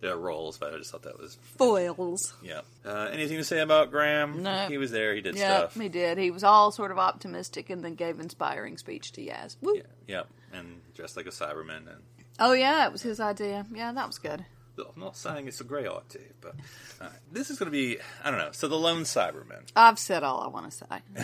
their 0.00 0.16
roles. 0.16 0.56
But 0.58 0.72
I 0.74 0.78
just 0.78 0.90
thought 0.92 1.02
that 1.02 1.18
was 1.18 1.36
Foils. 1.58 2.34
yeah. 2.42 2.60
Uh, 2.84 3.08
anything 3.12 3.36
to 3.36 3.44
say 3.44 3.60
about 3.60 3.90
Graham? 3.90 4.42
No. 4.42 4.66
he 4.68 4.78
was 4.78 4.90
there. 4.90 5.14
He 5.14 5.20
did 5.20 5.36
Yeah, 5.36 5.58
stuff. 5.58 5.74
he 5.74 5.88
did. 5.88 6.18
He 6.18 6.30
was 6.30 6.42
all 6.44 6.70
sort 6.72 6.90
of 6.90 6.98
optimistic 6.98 7.68
and 7.68 7.84
then 7.84 7.94
gave 7.96 8.18
inspiring 8.20 8.78
speech 8.78 9.12
to 9.12 9.20
Yaz. 9.20 9.56
Woo. 9.60 9.74
Yeah, 9.76 9.82
yeah, 10.06 10.22
and 10.52 10.80
dressed 10.94 11.16
like 11.16 11.26
a 11.26 11.30
Cyberman 11.30 11.88
and. 11.88 12.02
Oh 12.38 12.52
yeah, 12.52 12.86
it 12.86 12.92
was 12.92 13.02
his 13.02 13.20
idea. 13.20 13.66
Yeah, 13.74 13.92
that 13.92 14.06
was 14.06 14.18
good. 14.18 14.44
I'm 14.78 15.00
not 15.02 15.16
saying 15.18 15.46
it's 15.48 15.60
a 15.60 15.64
grey 15.64 15.86
art 15.86 16.16
but 16.40 16.54
all 16.98 17.06
right. 17.08 17.16
this 17.30 17.50
is 17.50 17.58
going 17.58 17.70
to 17.70 17.70
be 17.70 17.98
I 18.24 18.30
don't 18.30 18.38
know. 18.40 18.52
So 18.52 18.68
the 18.68 18.76
lone 18.76 19.02
Cyberman. 19.02 19.68
I've 19.76 19.98
said 19.98 20.22
all 20.22 20.40
I 20.40 20.48
want 20.48 20.70
to 20.72 20.76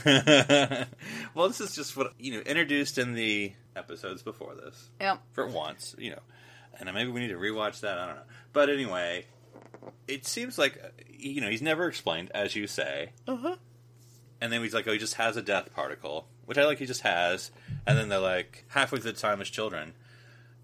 say. 0.03 0.85
well, 1.35 1.49
this 1.49 1.61
is 1.61 1.75
just 1.75 1.97
what 1.97 2.13
you 2.19 2.33
know 2.35 2.41
introduced 2.41 2.99
in 2.99 3.15
the 3.15 3.53
episodes 3.75 4.23
before 4.23 4.55
this 4.55 4.91
Yep. 5.01 5.21
for 5.33 5.47
once, 5.47 5.95
you 5.99 6.11
know, 6.11 6.21
and 6.79 6.93
maybe 6.93 7.11
we 7.11 7.21
need 7.21 7.29
to 7.29 7.39
rewatch 7.39 7.81
that. 7.81 7.99
I 7.99 8.07
don't 8.07 8.17
know, 8.17 8.23
but 8.53 8.69
anyway, 8.69 9.25
it 10.07 10.27
seems 10.27 10.59
like 10.59 10.79
uh, 10.85 10.89
you 11.11 11.41
know 11.41 11.49
he's 11.49 11.63
never 11.63 11.89
explained, 11.89 12.31
as 12.35 12.55
you 12.55 12.67
say, 12.67 13.13
Uh-huh. 13.27 13.57
and 14.43 14.53
then 14.53 14.63
he's 14.63 14.75
like, 14.75 14.87
oh, 14.87 14.93
he 14.93 14.99
just 14.99 15.15
has 15.15 15.37
a 15.39 15.43
death 15.43 15.73
particle, 15.75 16.29
which 16.49 16.57
I 16.57 16.65
like. 16.65 16.79
He 16.79 16.87
just 16.87 17.03
has, 17.03 17.51
and 17.87 17.99
then 17.99 18.09
they're 18.09 18.19
like 18.19 18.65
halfway 18.69 19.01
through 19.01 19.13
the 19.13 19.19
time 19.19 19.43
as 19.43 19.51
children. 19.51 19.93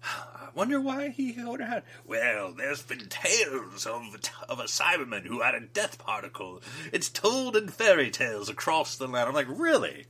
I 0.03 0.49
wonder 0.55 0.81
why 0.81 1.09
he 1.09 1.33
have 1.33 1.59
had. 1.59 1.83
Well, 2.07 2.53
there's 2.53 2.81
been 2.81 3.07
tales 3.07 3.85
of 3.85 4.01
of 4.49 4.59
a 4.59 4.63
Cyberman 4.63 5.27
who 5.27 5.41
had 5.41 5.53
a 5.53 5.59
death 5.59 5.99
particle. 5.99 6.63
It's 6.91 7.07
told 7.07 7.55
in 7.55 7.67
fairy 7.67 8.09
tales 8.09 8.49
across 8.49 8.95
the 8.95 9.07
land. 9.07 9.29
I'm 9.29 9.35
like, 9.35 9.45
really, 9.47 10.07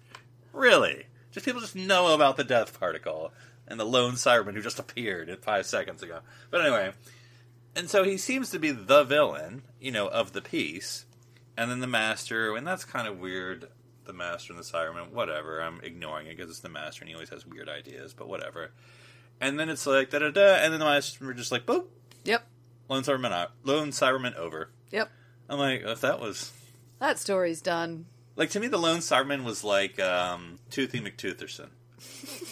really? 0.53 1.07
Just 1.33 1.45
people 1.45 1.59
just 1.59 1.75
know 1.75 2.13
about 2.13 2.37
the 2.37 2.45
death 2.45 2.79
particle 2.79 3.33
and 3.67 3.77
the 3.77 3.83
lone 3.83 4.13
Cyberman 4.13 4.53
who 4.53 4.61
just 4.61 4.79
appeared 4.79 5.37
five 5.41 5.65
seconds 5.65 6.01
ago. 6.01 6.19
But 6.51 6.61
anyway, 6.61 6.93
and 7.75 7.89
so 7.89 8.05
he 8.05 8.15
seems 8.15 8.49
to 8.51 8.59
be 8.59 8.71
the 8.71 9.03
villain, 9.03 9.63
you 9.81 9.91
know, 9.91 10.07
of 10.07 10.31
the 10.31 10.41
piece, 10.41 11.05
and 11.57 11.69
then 11.69 11.81
the 11.81 11.87
master, 11.87 12.55
and 12.55 12.65
that's 12.65 12.85
kind 12.85 13.09
of 13.09 13.19
weird. 13.19 13.67
The 14.05 14.13
master 14.13 14.53
and 14.53 14.59
the 14.59 14.63
Cyberman, 14.65 15.11
whatever. 15.11 15.61
I'm 15.61 15.79
ignoring 15.83 16.27
it 16.27 16.37
because 16.37 16.49
it's 16.49 16.59
the 16.59 16.69
master, 16.69 17.01
and 17.01 17.09
he 17.09 17.15
always 17.15 17.29
has 17.29 17.45
weird 17.45 17.67
ideas. 17.69 18.13
But 18.13 18.27
whatever. 18.27 18.71
And 19.41 19.59
then 19.59 19.69
it's 19.69 19.85
like 19.85 20.09
da 20.11 20.19
da 20.19 20.29
da, 20.31 20.55
and 20.55 20.71
then 20.73 20.79
the 20.79 20.85
master 20.85 21.33
just 21.33 21.51
like 21.51 21.65
boop, 21.65 21.85
Yep. 22.23 22.47
lone 22.89 23.03
Cyberman 23.03 23.31
out, 23.31 23.51
lone 23.63 23.89
Cyberman 23.89 24.35
over. 24.35 24.69
Yep. 24.91 25.11
I'm 25.49 25.59
like, 25.59 25.81
if 25.81 26.01
that 26.01 26.19
was 26.19 26.51
That 26.99 27.19
story's 27.19 27.61
done. 27.61 28.05
like 28.35 28.49
to 28.51 28.59
me, 28.59 28.67
the 28.67 28.77
lone 28.77 28.99
Cyberman 28.99 29.43
was 29.43 29.63
like 29.63 29.99
um, 29.99 30.59
Toothy 30.69 31.01
McTootherson, 31.01 31.67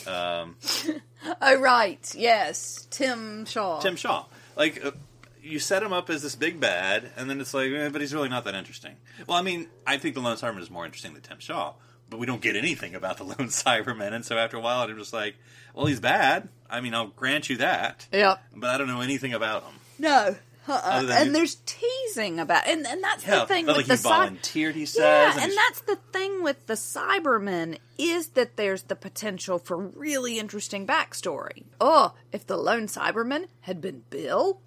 um, 0.07 0.57
Oh 1.41 1.59
right. 1.59 2.13
Yes. 2.17 2.85
Tim 2.89 3.45
Shaw. 3.45 3.79
Tim 3.79 3.95
Shaw. 3.95 4.25
Like 4.57 4.83
uh, 4.85 4.91
you 5.43 5.59
set 5.59 5.83
him 5.83 5.93
up 5.93 6.09
as 6.09 6.21
this 6.23 6.35
big 6.35 6.59
bad, 6.59 7.11
and 7.17 7.29
then 7.29 7.39
it's 7.41 7.53
like, 7.53 7.69
eh, 7.71 7.89
but 7.89 8.01
he's 8.01 8.13
really 8.13 8.29
not 8.29 8.45
that 8.45 8.55
interesting. 8.55 8.95
Well, 9.27 9.37
I 9.37 9.41
mean, 9.41 9.67
I 9.85 9.97
think 9.97 10.15
the 10.15 10.21
lone 10.21 10.37
Cyberman 10.37 10.61
is 10.61 10.71
more 10.71 10.85
interesting 10.85 11.13
than 11.13 11.21
Tim 11.21 11.39
Shaw, 11.39 11.73
but 12.09 12.19
we 12.19 12.25
don't 12.25 12.41
get 12.41 12.55
anything 12.55 12.95
about 12.95 13.17
the 13.17 13.23
lone 13.25 13.49
Cyberman, 13.49 14.13
and 14.13 14.25
so 14.25 14.37
after 14.37 14.57
a 14.57 14.61
while, 14.61 14.81
I'm 14.87 14.97
just 14.97 15.13
like, 15.13 15.35
well, 15.75 15.85
he's 15.85 15.99
bad. 15.99 16.49
I 16.69 16.81
mean, 16.81 16.93
I'll 16.95 17.07
grant 17.07 17.49
you 17.49 17.57
that, 17.57 18.07
Yep. 18.11 18.41
but 18.55 18.69
I 18.69 18.77
don't 18.77 18.87
know 18.87 19.01
anything 19.01 19.33
about 19.33 19.63
him. 19.63 19.73
No. 19.99 20.35
Uh-uh. 20.65 21.07
And 21.11 21.27
he- 21.27 21.33
there's 21.33 21.55
teasing 21.65 22.39
about, 22.39 22.65
and 22.65 22.87
and 22.87 23.03
that's 23.03 23.27
Yeah, 23.27 23.39
the 23.39 23.47
thing 23.47 23.65
with 23.65 23.75
like 23.75 23.85
the 23.85 23.95
he 23.95 23.97
cy- 23.97 24.09
volunteered, 24.09 24.75
he 24.75 24.85
says, 24.85 25.01
Yeah, 25.01 25.31
and 25.33 25.41
and 25.41 25.51
he's- 25.51 25.55
that's 25.67 25.81
the 25.81 25.97
thing 26.17 26.41
with 26.41 26.67
the 26.67 26.75
Cybermen 26.75 27.79
is 27.97 28.29
that 28.29 28.55
there's 28.55 28.83
the 28.83 28.95
potential 28.95 29.59
for 29.59 29.75
really 29.77 30.39
interesting 30.39 30.87
backstory. 30.87 31.65
Oh, 31.81 32.13
if 32.31 32.47
the 32.47 32.55
lone 32.55 32.87
Cyberman 32.87 33.47
had 33.61 33.81
been 33.81 34.03
Bill, 34.09 34.61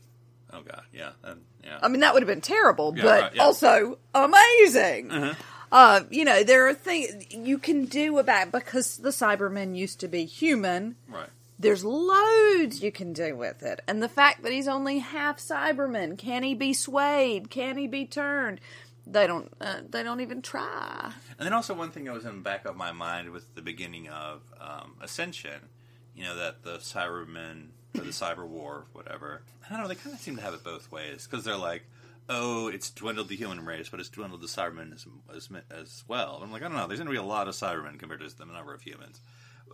Oh 0.52 0.62
god, 0.62 0.82
yeah, 0.92 1.10
and, 1.24 1.42
yeah. 1.64 1.78
I 1.82 1.88
mean 1.88 2.00
that 2.00 2.14
would 2.14 2.22
have 2.22 2.28
been 2.28 2.40
terrible, 2.40 2.94
Yeah, 2.96 3.02
but 3.02 3.20
right, 3.22 3.34
yeah. 3.34 3.42
also 3.42 3.98
amazing. 4.14 5.10
Uh-huh. 5.10 5.34
Uh, 5.72 6.00
you 6.10 6.24
know, 6.24 6.44
there 6.44 6.68
are 6.68 6.74
things 6.74 7.26
you 7.34 7.58
can 7.58 7.86
do 7.86 8.18
about 8.18 8.52
because 8.52 8.98
the 8.98 9.08
Cybermen 9.08 9.76
used 9.76 9.98
to 10.00 10.08
be 10.08 10.24
human. 10.24 10.96
right. 11.08 11.28
There's 11.58 11.84
loads 11.84 12.82
you 12.82 12.92
can 12.92 13.12
do 13.14 13.34
with 13.34 13.62
it, 13.62 13.80
and 13.88 14.02
the 14.02 14.08
fact 14.10 14.42
that 14.42 14.52
he's 14.52 14.68
only 14.68 14.98
half 14.98 15.38
Cyberman, 15.38 16.18
can 16.18 16.42
he 16.42 16.54
be 16.54 16.74
swayed? 16.74 17.48
Can 17.50 17.78
he 17.78 17.86
be 17.86 18.04
turned? 18.04 18.60
They 19.06 19.26
don't. 19.26 19.50
Uh, 19.60 19.80
they 19.88 20.02
don't 20.02 20.20
even 20.20 20.42
try. 20.42 21.12
And 21.38 21.46
then 21.46 21.52
also 21.54 21.72
one 21.74 21.90
thing 21.92 22.04
that 22.04 22.12
was 22.14 22.24
in 22.26 22.36
the 22.36 22.42
back 22.42 22.66
of 22.66 22.76
my 22.76 22.92
mind 22.92 23.30
with 23.30 23.54
the 23.54 23.62
beginning 23.62 24.08
of 24.08 24.42
um, 24.60 24.96
Ascension, 25.00 25.68
you 26.14 26.24
know, 26.24 26.36
that 26.36 26.62
the 26.62 26.76
Cybermen 26.78 27.68
or 27.98 28.04
the 28.04 28.10
Cyber 28.10 28.46
War, 28.46 28.86
whatever. 28.92 29.42
I 29.64 29.72
don't 29.72 29.82
know. 29.82 29.88
They 29.88 29.94
kind 29.94 30.14
of 30.14 30.20
seem 30.20 30.36
to 30.36 30.42
have 30.42 30.54
it 30.54 30.64
both 30.64 30.90
ways 30.90 31.26
because 31.28 31.44
they're 31.44 31.56
like, 31.56 31.84
oh, 32.28 32.68
it's 32.68 32.90
dwindled 32.90 33.28
the 33.28 33.36
human 33.36 33.64
race, 33.64 33.88
but 33.88 34.00
it's 34.00 34.08
dwindled 34.08 34.40
the 34.40 34.46
Cybermen 34.46 34.94
as, 34.94 35.06
as, 35.34 35.48
as 35.70 36.04
well. 36.08 36.40
I'm 36.42 36.52
like, 36.52 36.62
I 36.62 36.68
don't 36.68 36.76
know. 36.76 36.86
There's 36.86 37.00
going 37.00 37.06
to 37.06 37.12
be 37.12 37.18
a 37.18 37.22
lot 37.22 37.48
of 37.48 37.54
Cybermen 37.54 37.98
compared 37.98 38.20
to 38.20 38.38
the 38.38 38.46
number 38.46 38.74
of 38.74 38.82
humans. 38.82 39.20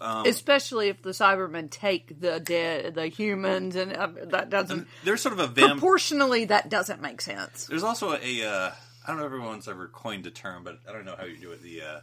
Um, 0.00 0.26
Especially 0.26 0.88
if 0.88 1.02
the 1.02 1.10
Cybermen 1.10 1.70
take 1.70 2.18
the 2.20 2.40
dead, 2.40 2.94
the 2.94 3.06
humans, 3.06 3.76
and 3.76 3.92
uh, 3.92 4.08
that 4.24 4.50
doesn't 4.50 4.88
there's 5.04 5.20
sort 5.20 5.34
of 5.34 5.38
a 5.38 5.46
vamp. 5.46 5.72
proportionally 5.72 6.46
that 6.46 6.68
doesn't 6.68 7.00
make 7.00 7.20
sense. 7.20 7.66
There's 7.66 7.82
also 7.84 8.12
a 8.14 8.42
uh, 8.42 8.70
I 9.04 9.06
don't 9.06 9.18
know 9.18 9.26
if 9.26 9.32
everyone's 9.32 9.68
ever 9.68 9.88
coined 9.88 10.26
a 10.26 10.30
term, 10.30 10.64
but 10.64 10.78
I 10.88 10.92
don't 10.92 11.04
know 11.04 11.14
how 11.16 11.26
you 11.26 11.36
do 11.36 11.52
it. 11.52 11.62
The 11.62 11.82
uh, 11.82 12.00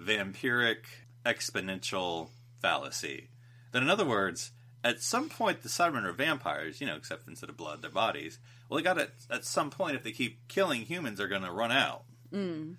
vampiric 0.00 0.78
exponential 1.26 2.28
fallacy. 2.60 3.28
That 3.72 3.82
in 3.82 3.90
other 3.90 4.04
words, 4.06 4.52
at 4.84 5.02
some 5.02 5.28
point 5.28 5.62
the 5.62 5.68
Cybermen 5.68 6.04
are 6.04 6.12
vampires, 6.12 6.80
you 6.80 6.86
know, 6.86 6.96
except 6.96 7.28
instead 7.28 7.48
of 7.48 7.56
blood, 7.56 7.82
their 7.82 7.90
bodies. 7.90 8.38
Well, 8.68 8.78
they 8.78 8.82
got 8.82 8.98
to 8.98 9.08
at 9.30 9.44
some 9.44 9.70
point 9.70 9.96
if 9.96 10.02
they 10.02 10.12
keep 10.12 10.48
killing 10.48 10.82
humans, 10.82 11.18
they're 11.18 11.28
going 11.28 11.42
to 11.42 11.52
run 11.52 11.72
out. 11.72 12.04
Mm. 12.32 12.76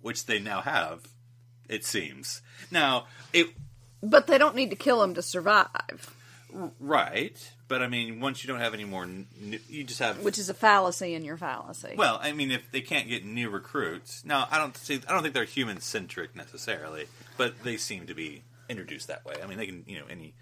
which 0.00 0.26
they 0.26 0.40
now 0.40 0.62
have. 0.62 1.06
It 1.68 1.84
seems 1.84 2.42
now 2.72 3.06
it 3.32 3.46
But 4.02 4.26
they 4.26 4.36
don't 4.36 4.56
need 4.56 4.70
to 4.70 4.76
kill 4.76 5.00
them 5.00 5.14
to 5.14 5.22
survive, 5.22 6.12
right, 6.80 7.52
but 7.68 7.82
I 7.82 7.86
mean, 7.86 8.18
once 8.18 8.42
you 8.42 8.48
don't 8.48 8.58
have 8.58 8.74
any 8.74 8.84
more, 8.84 9.08
you 9.68 9.84
just 9.84 10.00
have 10.00 10.24
which 10.24 10.38
is 10.38 10.48
a 10.50 10.54
fallacy 10.54 11.14
in 11.14 11.24
your 11.24 11.36
fallacy. 11.36 11.94
Well, 11.96 12.18
I 12.20 12.32
mean, 12.32 12.50
if 12.50 12.68
they 12.72 12.80
can't 12.80 13.08
get 13.08 13.24
new 13.24 13.48
recruits, 13.48 14.24
now 14.24 14.48
I 14.50 14.58
don't 14.58 14.76
see, 14.76 15.00
I 15.06 15.12
don't 15.12 15.22
think 15.22 15.34
they're 15.34 15.44
human 15.44 15.78
centric 15.80 16.34
necessarily, 16.34 17.06
but 17.36 17.62
they 17.62 17.76
seem 17.76 18.08
to 18.08 18.14
be 18.14 18.42
introduced 18.68 19.06
that 19.06 19.24
way. 19.24 19.36
I 19.40 19.46
mean, 19.46 19.58
they 19.58 19.66
can, 19.66 19.84
you 19.86 20.00
know, 20.00 20.06
any 20.10 20.34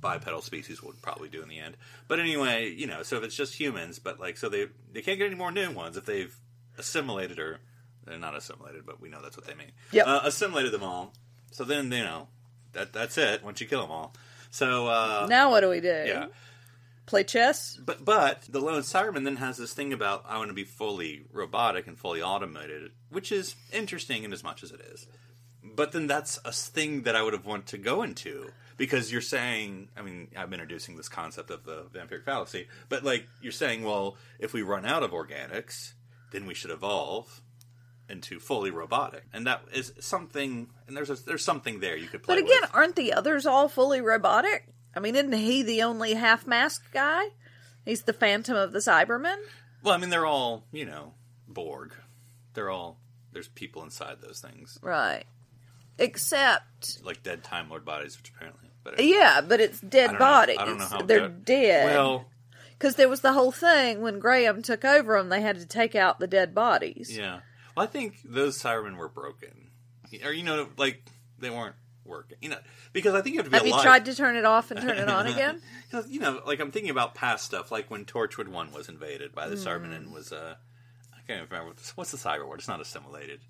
bipedal 0.00 0.42
species 0.42 0.82
would 0.82 1.00
probably 1.02 1.28
do 1.28 1.42
in 1.42 1.48
the 1.48 1.58
end. 1.58 1.76
But 2.06 2.20
anyway, 2.20 2.70
you 2.70 2.86
know, 2.86 3.02
so 3.02 3.16
if 3.16 3.24
it's 3.24 3.36
just 3.36 3.54
humans, 3.58 3.98
but 3.98 4.20
like, 4.20 4.36
so 4.36 4.48
they 4.48 4.66
they 4.92 5.02
can't 5.02 5.18
get 5.18 5.26
any 5.26 5.34
more 5.34 5.52
new 5.52 5.70
ones 5.70 5.96
if 5.96 6.04
they've 6.04 6.34
assimilated 6.78 7.38
or 7.38 7.60
they're 8.04 8.18
not 8.18 8.36
assimilated, 8.36 8.86
but 8.86 9.00
we 9.00 9.08
know 9.08 9.20
that's 9.22 9.36
what 9.36 9.46
they 9.46 9.54
mean. 9.54 9.72
Yeah, 9.92 10.04
uh, 10.04 10.20
assimilated 10.24 10.72
them 10.72 10.82
all. 10.82 11.12
So 11.50 11.64
then 11.64 11.90
you 11.90 12.04
know 12.04 12.28
that 12.72 12.92
that's 12.92 13.18
it. 13.18 13.42
Once 13.42 13.60
you 13.60 13.66
kill 13.66 13.82
them 13.82 13.90
all, 13.90 14.14
so 14.50 14.86
uh, 14.86 15.26
now 15.28 15.50
what 15.50 15.60
do 15.60 15.68
we 15.68 15.80
do? 15.80 16.04
yeah. 16.06 16.26
Play 17.06 17.24
chess? 17.24 17.78
But 17.82 18.04
but 18.04 18.42
the 18.50 18.60
lone 18.60 18.82
Cyberman 18.82 19.24
then 19.24 19.36
has 19.36 19.56
this 19.56 19.72
thing 19.72 19.94
about 19.94 20.26
I 20.28 20.36
want 20.36 20.48
to 20.48 20.54
be 20.54 20.64
fully 20.64 21.24
robotic 21.32 21.86
and 21.86 21.98
fully 21.98 22.20
automated, 22.20 22.90
which 23.08 23.32
is 23.32 23.56
interesting 23.72 24.24
in 24.24 24.32
as 24.34 24.44
much 24.44 24.62
as 24.62 24.72
it 24.72 24.80
is. 24.92 25.06
But 25.64 25.92
then 25.92 26.06
that's 26.06 26.38
a 26.44 26.52
thing 26.52 27.02
that 27.02 27.16
I 27.16 27.22
would 27.22 27.32
have 27.32 27.46
wanted 27.46 27.66
to 27.68 27.78
go 27.78 28.02
into 28.02 28.50
because 28.78 29.12
you're 29.12 29.20
saying, 29.20 29.88
I 29.94 30.00
mean, 30.00 30.28
I'm 30.34 30.52
introducing 30.54 30.96
this 30.96 31.10
concept 31.10 31.50
of 31.50 31.64
the 31.64 31.84
vampiric 31.92 32.24
fallacy, 32.24 32.68
but 32.88 33.04
like 33.04 33.26
you're 33.42 33.52
saying, 33.52 33.84
well, 33.84 34.16
if 34.38 34.54
we 34.54 34.62
run 34.62 34.86
out 34.86 35.02
of 35.02 35.10
organics, 35.10 35.92
then 36.32 36.46
we 36.46 36.54
should 36.54 36.70
evolve 36.70 37.42
into 38.08 38.40
fully 38.40 38.70
robotic, 38.70 39.24
and 39.34 39.46
that 39.46 39.60
is 39.74 39.92
something. 40.00 40.68
And 40.86 40.96
there's 40.96 41.10
a, 41.10 41.14
there's 41.14 41.44
something 41.44 41.80
there 41.80 41.96
you 41.96 42.06
could 42.06 42.22
play. 42.22 42.36
But 42.36 42.44
again, 42.44 42.62
with. 42.62 42.74
aren't 42.74 42.96
the 42.96 43.12
others 43.12 43.44
all 43.44 43.68
fully 43.68 44.00
robotic? 44.00 44.66
I 44.96 45.00
mean, 45.00 45.14
isn't 45.14 45.32
he 45.32 45.62
the 45.62 45.82
only 45.82 46.14
half 46.14 46.46
masked 46.46 46.92
guy? 46.92 47.26
He's 47.84 48.02
the 48.04 48.14
Phantom 48.14 48.56
of 48.56 48.72
the 48.72 48.78
Cybermen. 48.78 49.36
well, 49.82 49.94
I 49.94 49.98
mean, 49.98 50.08
they're 50.08 50.26
all 50.26 50.64
you 50.72 50.86
know 50.86 51.12
Borg. 51.46 51.92
They're 52.54 52.70
all 52.70 52.98
there's 53.32 53.48
people 53.48 53.82
inside 53.82 54.16
those 54.20 54.40
things. 54.40 54.78
Right. 54.82 55.24
Except, 55.98 57.04
like 57.04 57.22
dead 57.22 57.42
Time 57.42 57.68
Lord 57.68 57.84
bodies, 57.84 58.16
which 58.16 58.30
apparently, 58.30 58.67
but 58.96 59.04
yeah, 59.04 59.40
but 59.40 59.60
it's 59.60 59.80
dead 59.80 60.18
bodies. 60.18 60.56
I 60.58 60.64
don't 60.64 60.78
know 60.78 60.86
how 60.86 61.02
They're 61.02 61.28
good- 61.28 61.44
dead. 61.44 61.94
Well, 61.94 62.26
Because 62.78 62.94
there 62.96 63.08
was 63.08 63.20
the 63.22 63.32
whole 63.32 63.50
thing 63.52 64.00
when 64.00 64.18
Graham 64.20 64.62
took 64.62 64.84
over 64.84 65.18
them, 65.18 65.28
they 65.30 65.40
had 65.40 65.58
to 65.60 65.66
take 65.66 65.94
out 65.94 66.18
the 66.20 66.26
dead 66.28 66.54
bodies. 66.54 67.16
yeah. 67.16 67.40
Well, 67.76 67.84
I 67.84 67.86
think 67.86 68.18
those 68.24 68.60
Cybermen 68.60 68.96
were 68.96 69.08
broken, 69.08 69.70
or 70.24 70.32
you 70.32 70.42
know, 70.42 70.68
like 70.76 71.02
they 71.38 71.50
weren't 71.50 71.76
working. 72.04 72.38
You 72.40 72.48
know, 72.48 72.58
because 72.92 73.14
I 73.14 73.20
think 73.20 73.34
you 73.34 73.40
have 73.40 73.44
to 73.46 73.50
be 73.50 73.56
Have 73.58 73.66
you 73.66 73.80
tried 73.82 74.04
to 74.06 74.14
turn 74.14 74.36
it 74.36 74.44
off 74.44 74.70
and 74.72 74.80
turn 74.80 74.98
it 74.98 75.08
on 75.08 75.26
again? 75.26 75.60
Because 75.90 76.10
you 76.10 76.20
know, 76.20 76.42
like 76.44 76.60
I'm 76.60 76.70
thinking 76.70 76.90
about 76.90 77.14
past 77.14 77.44
stuff, 77.46 77.70
like 77.72 77.90
when 77.90 78.04
Torchwood 78.04 78.48
One 78.48 78.72
was 78.72 78.88
invaded 78.90 79.34
by 79.34 79.48
the 79.48 79.56
Hmm. 79.56 79.66
Cybermen 79.68 79.96
and 79.96 80.12
was 80.12 80.32
uh, 80.32 80.56
I 81.14 81.16
can't 81.26 81.38
even 81.38 81.48
remember 81.50 81.68
what's, 81.70 81.96
what's 81.96 82.10
the 82.10 82.18
cyber 82.18 82.46
word. 82.46 82.58
It's 82.58 82.68
not 82.68 82.80
assimilated, 82.82 83.40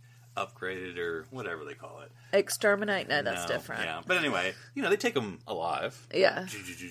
upgraded, 0.46 0.98
or 0.98 1.26
whatever 1.30 1.64
they 1.64 1.74
call 1.74 2.00
it. 2.00 2.10
Exterminate? 2.32 3.08
No, 3.08 3.22
that's 3.22 3.48
No, 3.48 3.54
different. 3.56 3.82
Yeah, 3.84 4.00
but 4.06 4.16
anyway, 4.18 4.54
you 4.74 4.82
know, 4.82 4.90
they 4.90 4.96
take 4.96 5.14
them 5.14 5.38
alive. 5.46 6.06
Yeah. 6.14 6.46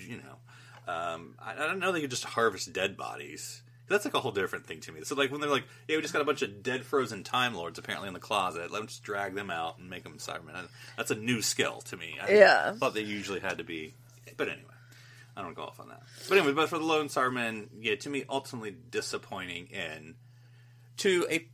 you 0.06 0.18
know, 0.18 0.92
um, 0.92 1.34
I, 1.38 1.52
I 1.54 1.66
don't 1.66 1.78
know 1.78 1.92
they 1.92 2.00
could 2.00 2.10
just 2.10 2.24
harvest 2.24 2.72
dead 2.72 2.96
bodies. 2.96 3.62
That's 3.88 4.04
like 4.04 4.12
a 4.14 4.20
whole 4.20 4.32
different 4.32 4.66
thing 4.66 4.80
to 4.80 4.92
me. 4.92 5.00
So 5.04 5.14
like 5.14 5.30
when 5.30 5.40
they're 5.40 5.48
like, 5.48 5.64
yeah, 5.88 5.96
we 5.96 6.02
just 6.02 6.12
got 6.12 6.20
a 6.20 6.24
bunch 6.26 6.42
of 6.42 6.62
dead 6.62 6.84
frozen 6.84 7.24
time 7.24 7.54
lords 7.54 7.78
apparently 7.78 8.08
in 8.08 8.14
the 8.14 8.20
closet. 8.20 8.70
Let's 8.70 8.86
just 8.86 9.02
drag 9.02 9.34
them 9.34 9.50
out 9.50 9.78
and 9.78 9.88
make 9.88 10.02
them 10.02 10.18
Cybermen. 10.18 10.68
That's 10.98 11.10
a 11.10 11.14
new 11.14 11.40
skill 11.40 11.80
to 11.86 11.96
me. 11.96 12.18
I 12.22 12.30
Yeah. 12.32 12.72
thought 12.72 12.92
they 12.92 13.00
usually 13.00 13.40
had 13.40 13.56
to 13.58 13.64
be, 13.64 13.94
but 14.36 14.48
anyway, 14.48 14.64
I 15.36 15.40
don't 15.42 15.54
go 15.54 15.62
off 15.62 15.80
on 15.80 15.88
that. 15.88 16.02
But 16.28 16.36
anyway, 16.36 16.52
but 16.52 16.68
for 16.68 16.76
the 16.78 16.84
lone 16.84 17.08
Cybermen, 17.08 17.68
yeah, 17.80 17.94
to 17.94 18.10
me 18.10 18.24
ultimately 18.28 18.74
disappointing 18.90 19.68
in 19.68 20.16
to 20.98 21.26
a 21.30 21.48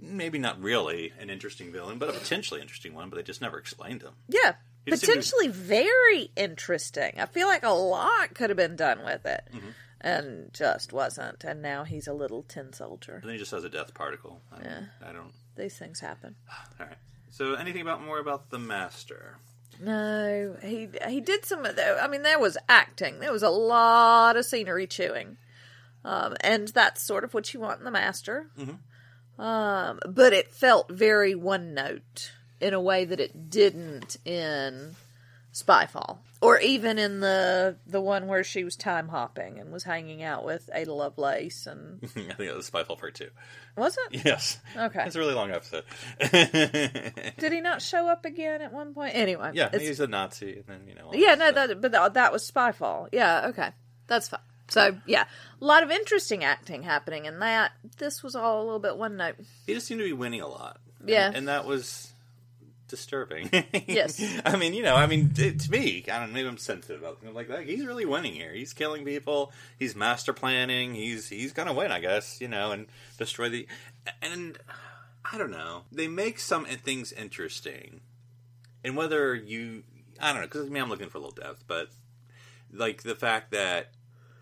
maybe 0.00 0.38
not 0.38 0.60
really 0.60 1.12
an 1.18 1.30
interesting 1.30 1.72
villain, 1.72 1.98
but 1.98 2.08
a 2.08 2.12
potentially 2.12 2.60
interesting 2.60 2.94
one. 2.94 3.10
But 3.10 3.16
they 3.16 3.22
just 3.22 3.40
never 3.40 3.58
explained 3.58 4.02
him. 4.02 4.12
Yeah. 4.28 4.54
He 4.84 4.90
just 4.90 5.02
seemed 5.06 5.22
to- 5.22 5.30
Potentially 5.30 5.48
very 5.48 6.30
interesting. 6.36 7.14
I 7.18 7.26
feel 7.26 7.46
like 7.48 7.62
a 7.64 7.70
lot 7.70 8.34
could 8.34 8.50
have 8.50 8.56
been 8.56 8.76
done 8.76 9.04
with 9.04 9.24
it. 9.26 9.48
Mm-hmm. 9.54 9.68
And 10.00 10.52
just 10.52 10.92
wasn't. 10.92 11.44
And 11.44 11.62
now 11.62 11.84
he's 11.84 12.06
a 12.06 12.12
little 12.12 12.42
tin 12.42 12.74
soldier. 12.74 13.14
And 13.14 13.24
then 13.24 13.32
he 13.32 13.38
just 13.38 13.52
has 13.52 13.64
a 13.64 13.70
death 13.70 13.94
particle. 13.94 14.42
I 14.52 14.62
don't, 14.62 14.88
I 15.08 15.12
don't 15.12 15.32
These 15.56 15.78
things 15.78 16.00
happen. 16.00 16.36
All 16.80 16.86
right. 16.86 16.98
So, 17.30 17.54
anything 17.54 17.80
about 17.80 18.04
more 18.04 18.18
about 18.18 18.50
the 18.50 18.58
master? 18.58 19.38
No, 19.80 20.56
he 20.62 20.88
he 21.08 21.20
did 21.20 21.44
some 21.44 21.64
of 21.64 21.74
the. 21.74 22.00
I 22.00 22.06
mean, 22.06 22.22
there 22.22 22.38
was 22.38 22.56
acting. 22.68 23.18
There 23.18 23.32
was 23.32 23.42
a 23.42 23.48
lot 23.50 24.36
of 24.36 24.44
scenery 24.44 24.86
chewing, 24.86 25.36
um, 26.04 26.36
and 26.42 26.68
that's 26.68 27.02
sort 27.02 27.24
of 27.24 27.34
what 27.34 27.52
you 27.52 27.58
want 27.58 27.80
in 27.80 27.84
the 27.84 27.90
master. 27.90 28.46
Um, 29.38 29.98
but 30.08 30.32
it 30.32 30.52
felt 30.52 30.90
very 30.90 31.34
one 31.34 31.74
note 31.74 32.32
in 32.60 32.72
a 32.74 32.80
way 32.80 33.04
that 33.04 33.20
it 33.20 33.50
didn't 33.50 34.16
in 34.24 34.94
Spyfall, 35.52 36.18
or 36.40 36.58
even 36.58 36.98
in 36.98 37.20
the 37.20 37.76
the 37.86 38.00
one 38.00 38.26
where 38.26 38.42
she 38.44 38.64
was 38.64 38.74
time 38.76 39.08
hopping 39.08 39.58
and 39.60 39.72
was 39.72 39.84
hanging 39.84 40.22
out 40.22 40.44
with 40.44 40.68
Ada 40.72 40.92
Lovelace, 40.92 41.66
and 41.66 41.98
I 42.04 42.06
think 42.06 42.38
it 42.40 42.54
was 42.56 42.68
Spyfall 42.70 42.98
Part 42.98 43.14
Two. 43.14 43.30
was 43.76 43.96
it? 44.10 44.24
Yes. 44.24 44.58
Okay. 44.76 45.04
It's 45.06 45.14
a 45.16 45.18
really 45.20 45.34
long 45.34 45.50
episode. 45.52 45.84
Did 47.38 47.52
he 47.52 47.60
not 47.60 47.82
show 47.82 48.08
up 48.08 48.24
again 48.24 48.62
at 48.62 48.72
one 48.72 48.94
point? 48.94 49.14
Anyway, 49.14 49.50
yeah, 49.54 49.66
it's- 49.66 49.82
he's 49.82 50.00
a 50.00 50.06
Nazi, 50.06 50.54
and 50.56 50.64
then 50.66 50.80
you 50.88 50.94
know. 50.94 51.10
Yeah, 51.12 51.34
no, 51.36 51.52
that 51.52 51.80
but 51.80 51.92
that, 51.92 52.14
that 52.14 52.32
was 52.32 52.48
Spyfall. 52.50 53.08
Yeah, 53.12 53.46
okay, 53.48 53.70
that's 54.06 54.28
fine. 54.28 54.40
So 54.68 54.96
yeah, 55.06 55.24
a 55.60 55.64
lot 55.64 55.82
of 55.82 55.90
interesting 55.90 56.44
acting 56.44 56.82
happening 56.82 57.26
in 57.26 57.38
that. 57.40 57.72
This 57.98 58.22
was 58.22 58.34
all 58.34 58.62
a 58.62 58.64
little 58.64 58.78
bit 58.78 58.96
one 58.96 59.16
note. 59.16 59.36
he 59.66 59.74
just 59.74 59.86
seemed 59.86 60.00
to 60.00 60.06
be 60.06 60.12
winning 60.12 60.40
a 60.40 60.48
lot. 60.48 60.80
Yeah. 61.06 61.30
and, 61.34 61.48
that 61.48 61.66
was 61.66 62.12
disturbing. 62.88 63.50
Yes. 63.86 64.22
I 64.44 64.56
mean, 64.56 64.72
you 64.72 64.82
know, 64.82 64.94
I 64.94 65.06
mean, 65.06 65.32
it, 65.36 65.60
to 65.60 65.70
me, 65.70 66.04
I 66.10 66.18
don't 66.18 66.28
know, 66.28 66.34
maybe 66.34 66.48
I'm 66.48 66.56
sensitive 66.56 67.02
about 67.02 67.20
things 67.20 67.34
like 67.34 67.48
that. 67.48 67.66
He's 67.66 67.84
really 67.84 68.06
winning 68.06 68.32
here. 68.32 68.52
He's 68.52 68.72
killing 68.72 69.04
people. 69.04 69.52
He's 69.78 69.94
master 69.94 70.32
planning. 70.32 70.94
He's 70.94 71.28
he's 71.28 71.52
gonna 71.52 71.74
win, 71.74 71.92
I 71.92 72.00
guess. 72.00 72.40
You 72.40 72.48
know, 72.48 72.72
and 72.72 72.86
destroy 73.18 73.48
the. 73.50 73.66
And 74.22 74.58
I 75.30 75.38
don't 75.38 75.50
know. 75.50 75.82
They 75.92 76.08
make 76.08 76.38
some 76.38 76.64
things 76.64 77.12
interesting, 77.12 78.00
and 78.82 78.96
whether 78.96 79.34
you, 79.34 79.82
I 80.20 80.32
don't 80.32 80.40
know, 80.42 80.46
because 80.46 80.66
I 80.66 80.70
mean, 80.70 80.82
I'm 80.82 80.88
looking 80.88 81.08
for 81.08 81.18
a 81.18 81.20
little 81.20 81.34
depth, 81.34 81.64
but 81.66 81.90
like 82.72 83.02
the 83.02 83.14
fact 83.14 83.52
that 83.52 83.90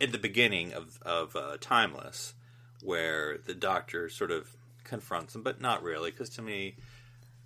at 0.02 0.12
the 0.12 0.18
beginning 0.18 0.72
of 0.72 0.98
of 1.02 1.34
uh, 1.36 1.56
Timeless, 1.60 2.34
where 2.82 3.38
the 3.38 3.54
Doctor 3.54 4.08
sort 4.08 4.30
of 4.30 4.50
confronts 4.84 5.34
him, 5.34 5.42
but 5.42 5.60
not 5.60 5.82
really, 5.82 6.10
because 6.10 6.28
to 6.30 6.42
me, 6.42 6.74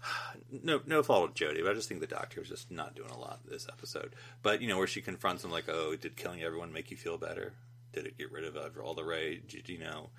no 0.63 0.81
no 0.87 1.03
fault 1.03 1.31
of 1.31 1.35
Jodie, 1.35 1.63
but 1.63 1.71
I 1.71 1.75
just 1.75 1.89
think 1.89 2.01
the 2.01 2.07
Doctor 2.07 2.41
was 2.41 2.49
just 2.49 2.71
not 2.71 2.95
doing 2.95 3.11
a 3.11 3.19
lot 3.19 3.41
this 3.49 3.67
episode. 3.71 4.15
But 4.43 4.61
you 4.63 4.69
know, 4.69 4.79
where 4.79 4.87
she 4.87 5.01
confronts 5.03 5.45
him, 5.45 5.51
like, 5.51 5.69
"Oh, 5.69 5.95
did 5.97 6.17
killing 6.17 6.43
everyone 6.43 6.73
make 6.73 6.91
you 6.91 6.97
feel 6.97 7.19
better? 7.19 7.55
Did 7.93 8.07
it 8.07 8.19
get 8.19 8.33
rid 8.33 8.45
of 8.45 8.57
all 8.83 8.95
the 8.95 9.05
rage? 9.05 9.63
You 9.67 9.79
know?" 9.79 10.11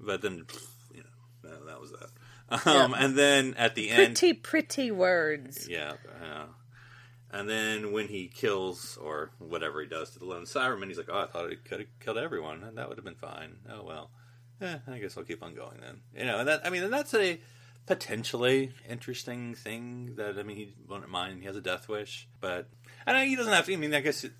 But 0.00 0.20
then, 0.22 0.46
you 0.92 1.02
know, 1.04 1.50
that, 1.50 1.66
that 1.66 1.80
was 1.80 1.92
that. 1.92 2.66
Um, 2.66 2.92
And 2.98 3.16
then 3.16 3.54
at 3.56 3.74
the 3.76 3.88
end, 3.88 4.16
Pretty, 4.18 4.32
pretty 4.34 4.90
words. 4.90 5.68
yeah, 5.68 5.92
yeah. 6.20 6.44
And 7.32 7.48
then 7.48 7.92
when 7.92 8.08
he 8.08 8.28
kills 8.28 8.98
or 9.00 9.30
whatever 9.38 9.80
he 9.80 9.88
does 9.88 10.10
to 10.10 10.18
the 10.18 10.26
lone 10.26 10.44
Cyberman, 10.44 10.88
he's 10.88 10.98
like, 10.98 11.08
"Oh, 11.10 11.20
I 11.22 11.26
thought 11.26 11.48
he 11.50 11.56
could 11.56 11.80
have 11.80 11.88
killed 12.00 12.18
everyone, 12.18 12.62
and 12.62 12.76
that 12.76 12.88
would 12.88 12.98
have 12.98 13.04
been 13.04 13.14
fine." 13.14 13.56
Oh 13.70 13.82
well, 13.84 14.10
eh, 14.60 14.78
I 14.86 14.98
guess 14.98 15.16
I'll 15.16 15.24
keep 15.24 15.42
on 15.42 15.54
going 15.54 15.78
then. 15.80 16.00
You 16.14 16.26
know, 16.26 16.38
and 16.40 16.48
that 16.48 16.66
I 16.66 16.70
mean, 16.70 16.82
and 16.82 16.92
that's 16.92 17.14
a 17.14 17.40
potentially 17.86 18.72
interesting 18.88 19.54
thing 19.54 20.14
that 20.16 20.38
I 20.38 20.42
mean, 20.42 20.56
he 20.56 20.74
wouldn't 20.88 21.10
mind. 21.10 21.40
He 21.40 21.46
has 21.46 21.56
a 21.56 21.60
death 21.60 21.88
wish, 21.88 22.28
but 22.40 22.68
I 23.06 23.12
know 23.12 23.24
he 23.24 23.36
doesn't 23.36 23.52
have. 23.52 23.66
to 23.66 23.72
I 23.72 23.76
mean, 23.76 23.94
I 23.94 24.00
guess 24.00 24.24
it, 24.24 24.32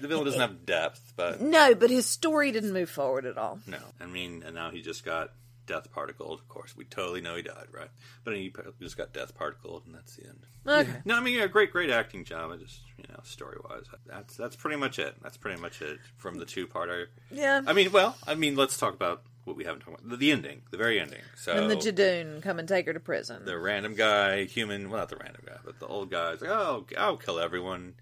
the 0.00 0.08
villain 0.08 0.24
doesn't 0.24 0.40
have 0.40 0.64
depth, 0.66 1.12
but 1.16 1.40
No, 1.40 1.74
but 1.74 1.90
his 1.90 2.06
story 2.06 2.50
didn't 2.52 2.72
move 2.72 2.90
forward 2.90 3.24
at 3.26 3.36
all. 3.38 3.60
no, 3.66 3.78
I 4.00 4.06
mean, 4.06 4.42
and 4.44 4.54
now 4.54 4.70
he 4.70 4.80
just 4.82 5.04
got 5.04 5.32
death 5.68 5.92
particled. 5.92 6.40
Of 6.40 6.48
course, 6.48 6.76
we 6.76 6.84
totally 6.84 7.20
know 7.20 7.36
he 7.36 7.42
died, 7.42 7.66
right? 7.72 7.90
But 8.24 8.34
he 8.34 8.52
just 8.80 8.96
got 8.96 9.12
death 9.12 9.36
particled, 9.36 9.84
and 9.86 9.94
that's 9.94 10.16
the 10.16 10.26
end. 10.26 10.40
Okay. 10.66 10.98
No, 11.04 11.16
I 11.16 11.20
mean, 11.20 11.34
yeah, 11.38 11.46
great, 11.46 11.70
great 11.70 11.90
acting 11.90 12.24
job. 12.24 12.50
I 12.50 12.56
just, 12.56 12.80
you 12.96 13.04
know, 13.08 13.20
story 13.22 13.58
wise, 13.70 13.84
that's 14.06 14.36
that's 14.36 14.56
pretty 14.56 14.76
much 14.76 14.98
it. 14.98 15.14
That's 15.22 15.36
pretty 15.36 15.60
much 15.60 15.80
it 15.80 15.98
from 16.16 16.38
the 16.38 16.44
two 16.44 16.66
parter. 16.66 17.06
Yeah. 17.30 17.62
I 17.66 17.72
mean, 17.72 17.92
well, 17.92 18.16
I 18.26 18.34
mean, 18.34 18.56
let's 18.56 18.76
talk 18.76 18.94
about 18.94 19.22
what 19.44 19.56
we 19.56 19.64
haven't 19.64 19.80
talked 19.80 20.00
about 20.00 20.10
the, 20.10 20.16
the 20.16 20.32
ending, 20.32 20.62
the 20.70 20.76
very 20.76 20.98
ending. 21.00 21.22
So 21.36 21.52
and 21.52 21.70
the 21.70 21.76
Judoon 21.76 22.42
come 22.42 22.58
and 22.58 22.68
take 22.68 22.86
her 22.86 22.92
to 22.92 23.00
prison. 23.00 23.44
the 23.44 23.56
random 23.58 23.94
guy, 23.94 24.44
human, 24.44 24.90
well, 24.90 24.98
not 25.00 25.08
the 25.08 25.16
random 25.16 25.42
guy, 25.46 25.56
but 25.64 25.78
the 25.80 25.86
old 25.86 26.10
guy's 26.10 26.40
like, 26.42 26.50
oh, 26.50 26.84
I'll 26.98 27.16
kill 27.16 27.38
everyone 27.38 27.94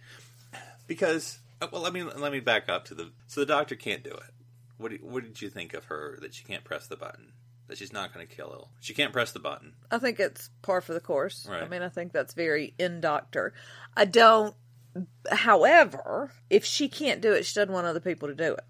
because. 0.87 1.39
uh, 1.61 1.69
Well, 1.73 1.83
let 1.83 1.93
me 1.93 2.03
let 2.03 2.33
me 2.33 2.41
back 2.41 2.69
up 2.69 2.85
to 2.87 2.95
the. 2.95 3.11
So 3.27 3.41
the 3.41 3.47
doctor 3.47 3.75
can't 3.77 4.03
do 4.03 4.11
it. 4.11 4.33
What 4.79 4.91
do, 4.91 4.99
what 5.01 5.23
did 5.23 5.41
you 5.41 5.49
think 5.49 5.73
of 5.73 5.85
her 5.87 6.19
that 6.21 6.35
she 6.35 6.45
can't 6.45 6.65
press 6.65 6.87
the 6.87 6.97
button? 6.97 7.33
That 7.69 7.79
she's 7.79 7.93
not 7.93 8.15
going 8.15 8.27
to 8.27 8.35
kill 8.35 8.51
Elle. 8.53 8.71
She 8.81 8.95
can't 8.95 9.13
press 9.13 9.33
the 9.33 9.39
button. 9.39 9.73
I 9.91 9.99
think 9.99 10.21
it's 10.21 10.51
par 10.63 10.81
for 10.81 10.95
the 10.95 11.01
course. 11.01 11.47
Right. 11.49 11.63
I 11.63 11.69
mean, 11.69 11.83
I 11.83 11.89
think 11.89 12.13
that's 12.13 12.35
very 12.35 12.75
in 12.79 13.01
Doctor. 13.01 13.55
I 13.97 14.05
don't. 14.05 14.55
However, 15.31 16.31
if 16.49 16.65
she 16.65 16.89
can't 16.89 17.21
do 17.21 17.33
it, 17.33 17.45
she 17.45 17.55
doesn't 17.55 17.73
want 17.73 17.87
other 17.87 18.01
people 18.01 18.29
to 18.29 18.35
do 18.35 18.55
it. 18.55 18.65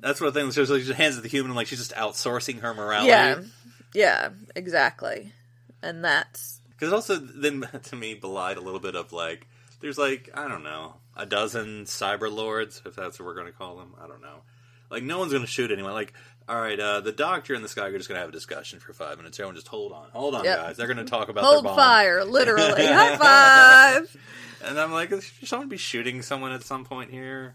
That's 0.00 0.20
what 0.20 0.34
thing. 0.34 0.50
So 0.50 0.64
she 0.64 0.84
just 0.84 0.92
hands 0.98 1.14
it 1.14 1.18
to 1.18 1.22
the 1.22 1.28
human, 1.28 1.54
like 1.54 1.66
she's 1.66 1.78
just 1.78 1.94
outsourcing 1.94 2.60
her 2.60 2.74
morality. 2.74 3.08
Yeah, 3.08 3.40
yeah, 3.94 4.28
exactly. 4.56 5.32
And 5.82 6.04
that's 6.04 6.60
Because 6.70 6.92
it 6.92 6.94
also 6.94 7.16
then 7.16 7.68
to 7.84 7.96
me 7.96 8.14
belied 8.14 8.56
a 8.56 8.60
little 8.60 8.80
bit 8.80 8.94
of 8.94 9.12
like 9.12 9.46
there's 9.80 9.98
like 9.98 10.30
I 10.34 10.48
don't 10.48 10.64
know 10.64 10.94
a 11.16 11.26
dozen 11.26 11.84
cyber 11.84 12.32
lords 12.32 12.82
if 12.86 12.96
that's 12.96 13.18
what 13.18 13.26
we're 13.26 13.34
going 13.34 13.46
to 13.46 13.52
call 13.52 13.76
them. 13.76 13.94
I 14.02 14.06
don't 14.06 14.22
know. 14.22 14.42
Like 14.90 15.02
no 15.02 15.18
one's 15.18 15.32
going 15.32 15.44
to 15.44 15.50
shoot 15.50 15.70
anyone. 15.70 15.92
Like 15.92 16.12
all 16.48 16.60
right, 16.60 16.78
uh, 16.78 17.00
the 17.00 17.12
doctor 17.12 17.54
and 17.54 17.62
this 17.64 17.74
guy 17.74 17.86
are 17.86 17.96
just 17.96 18.08
going 18.08 18.16
to 18.16 18.20
have 18.20 18.28
a 18.28 18.32
discussion 18.32 18.80
for 18.80 18.92
five 18.92 19.16
minutes. 19.18 19.38
Everyone 19.38 19.54
just 19.54 19.68
hold 19.68 19.92
on, 19.92 20.08
hold 20.12 20.34
on, 20.34 20.44
Yep. 20.44 20.56
guys. 20.58 20.76
They're 20.76 20.86
going 20.86 20.96
to 20.98 21.04
talk 21.04 21.28
about 21.28 21.44
hold 21.44 21.64
fire, 21.64 22.24
literally. 22.24 22.86
High 22.86 23.16
five. 23.16 24.16
And 24.64 24.78
I'm 24.78 24.92
like, 24.92 25.10
should 25.10 25.48
someone 25.48 25.68
be 25.68 25.76
shooting 25.76 26.22
someone 26.22 26.52
at 26.52 26.62
some 26.62 26.84
point 26.84 27.10
here? 27.10 27.54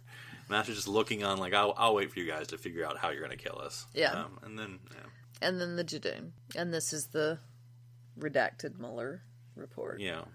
Master's 0.49 0.75
just 0.75 0.87
looking 0.87 1.23
on, 1.23 1.37
like, 1.39 1.53
I'll, 1.53 1.73
I'll 1.77 1.95
wait 1.95 2.11
for 2.13 2.19
you 2.19 2.25
guys 2.27 2.47
to 2.47 2.57
figure 2.57 2.85
out 2.85 2.97
how 2.97 3.09
you're 3.09 3.25
going 3.25 3.37
to 3.37 3.43
kill 3.43 3.59
us. 3.59 3.85
Yeah. 3.93 4.11
Um, 4.11 4.39
and 4.43 4.57
then, 4.57 4.79
yeah. 4.91 4.97
And 5.47 5.59
then 5.59 5.75
the 5.75 5.83
Judoon. 5.83 6.31
And 6.55 6.73
this 6.73 6.93
is 6.93 7.07
the 7.07 7.39
redacted 8.19 8.79
Mueller 8.79 9.21
report. 9.55 9.99
know, 9.99 10.27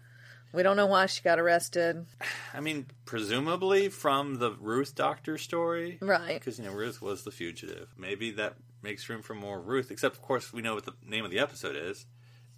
We 0.52 0.62
don't 0.62 0.76
know 0.76 0.86
why 0.86 1.06
she 1.06 1.22
got 1.22 1.38
arrested. 1.38 2.06
I 2.54 2.60
mean, 2.60 2.86
presumably 3.04 3.88
from 3.88 4.38
the 4.38 4.52
Ruth 4.52 4.94
Doctor 4.94 5.38
story. 5.38 5.98
Right. 6.00 6.34
Because, 6.34 6.58
you 6.58 6.64
know, 6.64 6.72
Ruth 6.72 7.00
was 7.00 7.24
the 7.24 7.30
fugitive. 7.30 7.94
Maybe 7.96 8.30
that 8.32 8.54
makes 8.82 9.08
room 9.08 9.22
for 9.22 9.34
more 9.34 9.60
Ruth, 9.60 9.90
except, 9.90 10.16
of 10.16 10.22
course, 10.22 10.52
we 10.52 10.62
know 10.62 10.74
what 10.74 10.84
the 10.84 10.94
name 11.06 11.24
of 11.24 11.30
the 11.30 11.38
episode 11.38 11.76
is. 11.76 12.06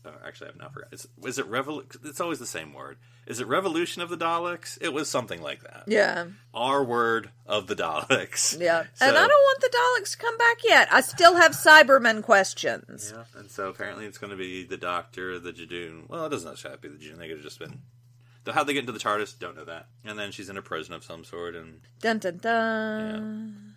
Uh, 0.05 0.11
actually, 0.27 0.49
I've 0.51 0.57
now 0.59 0.69
forgotten. 0.69 0.95
Is, 0.95 1.07
is 1.25 1.39
it 1.39 1.49
Revol? 1.51 1.85
It's 2.05 2.21
always 2.21 2.39
the 2.41 2.47
same 2.47 2.73
word. 2.75 2.97
Is 3.27 3.39
it 3.39 3.47
Revolution 3.47 4.03
of 4.03 4.09
the 4.09 4.17
Daleks? 4.17 4.77
It 4.81 4.93
was 4.93 5.09
something 5.09 5.41
like 5.41 5.63
that. 5.63 5.85
Yeah. 5.87 6.27
Our 6.53 6.83
word 6.83 7.31
of 7.47 7.69
the 7.69 7.77
Daleks. 7.77 8.59
Yeah. 8.61 8.85
So- 8.95 9.07
and 9.07 9.17
I 9.17 9.21
don't 9.21 9.31
want 9.31 9.61
the 9.61 9.69
Daleks 10.03 10.13
to 10.13 10.19
come 10.19 10.37
back 10.39 10.57
yet. 10.65 10.89
I 10.93 11.01
still 11.03 11.37
have 11.37 11.53
Cybermen 11.53 12.23
questions. 12.25 13.13
Yeah, 13.17 13.25
and 13.39 13.49
so 13.51 13.69
apparently 13.69 14.07
it's 14.07 14.19
going 14.19 14.33
to 14.33 14.37
be 14.37 14.65
the 14.65 14.77
Doctor, 14.77 15.39
the 15.39 15.53
Judoon. 15.53 16.09
Well, 16.09 16.27
it 16.27 16.31
doesn't 16.31 16.49
necessarily 16.49 16.75
have 16.75 16.83
to 16.83 16.89
be 16.91 16.97
the 16.97 17.05
Judoon. 17.13 17.19
They 17.19 17.29
could 17.29 17.37
have 17.37 17.45
just 17.45 17.59
been. 17.61 17.81
How 18.53 18.65
they 18.65 18.73
get 18.73 18.81
into 18.81 18.91
the 18.93 18.99
TARDIS, 18.99 19.39
don't 19.39 19.55
know 19.57 19.65
that. 19.67 19.87
And 20.05 20.19
then 20.19 20.33
she's 20.33 20.49
in 20.49 20.57
a 20.57 20.63
prison 20.63 20.95
of 20.95 21.05
some 21.05 21.23
sort, 21.23 21.55
and 21.55 21.81
Dun 22.01 22.19
dun 22.19 22.39
dun. 22.39 23.75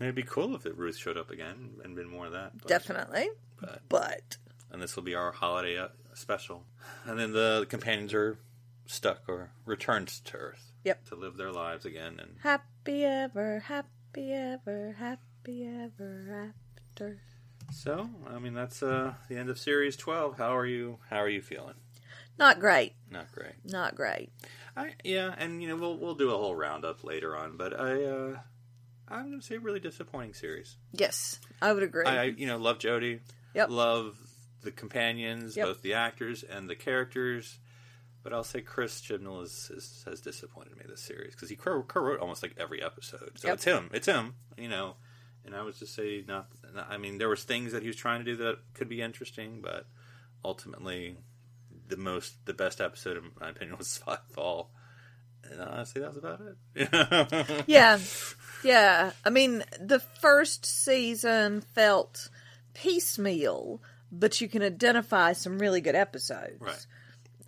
Mean, 0.00 0.08
it'd 0.08 0.14
be 0.16 0.22
cool 0.24 0.54
if 0.56 0.66
it, 0.66 0.76
Ruth 0.76 0.96
showed 0.96 1.16
up 1.16 1.30
again 1.30 1.74
and 1.84 1.94
been 1.94 2.08
more 2.08 2.26
of 2.26 2.32
that. 2.32 2.58
But, 2.58 2.66
Definitely. 2.68 3.28
But, 3.60 3.82
But 3.88 4.36
and 4.70 4.80
this 4.82 4.96
will 4.96 5.02
be 5.02 5.14
our 5.14 5.32
holiday 5.32 5.78
uh, 5.78 5.88
special. 6.14 6.64
And 7.04 7.18
then 7.18 7.32
the 7.32 7.66
companions 7.68 8.12
are 8.14 8.38
stuck 8.86 9.22
or 9.28 9.50
returned 9.64 10.08
to 10.08 10.36
Earth. 10.36 10.72
Yep. 10.84 11.06
To 11.06 11.14
live 11.16 11.36
their 11.36 11.52
lives 11.52 11.84
again. 11.84 12.18
And 12.20 12.36
happy 12.42 13.04
ever, 13.04 13.60
happy 13.60 14.32
ever, 14.32 14.96
happy 14.98 15.66
ever 15.66 16.52
after. 16.96 17.20
so, 17.72 18.08
I 18.28 18.38
mean, 18.38 18.54
that's 18.54 18.82
uh, 18.82 19.14
the 19.28 19.36
end 19.36 19.50
of 19.50 19.58
Series 19.58 19.96
12. 19.96 20.38
How 20.38 20.56
are 20.56 20.66
you? 20.66 20.98
How 21.10 21.18
are 21.18 21.28
you 21.28 21.42
feeling? 21.42 21.74
Not 22.38 22.60
great. 22.60 22.92
Not 23.10 23.32
great. 23.32 23.54
Not 23.64 23.96
great. 23.96 24.30
I 24.76 24.92
yeah, 25.02 25.34
and 25.36 25.60
you 25.60 25.68
know 25.68 25.76
we'll 25.76 25.96
we'll 25.96 26.14
do 26.14 26.30
a 26.30 26.36
whole 26.38 26.54
roundup 26.54 27.02
later 27.02 27.36
on, 27.36 27.56
but 27.56 27.78
I 27.78 28.04
uh 28.04 28.36
I'm 29.08 29.30
gonna 29.30 29.42
say 29.42 29.58
really 29.58 29.80
disappointing 29.80 30.34
series. 30.34 30.76
Yes, 30.92 31.40
I 31.60 31.72
would 31.72 31.82
agree. 31.82 32.06
I, 32.06 32.22
I 32.22 32.24
you 32.26 32.46
know 32.46 32.58
love 32.58 32.78
Jodie. 32.78 33.20
Yep. 33.54 33.70
love 33.70 34.16
the 34.62 34.70
companions, 34.72 35.56
Yep. 35.56 35.66
both 35.66 35.82
the 35.82 35.94
actors 35.94 36.42
and 36.42 36.68
the 36.68 36.74
characters, 36.76 37.58
but 38.22 38.32
I'll 38.32 38.44
say 38.44 38.60
Chris 38.60 39.00
Chibnall 39.00 39.42
is, 39.44 39.70
is, 39.74 40.02
has 40.06 40.20
disappointed 40.20 40.76
me 40.76 40.84
this 40.88 41.00
series 41.00 41.34
because 41.34 41.48
he 41.48 41.56
co- 41.56 41.82
co-wrote 41.82 42.20
almost 42.20 42.42
like 42.42 42.54
every 42.58 42.82
episode, 42.82 43.32
so 43.36 43.48
Yep. 43.48 43.54
it's 43.54 43.64
him, 43.64 43.90
it's 43.92 44.06
him, 44.06 44.34
you 44.56 44.68
know. 44.68 44.96
And 45.44 45.54
I 45.56 45.62
would 45.62 45.76
just 45.78 45.94
say 45.94 46.24
not. 46.28 46.48
I 46.90 46.98
mean, 46.98 47.16
there 47.16 47.28
was 47.28 47.42
things 47.44 47.72
that 47.72 47.80
he 47.82 47.88
was 47.88 47.96
trying 47.96 48.18
to 48.22 48.24
do 48.24 48.36
that 48.44 48.58
could 48.74 48.88
be 48.88 49.00
interesting, 49.00 49.60
but 49.62 49.86
ultimately, 50.44 51.16
the 51.86 51.96
most, 51.96 52.44
the 52.44 52.52
best 52.52 52.82
episode, 52.82 53.16
in 53.16 53.30
my 53.40 53.48
opinion, 53.50 53.78
was 53.78 54.02
Fall. 54.34 54.70
And 55.44 55.60
honestly, 55.62 56.02
that 56.02 56.08
was 56.08 56.18
about 56.18 56.42
it. 56.74 57.64
yeah, 57.66 57.98
yeah. 58.62 59.12
I 59.24 59.30
mean, 59.30 59.64
the 59.80 60.00
first 60.00 60.66
season 60.66 61.62
felt 61.62 62.28
piecemeal, 62.74 63.80
but 64.10 64.40
you 64.40 64.48
can 64.48 64.62
identify 64.62 65.32
some 65.32 65.58
really 65.58 65.80
good 65.80 65.94
episodes. 65.94 66.60
Right. 66.60 66.86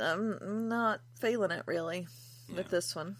I'm 0.01 0.69
not 0.69 1.01
feeling 1.21 1.51
it 1.51 1.63
really 1.67 2.07
with 2.55 2.69
this 2.71 2.95
one. 2.97 3.17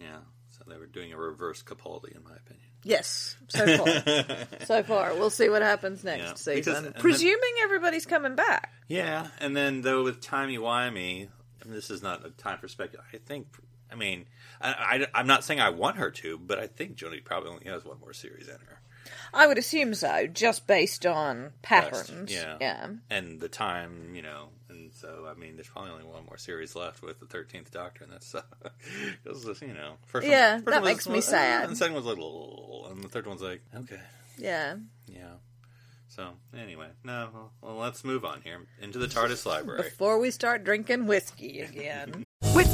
Yeah. 0.00 0.18
So 0.50 0.64
they 0.66 0.76
were 0.76 0.86
doing 0.86 1.12
a 1.12 1.16
reverse 1.16 1.62
Capaldi, 1.62 2.16
in 2.16 2.24
my 2.24 2.32
opinion. 2.34 2.62
Yes, 2.82 3.36
so 3.48 3.66
far. 3.78 4.46
so 4.66 4.82
far. 4.84 5.14
We'll 5.14 5.30
see 5.30 5.48
what 5.48 5.62
happens 5.62 6.04
next 6.04 6.22
Yeah, 6.22 6.54
because- 6.54 6.66
season. 6.66 6.84
then- 6.84 6.92
Presuming 6.98 7.52
everybody's 7.62 8.06
coming 8.06 8.36
back. 8.36 8.72
Yeah, 8.86 9.26
and 9.40 9.56
then 9.56 9.82
though 9.82 10.04
with 10.04 10.20
Timey 10.20 10.56
Wimey, 10.58 11.28
this 11.64 11.90
is 11.90 12.02
not 12.02 12.24
a 12.24 12.30
time 12.30 12.58
for 12.58 12.68
speculation. 12.68 13.10
I 13.12 13.18
think, 13.18 13.48
I 13.90 13.96
mean, 13.96 14.26
I, 14.60 15.06
I, 15.12 15.20
am 15.20 15.26
not 15.26 15.42
saying 15.42 15.60
I 15.60 15.70
want 15.70 15.96
her 15.96 16.10
to, 16.12 16.38
but 16.38 16.58
I 16.60 16.68
think 16.68 16.96
Jodie 16.96 17.24
probably 17.24 17.50
only 17.50 17.66
has 17.66 17.84
one 17.84 17.98
more 18.00 18.12
series 18.12 18.46
in 18.46 18.54
her, 18.54 18.80
I 19.34 19.46
would 19.46 19.58
assume 19.58 19.94
so, 19.94 20.26
just 20.26 20.66
based 20.66 21.04
on 21.06 21.52
patterns. 21.62 22.32
yeah. 22.32 22.56
Yeah. 22.60 22.88
and 23.10 23.40
the 23.40 23.48
time, 23.48 24.14
you 24.14 24.22
know, 24.22 24.48
and 24.68 24.92
so 24.94 25.26
I 25.30 25.38
mean, 25.38 25.56
there's 25.56 25.68
probably 25.68 25.90
only 25.92 26.04
one 26.04 26.24
more 26.26 26.38
series 26.38 26.74
left 26.76 27.02
with 27.02 27.20
the 27.20 27.26
Thirteenth 27.26 27.70
Doctor, 27.70 28.04
and 28.04 28.12
that's 28.12 28.34
uh, 28.34 28.42
because 29.24 29.60
you 29.62 29.74
know, 29.74 29.94
first 30.06 30.26
Yeah, 30.26 30.54
one, 30.54 30.62
first 30.64 30.74
that 30.74 30.84
makes 30.84 31.08
me 31.08 31.20
sad. 31.20 31.64
and 31.64 31.72
the 31.72 31.76
second 31.76 31.94
one's 31.94 32.06
like, 32.06 32.18
and 32.90 33.02
the 33.04 33.08
third 33.08 33.26
one's 33.26 33.42
like, 33.42 33.62
okay, 33.74 34.00
Yeah. 34.38 34.76
yeah. 35.06 35.34
So 36.08 36.30
anyway, 36.56 36.86
no, 37.04 37.50
well, 37.60 37.76
let's 37.76 38.02
move 38.04 38.24
on 38.24 38.40
here 38.42 38.60
into 38.80 38.98
the 38.98 39.06
TARDIS 39.06 39.44
library. 39.44 39.82
Before 39.82 40.18
we 40.18 40.30
start 40.30 40.64
drinking 40.64 41.06
whiskey 41.06 41.60
again. 41.60 42.24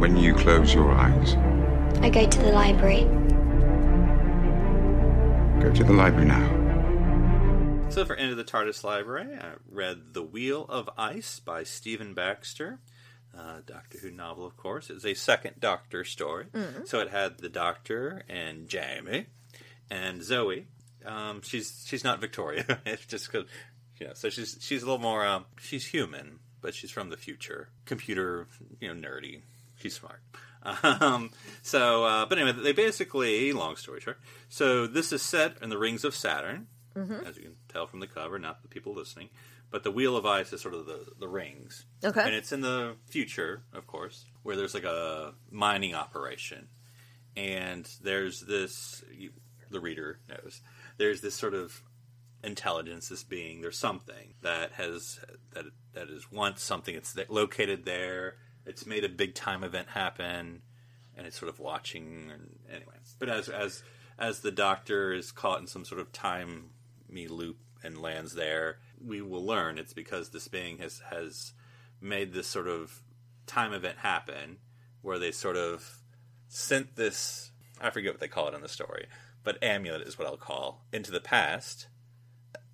When 0.00 0.16
you 0.16 0.34
close 0.34 0.72
your 0.72 0.90
eyes, 0.92 1.34
I 2.02 2.08
go 2.08 2.26
to 2.26 2.38
the 2.38 2.52
library. 2.52 3.02
go 5.60 5.70
to 5.70 5.84
the 5.84 5.92
library 5.92 6.26
now. 6.26 7.88
So 7.90 8.06
for 8.06 8.16
End 8.16 8.30
of 8.30 8.38
the 8.38 8.44
TARDIS 8.44 8.82
Library, 8.82 9.36
I 9.38 9.52
read 9.70 10.14
The 10.14 10.22
Wheel 10.22 10.64
of 10.70 10.88
Ice 10.96 11.38
by 11.40 11.64
Stephen 11.64 12.14
Baxter. 12.14 12.80
Uh, 13.36 13.58
Doctor 13.66 13.98
Who 13.98 14.10
novel, 14.10 14.46
of 14.46 14.56
course. 14.56 14.88
It's 14.88 15.04
a 15.04 15.12
second 15.12 15.56
Doctor 15.60 16.04
story. 16.04 16.46
So 16.86 17.00
it 17.00 17.10
had 17.10 17.36
the 17.36 17.50
Doctor 17.50 18.22
and 18.26 18.68
Jamie 18.68 19.26
and 19.90 20.22
Zoe. 20.22 20.66
Um, 21.04 21.42
she's 21.42 21.84
she's 21.86 22.04
not 22.04 22.20
Victoria. 22.22 22.64
it's 22.86 23.04
just 23.04 23.30
because, 23.30 23.48
yeah. 24.00 24.14
So 24.14 24.30
she's 24.30 24.56
she's 24.62 24.82
a 24.82 24.86
little 24.86 24.98
more. 24.98 25.26
Um, 25.26 25.44
she's 25.60 25.86
human, 25.86 26.38
but 26.62 26.74
she's 26.74 26.90
from 26.90 27.10
the 27.10 27.16
future. 27.18 27.68
Computer, 27.84 28.46
you 28.80 28.94
know, 28.94 29.08
nerdy. 29.08 29.42
She's 29.80 29.94
smart. 29.94 30.20
Um, 30.62 31.30
so, 31.62 32.04
uh, 32.04 32.26
but 32.26 32.36
anyway, 32.36 32.52
they 32.52 32.72
basically, 32.72 33.50
long 33.54 33.76
story 33.76 33.98
short. 33.98 34.20
So 34.50 34.86
this 34.86 35.10
is 35.10 35.22
set 35.22 35.56
in 35.62 35.70
the 35.70 35.78
rings 35.78 36.04
of 36.04 36.14
Saturn 36.14 36.66
as 36.96 37.36
you 37.36 37.42
can 37.44 37.56
tell 37.68 37.86
from 37.86 38.00
the 38.00 38.06
cover, 38.06 38.38
not 38.38 38.62
the 38.62 38.68
people 38.68 38.94
listening. 38.94 39.30
But 39.70 39.84
the 39.84 39.90
Wheel 39.90 40.16
of 40.16 40.26
Ice 40.26 40.52
is 40.52 40.60
sort 40.60 40.74
of 40.74 40.86
the, 40.86 41.06
the 41.18 41.28
rings. 41.28 41.86
Okay. 42.02 42.22
And 42.22 42.34
it's 42.34 42.50
in 42.50 42.60
the 42.60 42.96
future, 43.06 43.62
of 43.72 43.86
course, 43.86 44.24
where 44.42 44.56
there's 44.56 44.74
like 44.74 44.84
a 44.84 45.34
mining 45.50 45.94
operation. 45.94 46.68
And 47.36 47.88
there's 48.02 48.40
this, 48.40 49.04
you, 49.12 49.30
the 49.70 49.80
reader 49.80 50.18
knows, 50.28 50.60
there's 50.98 51.20
this 51.20 51.36
sort 51.36 51.54
of 51.54 51.82
intelligence, 52.42 53.08
this 53.08 53.22
being, 53.22 53.60
there's 53.60 53.78
something 53.78 54.34
that 54.42 54.72
has, 54.72 55.20
that, 55.52 55.66
that 55.92 56.08
is 56.08 56.32
once 56.32 56.62
something, 56.62 56.96
it's 56.96 57.16
located 57.28 57.84
there, 57.84 58.34
it's 58.70 58.86
made 58.86 59.04
a 59.04 59.08
big 59.08 59.34
time 59.34 59.62
event 59.62 59.88
happen, 59.88 60.62
and 61.16 61.26
it's 61.26 61.38
sort 61.38 61.50
of 61.50 61.58
watching, 61.58 62.30
and 62.32 62.58
anyway. 62.68 62.94
But 63.18 63.28
as, 63.28 63.48
as, 63.48 63.82
as 64.18 64.40
the 64.40 64.50
doctor 64.50 65.12
is 65.12 65.32
caught 65.32 65.60
in 65.60 65.66
some 65.66 65.84
sort 65.84 66.00
of 66.00 66.12
time 66.12 66.70
me 67.08 67.28
loop 67.28 67.58
and 67.82 68.00
lands 68.00 68.34
there. 68.34 68.78
We 69.04 69.20
will 69.22 69.44
learn 69.44 69.78
it's 69.78 69.92
because 69.92 70.30
this 70.30 70.48
being 70.48 70.78
has 70.78 71.02
has 71.10 71.52
made 72.00 72.32
this 72.32 72.46
sort 72.46 72.68
of 72.68 73.00
time 73.46 73.72
event 73.72 73.98
happen, 73.98 74.58
where 75.02 75.18
they 75.18 75.32
sort 75.32 75.56
of 75.56 76.02
sent 76.48 76.96
this. 76.96 77.52
I 77.80 77.90
forget 77.90 78.12
what 78.12 78.20
they 78.20 78.28
call 78.28 78.48
it 78.48 78.54
in 78.54 78.60
the 78.60 78.68
story, 78.68 79.06
but 79.42 79.62
amulet 79.62 80.06
is 80.06 80.18
what 80.18 80.28
I'll 80.28 80.36
call 80.36 80.84
into 80.92 81.10
the 81.10 81.20
past 81.20 81.88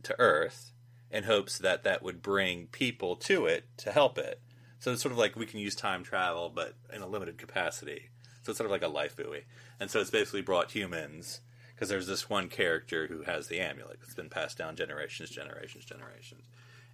to 0.02 0.18
Earth 0.18 0.72
in 1.10 1.24
hopes 1.24 1.58
that 1.58 1.84
that 1.84 2.02
would 2.02 2.22
bring 2.22 2.66
people 2.66 3.14
to 3.16 3.46
it 3.46 3.64
to 3.78 3.92
help 3.92 4.18
it. 4.18 4.40
So 4.86 4.92
it's 4.92 5.02
sort 5.02 5.10
of 5.10 5.18
like 5.18 5.34
we 5.34 5.46
can 5.46 5.58
use 5.58 5.74
time 5.74 6.04
travel, 6.04 6.48
but 6.48 6.74
in 6.94 7.02
a 7.02 7.08
limited 7.08 7.38
capacity. 7.38 8.08
So 8.44 8.50
it's 8.52 8.58
sort 8.58 8.66
of 8.66 8.70
like 8.70 8.84
a 8.84 8.86
life 8.86 9.16
buoy. 9.16 9.42
And 9.80 9.90
so 9.90 9.98
it's 9.98 10.10
basically 10.10 10.42
brought 10.42 10.70
humans 10.70 11.40
because 11.74 11.88
there's 11.88 12.06
this 12.06 12.30
one 12.30 12.48
character 12.48 13.08
who 13.08 13.22
has 13.22 13.48
the 13.48 13.58
amulet. 13.58 13.98
It's 14.04 14.14
been 14.14 14.28
passed 14.28 14.56
down 14.56 14.76
generations, 14.76 15.30
generations, 15.30 15.86
generations. 15.86 16.44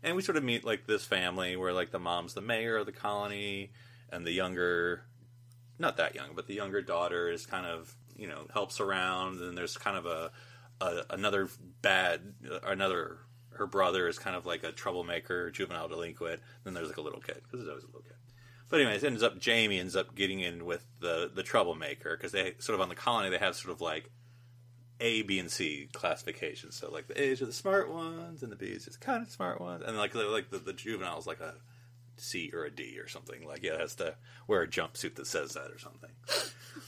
And 0.02 0.16
we 0.16 0.22
sort 0.22 0.38
of 0.38 0.42
meet 0.42 0.64
like 0.64 0.86
this 0.86 1.04
family 1.04 1.54
where 1.54 1.74
like 1.74 1.90
the 1.90 1.98
mom's 1.98 2.32
the 2.32 2.40
mayor 2.40 2.78
of 2.78 2.86
the 2.86 2.92
colony 2.92 3.72
and 4.08 4.26
the 4.26 4.32
younger 4.32 5.04
not 5.78 5.98
that 5.98 6.14
young, 6.14 6.30
but 6.34 6.46
the 6.46 6.54
younger 6.54 6.80
daughter 6.80 7.28
is 7.28 7.44
kind 7.44 7.66
of, 7.66 7.94
you 8.16 8.26
know, 8.26 8.46
helps 8.54 8.80
around 8.80 9.42
and 9.42 9.54
there's 9.54 9.76
kind 9.76 9.98
of 9.98 10.06
a, 10.06 10.30
a 10.80 11.02
another 11.10 11.50
bad 11.82 12.22
another 12.64 13.18
her 13.62 13.66
brother 13.68 14.08
is 14.08 14.18
kind 14.18 14.34
of 14.34 14.44
like 14.44 14.64
a 14.64 14.72
troublemaker, 14.72 15.48
juvenile 15.52 15.86
delinquent. 15.86 16.40
Then 16.64 16.74
there's 16.74 16.88
like 16.88 16.96
a 16.96 17.00
little 17.00 17.20
kid 17.20 17.40
because 17.44 17.60
there's 17.60 17.68
always 17.68 17.84
a 17.84 17.86
little 17.86 18.02
kid. 18.02 18.16
But 18.68 18.80
anyways, 18.80 19.04
it 19.04 19.06
ends 19.06 19.22
up 19.22 19.38
Jamie 19.38 19.78
ends 19.78 19.94
up 19.94 20.16
getting 20.16 20.40
in 20.40 20.64
with 20.64 20.84
the 20.98 21.30
the 21.32 21.44
troublemaker 21.44 22.16
because 22.16 22.32
they 22.32 22.54
sort 22.58 22.74
of 22.74 22.80
on 22.80 22.88
the 22.88 22.96
colony 22.96 23.30
they 23.30 23.38
have 23.38 23.54
sort 23.54 23.72
of 23.72 23.80
like 23.80 24.10
A, 24.98 25.22
B, 25.22 25.38
and 25.38 25.48
C 25.48 25.88
classifications. 25.92 26.74
So 26.74 26.90
like 26.90 27.06
the 27.06 27.22
A's 27.22 27.40
are 27.40 27.46
the 27.46 27.52
smart 27.52 27.88
ones 27.88 28.42
and 28.42 28.50
the 28.50 28.56
B's 28.56 28.88
is 28.88 28.96
kind 28.96 29.22
of 29.22 29.30
smart 29.30 29.60
ones, 29.60 29.84
and 29.86 29.96
like 29.96 30.12
like 30.16 30.50
the, 30.50 30.58
the 30.58 30.72
juvenile 30.72 31.20
is 31.20 31.26
like 31.28 31.40
a 31.40 31.54
C 32.16 32.50
or 32.52 32.64
a 32.64 32.70
D 32.70 32.98
or 32.98 33.06
something. 33.06 33.46
Like 33.46 33.62
yeah, 33.62 33.74
it 33.74 33.80
has 33.80 33.94
to 33.96 34.16
wear 34.48 34.62
a 34.62 34.68
jumpsuit 34.68 35.14
that 35.14 35.28
says 35.28 35.54
that 35.54 35.70
or 35.70 35.78
something. 35.78 36.10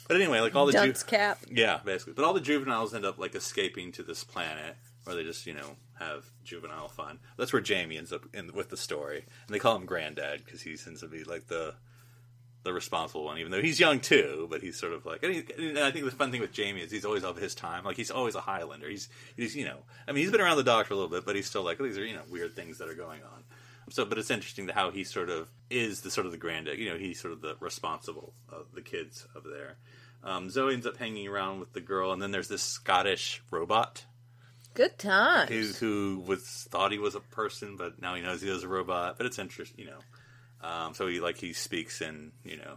But 0.09 0.16
anyway, 0.16 0.41
like 0.41 0.57
all 0.57 0.66
the 0.66 0.72
dunce 0.72 1.05
cap. 1.05 1.39
yeah, 1.49 1.79
basically. 1.85 2.14
But 2.14 2.25
all 2.25 2.35
the 2.35 2.41
juveniles 2.41 2.95
end 2.95 3.05
up 3.05 3.18
like 3.18 3.37
escaping 3.37 3.93
to 3.93 4.03
this 4.03 4.25
planet 4.25 4.77
where 5.05 5.17
they 5.17 5.23
just 5.23 5.47
you 5.47 5.55
know 5.55 5.77
have 5.99 6.25
juvenile 6.45 6.89
fun. 6.89 7.19
That's 7.37 7.53
where 7.53 7.63
Jamie 7.63 7.99
ends 7.99 8.13
up 8.13 8.25
in 8.33 8.53
with 8.53 8.71
the 8.71 8.77
story, 8.77 9.25
and 9.47 9.55
they 9.55 9.59
call 9.59 9.77
him 9.77 9.87
Granddad 9.87 10.45
because 10.45 10.63
he 10.63 10.77
tends 10.77 11.01
to 11.01 11.09
be 11.09 11.25
like 11.25 11.47
the 11.47 11.75
the 12.65 12.73
responsible 12.73 13.25
one, 13.25 13.39
even 13.39 13.53
though 13.53 13.61
he's 13.61 13.79
young 13.79 14.01
too. 14.01 14.49
But 14.51 14.63
he's 14.63 14.79
sort 14.79 14.93
of 14.93 15.07
like, 15.07 15.23
and, 15.23 15.35
he, 15.35 15.45
and 15.59 15.79
I 15.79 15.91
think 15.91 16.05
the 16.05 16.11
fun 16.11 16.31
thing 16.31 16.41
with 16.41 16.53
Jamie 16.53 16.81
is 16.81 16.91
he's 16.91 17.05
always 17.05 17.25
of 17.25 17.37
his 17.37 17.55
time. 17.55 17.85
Like 17.85 17.97
he's 17.97 18.11
always 18.11 18.35
a 18.35 18.41
Highlander. 18.41 18.89
He's 18.89 19.09
he's 19.37 19.55
you 19.55 19.65
know, 19.65 19.79
I 20.09 20.13
mean, 20.13 20.23
he's 20.23 20.33
been 20.33 20.41
around 20.41 20.57
the 20.57 20.65
dock 20.65 20.87
for 20.87 20.95
a 20.95 20.97
little 20.97 21.11
bit, 21.11 21.25
but 21.25 21.37
he's 21.37 21.47
still 21.47 21.63
like 21.63 21.79
these 21.79 21.99
are 21.99 22.05
you 22.05 22.15
know 22.15 22.23
weird 22.31 22.55
things 22.57 22.79
that 22.79 22.89
are 22.89 22.95
going 22.95 23.23
on. 23.23 23.45
So, 23.91 24.07
but 24.07 24.17
it's 24.17 24.31
interesting 24.31 24.67
how 24.69 24.91
he 24.91 25.05
sort 25.05 25.29
of 25.29 25.51
is 25.69 26.01
the 26.01 26.11
sort 26.11 26.25
of 26.25 26.33
the 26.33 26.39
granddad. 26.39 26.79
You 26.79 26.91
know, 26.91 26.97
he's 26.97 27.21
sort 27.21 27.33
of 27.33 27.43
the 27.43 27.57
responsible 27.61 28.33
of 28.49 28.73
the 28.75 28.81
kids 28.81 29.27
over 29.37 29.49
there. 29.49 29.77
Um, 30.23 30.49
Zoe 30.49 30.73
ends 30.73 30.87
up 30.87 30.97
hanging 30.97 31.29
around 31.29 31.61
with 31.61 31.75
the 31.75 31.83
girl, 31.83 32.11
and 32.11 32.23
then 32.23 32.31
there's 32.31 32.49
this 32.49 32.63
Scottish 32.63 33.43
robot 33.51 34.07
Good 34.75 34.99
times. 34.99 35.79
who 35.79 36.16
who 36.16 36.20
was 36.27 36.43
thought 36.70 36.93
he 36.93 36.99
was 36.99 37.14
a 37.14 37.20
person, 37.20 37.77
but 37.77 38.01
now 38.01 38.14
he 38.14 38.22
knows 38.22 38.43
he 38.43 38.51
was 38.51 38.64
a 38.64 38.68
robot. 38.68 39.16
But 39.16 39.27
it's 39.27 39.39
interesting, 39.39 39.85
you 39.87 39.91
know. 39.91 40.68
Um, 40.68 40.95
so 40.95 41.07
he 41.07 41.20
like 41.20 41.37
he 41.37 41.53
speaks 41.53 42.01
in 42.01 42.33
you 42.45 42.57
know 42.57 42.77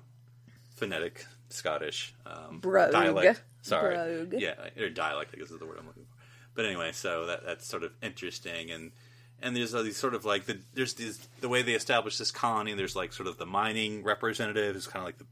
phonetic 0.76 1.26
Scottish 1.50 2.14
um, 2.26 2.60
Brogue. 2.60 2.92
dialect. 2.92 3.42
Sorry, 3.62 3.96
Brogue. 4.26 4.42
yeah, 4.42 4.54
or 4.78 4.90
dialect. 4.90 5.32
I 5.34 5.40
guess 5.40 5.52
is 5.52 5.60
the 5.60 5.66
word 5.66 5.78
I'm 5.80 5.88
looking 5.88 6.04
for. 6.04 6.18
But 6.56 6.66
anyway, 6.66 6.92
so 6.92 7.26
that 7.28 7.46
that's 7.46 7.68
sort 7.68 7.84
of 7.84 7.92
interesting, 8.02 8.72
and 8.72 8.92
and 9.42 9.56
there's 9.56 9.74
all 9.74 9.84
these 9.84 9.98
sort 9.98 10.14
of 10.14 10.26
like 10.26 10.46
the 10.46 10.60
there's 10.74 10.94
these 10.96 11.18
the 11.42 11.50
way 11.50 11.62
they 11.62 11.74
establish 11.74 12.18
this 12.18 12.32
colony. 12.32 12.74
There's 12.74 12.96
like 12.96 13.14
sort 13.14 13.28
of 13.28 13.38
the 13.38 13.46
mining 13.46 14.04
representative 14.04 14.76
who's 14.76 14.88
kind 14.88 15.02
of 15.02 15.06
like 15.08 15.18
the 15.18 15.28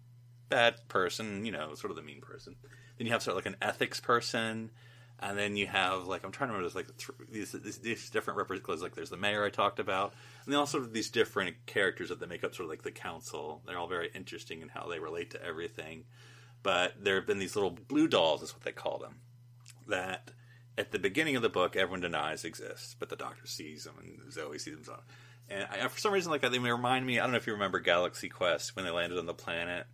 bad 0.49 0.75
person, 0.87 1.45
you 1.45 1.51
know, 1.51 1.73
sort 1.75 1.91
of 1.91 1.97
the 1.97 2.03
mean 2.03 2.21
person. 2.21 2.55
Then 2.97 3.07
you 3.07 3.13
have 3.13 3.23
sort 3.23 3.37
of 3.37 3.43
like 3.43 3.53
an 3.53 3.57
ethics 3.61 3.99
person, 3.99 4.71
and 5.19 5.37
then 5.37 5.55
you 5.55 5.67
have 5.67 6.07
like 6.07 6.23
I'm 6.23 6.31
trying 6.31 6.49
to 6.49 6.55
remember 6.55 6.69
there's 6.69 6.75
like 6.75 6.97
th- 6.97 7.29
these, 7.31 7.51
these 7.51 7.77
these 7.77 8.09
different 8.09 8.37
representatives. 8.37 8.81
Like 8.81 8.95
there's 8.95 9.09
the 9.09 9.17
mayor 9.17 9.43
I 9.43 9.49
talked 9.49 9.79
about, 9.79 10.13
and 10.45 10.53
then 10.53 10.59
also 10.59 10.79
these 10.81 11.09
different 11.09 11.55
characters 11.65 12.09
that 12.09 12.29
make 12.29 12.43
up 12.43 12.53
sort 12.53 12.65
of 12.65 12.69
like 12.69 12.83
the 12.83 12.91
council. 12.91 13.61
They're 13.65 13.77
all 13.77 13.87
very 13.87 14.09
interesting 14.13 14.61
in 14.61 14.69
how 14.69 14.87
they 14.87 14.99
relate 14.99 15.31
to 15.31 15.43
everything. 15.43 16.03
But 16.63 16.93
there 17.03 17.15
have 17.15 17.27
been 17.27 17.39
these 17.39 17.55
little 17.55 17.71
blue 17.71 18.07
dolls, 18.07 18.41
is 18.41 18.53
what 18.53 18.63
they 18.63 18.71
call 18.71 18.97
them, 18.97 19.17
that 19.87 20.31
at 20.77 20.91
the 20.91 20.99
beginning 20.99 21.35
of 21.35 21.43
the 21.43 21.49
book 21.49 21.75
everyone 21.75 22.01
denies 22.01 22.43
exist, 22.43 22.95
but 22.99 23.09
the 23.09 23.15
Doctor 23.15 23.45
sees 23.45 23.83
them 23.83 23.93
and 23.99 24.33
Zoe 24.33 24.57
sees 24.57 24.87
them. 24.87 25.01
And 25.47 25.67
I, 25.71 25.87
for 25.87 25.99
some 25.99 26.11
reason, 26.11 26.31
like 26.31 26.41
that, 26.41 26.51
they 26.51 26.59
remind 26.59 27.05
me. 27.05 27.19
I 27.19 27.23
don't 27.23 27.31
know 27.31 27.37
if 27.37 27.45
you 27.45 27.53
remember 27.53 27.79
Galaxy 27.79 28.29
Quest 28.29 28.75
when 28.75 28.83
they 28.83 28.91
landed 28.91 29.19
on 29.19 29.27
the 29.27 29.33
planet, 29.33 29.85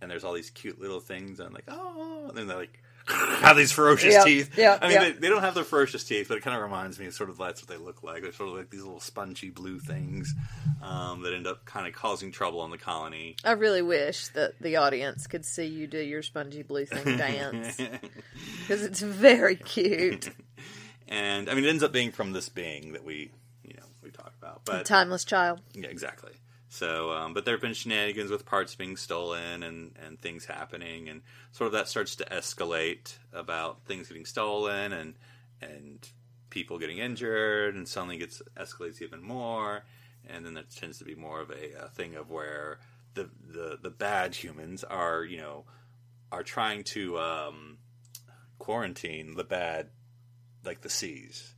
and 0.00 0.10
there's 0.10 0.24
all 0.24 0.32
these 0.32 0.50
cute 0.50 0.80
little 0.80 1.00
things, 1.00 1.38
and 1.38 1.46
I'm 1.46 1.54
like, 1.54 1.68
oh, 1.68 2.26
and 2.28 2.36
then 2.36 2.48
they're 2.48 2.56
like 2.56 2.82
have 3.40 3.56
these 3.56 3.72
ferocious 3.72 4.12
Yep, 4.14 4.24
teeth. 4.26 4.58
Yeah, 4.58 4.78
I 4.80 4.88
mean, 4.88 5.00
yep. 5.00 5.02
they, 5.14 5.20
they 5.20 5.28
don't 5.28 5.40
have 5.42 5.54
the 5.54 5.64
ferocious 5.64 6.04
teeth, 6.04 6.28
but 6.28 6.36
it 6.36 6.42
kind 6.42 6.56
of 6.56 6.62
reminds 6.62 6.98
me 6.98 7.06
of 7.06 7.14
sort 7.14 7.30
of 7.30 7.38
that's 7.38 7.62
what 7.62 7.68
they 7.68 7.82
look 7.82 8.02
like. 8.02 8.22
They're 8.22 8.32
sort 8.32 8.50
of 8.50 8.56
like 8.56 8.70
these 8.70 8.82
little 8.82 9.00
spongy 9.00 9.50
blue 9.50 9.78
things 9.78 10.34
um, 10.82 11.22
that 11.22 11.32
end 11.32 11.46
up 11.46 11.64
kind 11.64 11.86
of 11.86 11.94
causing 11.94 12.30
trouble 12.32 12.60
on 12.60 12.70
the 12.70 12.78
colony. 12.78 13.36
I 13.44 13.52
really 13.52 13.82
wish 13.82 14.28
that 14.28 14.60
the 14.60 14.76
audience 14.76 15.26
could 15.26 15.44
see 15.44 15.64
you 15.64 15.86
do 15.86 15.98
your 16.00 16.22
spongy 16.22 16.62
blue 16.62 16.84
thing 16.86 17.16
dance 17.16 17.76
because 18.60 18.82
it's 18.82 19.00
very 19.00 19.56
cute. 19.56 20.30
and 21.08 21.48
I 21.48 21.54
mean, 21.54 21.64
it 21.64 21.68
ends 21.68 21.82
up 21.82 21.92
being 21.92 22.12
from 22.12 22.32
this 22.32 22.48
being 22.48 22.92
that 22.92 23.04
we, 23.04 23.30
you 23.64 23.74
know, 23.74 23.86
we 24.02 24.10
talk 24.10 24.32
about. 24.40 24.62
But 24.64 24.84
Timeless 24.86 25.24
child. 25.24 25.60
Yeah, 25.72 25.88
exactly. 25.88 26.32
So, 26.70 27.12
um, 27.12 27.32
but 27.32 27.44
there 27.44 27.54
have 27.54 27.62
been 27.62 27.72
shenanigans 27.74 28.30
with 28.30 28.44
parts 28.44 28.74
being 28.74 28.96
stolen 28.96 29.62
and, 29.62 29.92
and 30.04 30.20
things 30.20 30.44
happening, 30.44 31.08
and 31.08 31.22
sort 31.52 31.66
of 31.66 31.72
that 31.72 31.88
starts 31.88 32.16
to 32.16 32.24
escalate 32.26 33.16
about 33.32 33.84
things 33.86 34.08
getting 34.08 34.26
stolen 34.26 34.92
and 34.92 35.14
and 35.62 36.06
people 36.50 36.78
getting 36.78 36.98
injured, 36.98 37.74
and 37.74 37.88
suddenly 37.88 38.18
gets 38.18 38.42
escalates 38.56 39.00
even 39.00 39.22
more, 39.22 39.84
and 40.28 40.44
then 40.44 40.54
there 40.54 40.64
tends 40.74 40.98
to 40.98 41.04
be 41.04 41.14
more 41.14 41.40
of 41.40 41.50
a, 41.50 41.84
uh 41.84 41.88
thing 41.88 42.16
of 42.16 42.30
where 42.30 42.78
the, 43.14 43.30
the 43.50 43.78
the 43.82 43.90
bad 43.90 44.34
humans 44.34 44.84
are 44.84 45.24
you 45.24 45.38
know 45.38 45.64
are 46.30 46.42
trying 46.42 46.84
to 46.84 47.18
um, 47.18 47.78
quarantine 48.58 49.34
the 49.36 49.44
bad 49.44 49.88
like 50.64 50.82
the 50.82 50.90
seas 50.90 51.54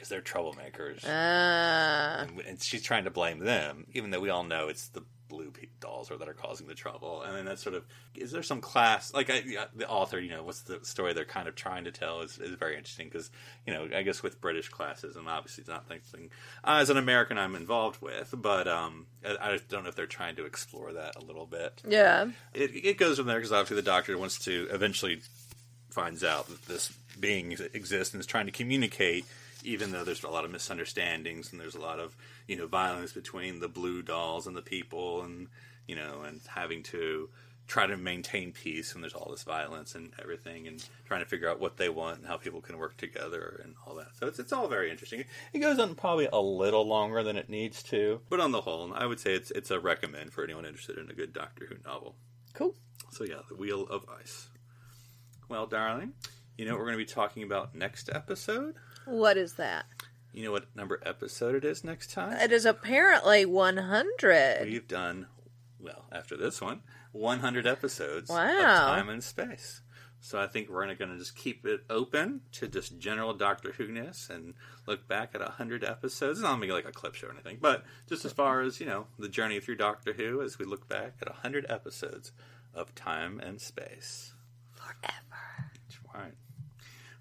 because 0.00 0.08
they're 0.08 0.22
troublemakers 0.22 1.04
Ah. 1.06 2.22
and, 2.22 2.40
and 2.40 2.62
she's 2.62 2.82
trying 2.82 3.04
to 3.04 3.10
blame 3.10 3.40
them, 3.40 3.86
even 3.92 4.10
though 4.10 4.20
we 4.20 4.30
all 4.30 4.44
know 4.44 4.68
it's 4.68 4.88
the 4.88 5.02
blue 5.28 5.50
pe- 5.50 5.66
dolls 5.78 6.10
are 6.10 6.16
that 6.16 6.26
are 6.28 6.32
causing 6.34 6.66
the 6.66 6.74
trouble. 6.74 7.22
And 7.22 7.36
then 7.36 7.44
that 7.44 7.58
sort 7.58 7.74
of 7.76 7.84
is 8.16 8.32
there 8.32 8.42
some 8.42 8.62
class 8.62 9.12
like 9.12 9.28
I, 9.30 9.42
the 9.76 9.86
author, 9.88 10.18
you 10.18 10.30
know, 10.30 10.42
what's 10.42 10.62
the 10.62 10.80
story 10.84 11.12
they're 11.12 11.26
kind 11.26 11.48
of 11.48 11.54
trying 11.54 11.84
to 11.84 11.92
tell 11.92 12.22
is, 12.22 12.38
is 12.38 12.54
very 12.56 12.76
interesting 12.76 13.08
because 13.08 13.30
you 13.66 13.74
know 13.74 13.88
I 13.94 14.02
guess 14.02 14.22
with 14.22 14.40
British 14.40 14.70
classes 14.70 15.16
and 15.16 15.28
obviously 15.28 15.62
it's 15.62 15.68
not 15.70 15.86
something 15.86 16.30
uh, 16.64 16.78
as 16.80 16.88
an 16.88 16.96
American 16.96 17.36
I'm 17.36 17.54
involved 17.54 18.00
with, 18.00 18.34
but 18.36 18.66
um, 18.66 19.06
I, 19.22 19.52
I 19.52 19.58
don't 19.68 19.82
know 19.82 19.90
if 19.90 19.96
they're 19.96 20.06
trying 20.06 20.36
to 20.36 20.46
explore 20.46 20.94
that 20.94 21.14
a 21.16 21.20
little 21.20 21.46
bit. 21.46 21.82
Yeah. 21.86 22.30
It, 22.54 22.70
it 22.74 22.96
goes 22.98 23.18
from 23.18 23.26
there 23.26 23.36
because 23.36 23.52
obviously 23.52 23.76
the 23.76 23.82
doctor 23.82 24.16
wants 24.16 24.38
to 24.46 24.66
eventually 24.72 25.20
finds 25.90 26.24
out 26.24 26.48
that 26.48 26.66
this 26.66 26.90
being 27.18 27.52
exists 27.74 28.14
and 28.14 28.20
is 28.20 28.26
trying 28.26 28.46
to 28.46 28.52
communicate, 28.52 29.24
even 29.64 29.92
though 29.92 30.04
there's 30.04 30.24
a 30.24 30.28
lot 30.28 30.44
of 30.44 30.50
misunderstandings 30.50 31.52
and 31.52 31.60
there's 31.60 31.74
a 31.74 31.80
lot 31.80 31.98
of 31.98 32.16
you 32.46 32.56
know 32.56 32.66
violence 32.66 33.12
between 33.12 33.60
the 33.60 33.68
blue 33.68 34.02
dolls 34.02 34.46
and 34.46 34.56
the 34.56 34.62
people, 34.62 35.22
and 35.22 35.48
you 35.86 35.96
know, 35.96 36.22
and 36.26 36.40
having 36.46 36.82
to 36.84 37.28
try 37.66 37.86
to 37.86 37.96
maintain 37.96 38.50
peace 38.50 38.94
when 38.94 39.00
there's 39.00 39.14
all 39.14 39.30
this 39.30 39.44
violence 39.44 39.94
and 39.94 40.12
everything, 40.20 40.66
and 40.66 40.84
trying 41.06 41.20
to 41.20 41.26
figure 41.26 41.48
out 41.48 41.60
what 41.60 41.76
they 41.76 41.88
want 41.88 42.18
and 42.18 42.26
how 42.26 42.36
people 42.36 42.60
can 42.60 42.78
work 42.78 42.96
together 42.96 43.60
and 43.62 43.76
all 43.86 43.94
that. 43.94 44.08
So 44.18 44.26
it's 44.26 44.38
it's 44.38 44.52
all 44.52 44.68
very 44.68 44.90
interesting. 44.90 45.24
It 45.52 45.60
goes 45.60 45.78
on 45.78 45.94
probably 45.94 46.28
a 46.32 46.40
little 46.40 46.86
longer 46.86 47.22
than 47.22 47.36
it 47.36 47.48
needs 47.48 47.82
to, 47.84 48.20
but 48.28 48.40
on 48.40 48.52
the 48.52 48.60
whole, 48.62 48.92
I 48.94 49.06
would 49.06 49.20
say 49.20 49.34
it's 49.34 49.50
it's 49.52 49.70
a 49.70 49.80
recommend 49.80 50.32
for 50.32 50.42
anyone 50.44 50.66
interested 50.66 50.98
in 50.98 51.10
a 51.10 51.14
good 51.14 51.32
Doctor 51.32 51.66
Who 51.66 51.76
novel. 51.88 52.16
Cool. 52.52 52.74
So 53.10 53.24
yeah, 53.24 53.40
the 53.48 53.56
Wheel 53.56 53.86
of 53.88 54.04
Ice. 54.20 54.48
Well, 55.48 55.66
darling, 55.66 56.12
you 56.60 56.66
know 56.66 56.72
what 56.72 56.80
we're 56.80 56.92
going 56.92 56.98
to 56.98 57.04
be 57.06 57.10
talking 57.10 57.42
about 57.42 57.74
next 57.74 58.10
episode? 58.12 58.74
What 59.06 59.38
is 59.38 59.54
that? 59.54 59.86
You 60.34 60.44
know 60.44 60.52
what 60.52 60.66
number 60.76 61.00
episode 61.06 61.54
it 61.54 61.64
is 61.64 61.82
next 61.84 62.12
time? 62.12 62.34
It 62.34 62.52
is 62.52 62.66
apparently 62.66 63.46
100. 63.46 64.66
We've 64.66 64.86
done, 64.86 65.26
well, 65.80 66.04
after 66.12 66.36
this 66.36 66.60
one, 66.60 66.82
100 67.12 67.66
episodes 67.66 68.28
Wow. 68.28 68.50
of 68.58 68.64
Time 68.76 69.08
and 69.08 69.24
Space. 69.24 69.80
So 70.20 70.38
I 70.38 70.48
think 70.48 70.68
we're 70.68 70.84
going 70.94 71.10
to 71.12 71.16
just 71.16 71.34
keep 71.34 71.64
it 71.64 71.80
open 71.88 72.42
to 72.52 72.68
just 72.68 72.98
general 72.98 73.32
Doctor 73.32 73.72
Who-ness 73.72 74.28
and 74.28 74.52
look 74.86 75.08
back 75.08 75.30
at 75.34 75.40
100 75.40 75.82
episodes. 75.82 76.40
It's 76.40 76.42
not 76.42 76.50
going 76.50 76.60
to 76.60 76.66
be 76.66 76.72
like 76.74 76.86
a 76.86 76.92
clip 76.92 77.14
show 77.14 77.28
or 77.28 77.32
anything, 77.32 77.56
but 77.58 77.84
just 78.06 78.26
as 78.26 78.32
far 78.32 78.60
as, 78.60 78.80
you 78.80 78.86
know, 78.86 79.06
the 79.18 79.30
journey 79.30 79.60
through 79.60 79.76
Doctor 79.76 80.12
Who 80.12 80.42
as 80.42 80.58
we 80.58 80.66
look 80.66 80.86
back 80.90 81.14
at 81.22 81.28
100 81.30 81.64
episodes 81.70 82.32
of 82.74 82.94
Time 82.94 83.40
and 83.40 83.58
Space. 83.62 84.34
Forever. 84.74 85.70
That's 85.88 85.98
right. 86.14 86.34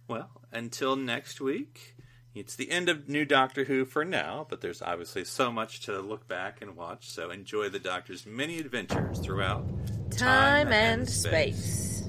Well, 0.10 0.42
until 0.52 0.96
next 0.96 1.40
week, 1.40 1.96
It's 2.34 2.56
the 2.56 2.72
end 2.72 2.90
of 2.90 3.08
New 3.10 3.26
Doctor 3.26 3.66
Who 3.66 3.86
for 3.86 4.04
now, 4.06 4.46
but 4.50 4.62
there's 4.62 4.82
obviously 4.82 5.24
so 5.24 5.52
much 5.52 5.82
to 5.82 6.00
look 6.00 6.28
back 6.28 6.62
and 6.62 6.76
watch, 6.76 7.10
so 7.12 7.32
enjoy 7.32 7.70
the 7.70 7.80
Doctor's 7.80 8.26
many 8.26 8.60
adventures 8.60 9.20
throughout 9.20 9.68
Time 10.12 10.72
and 10.72 11.08
space. 11.08 12.08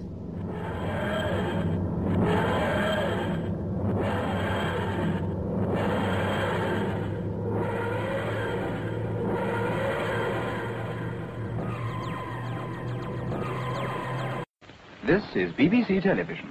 This 15.04 15.24
is 15.34 15.52
BBC 15.52 16.02
Television. 16.02 16.50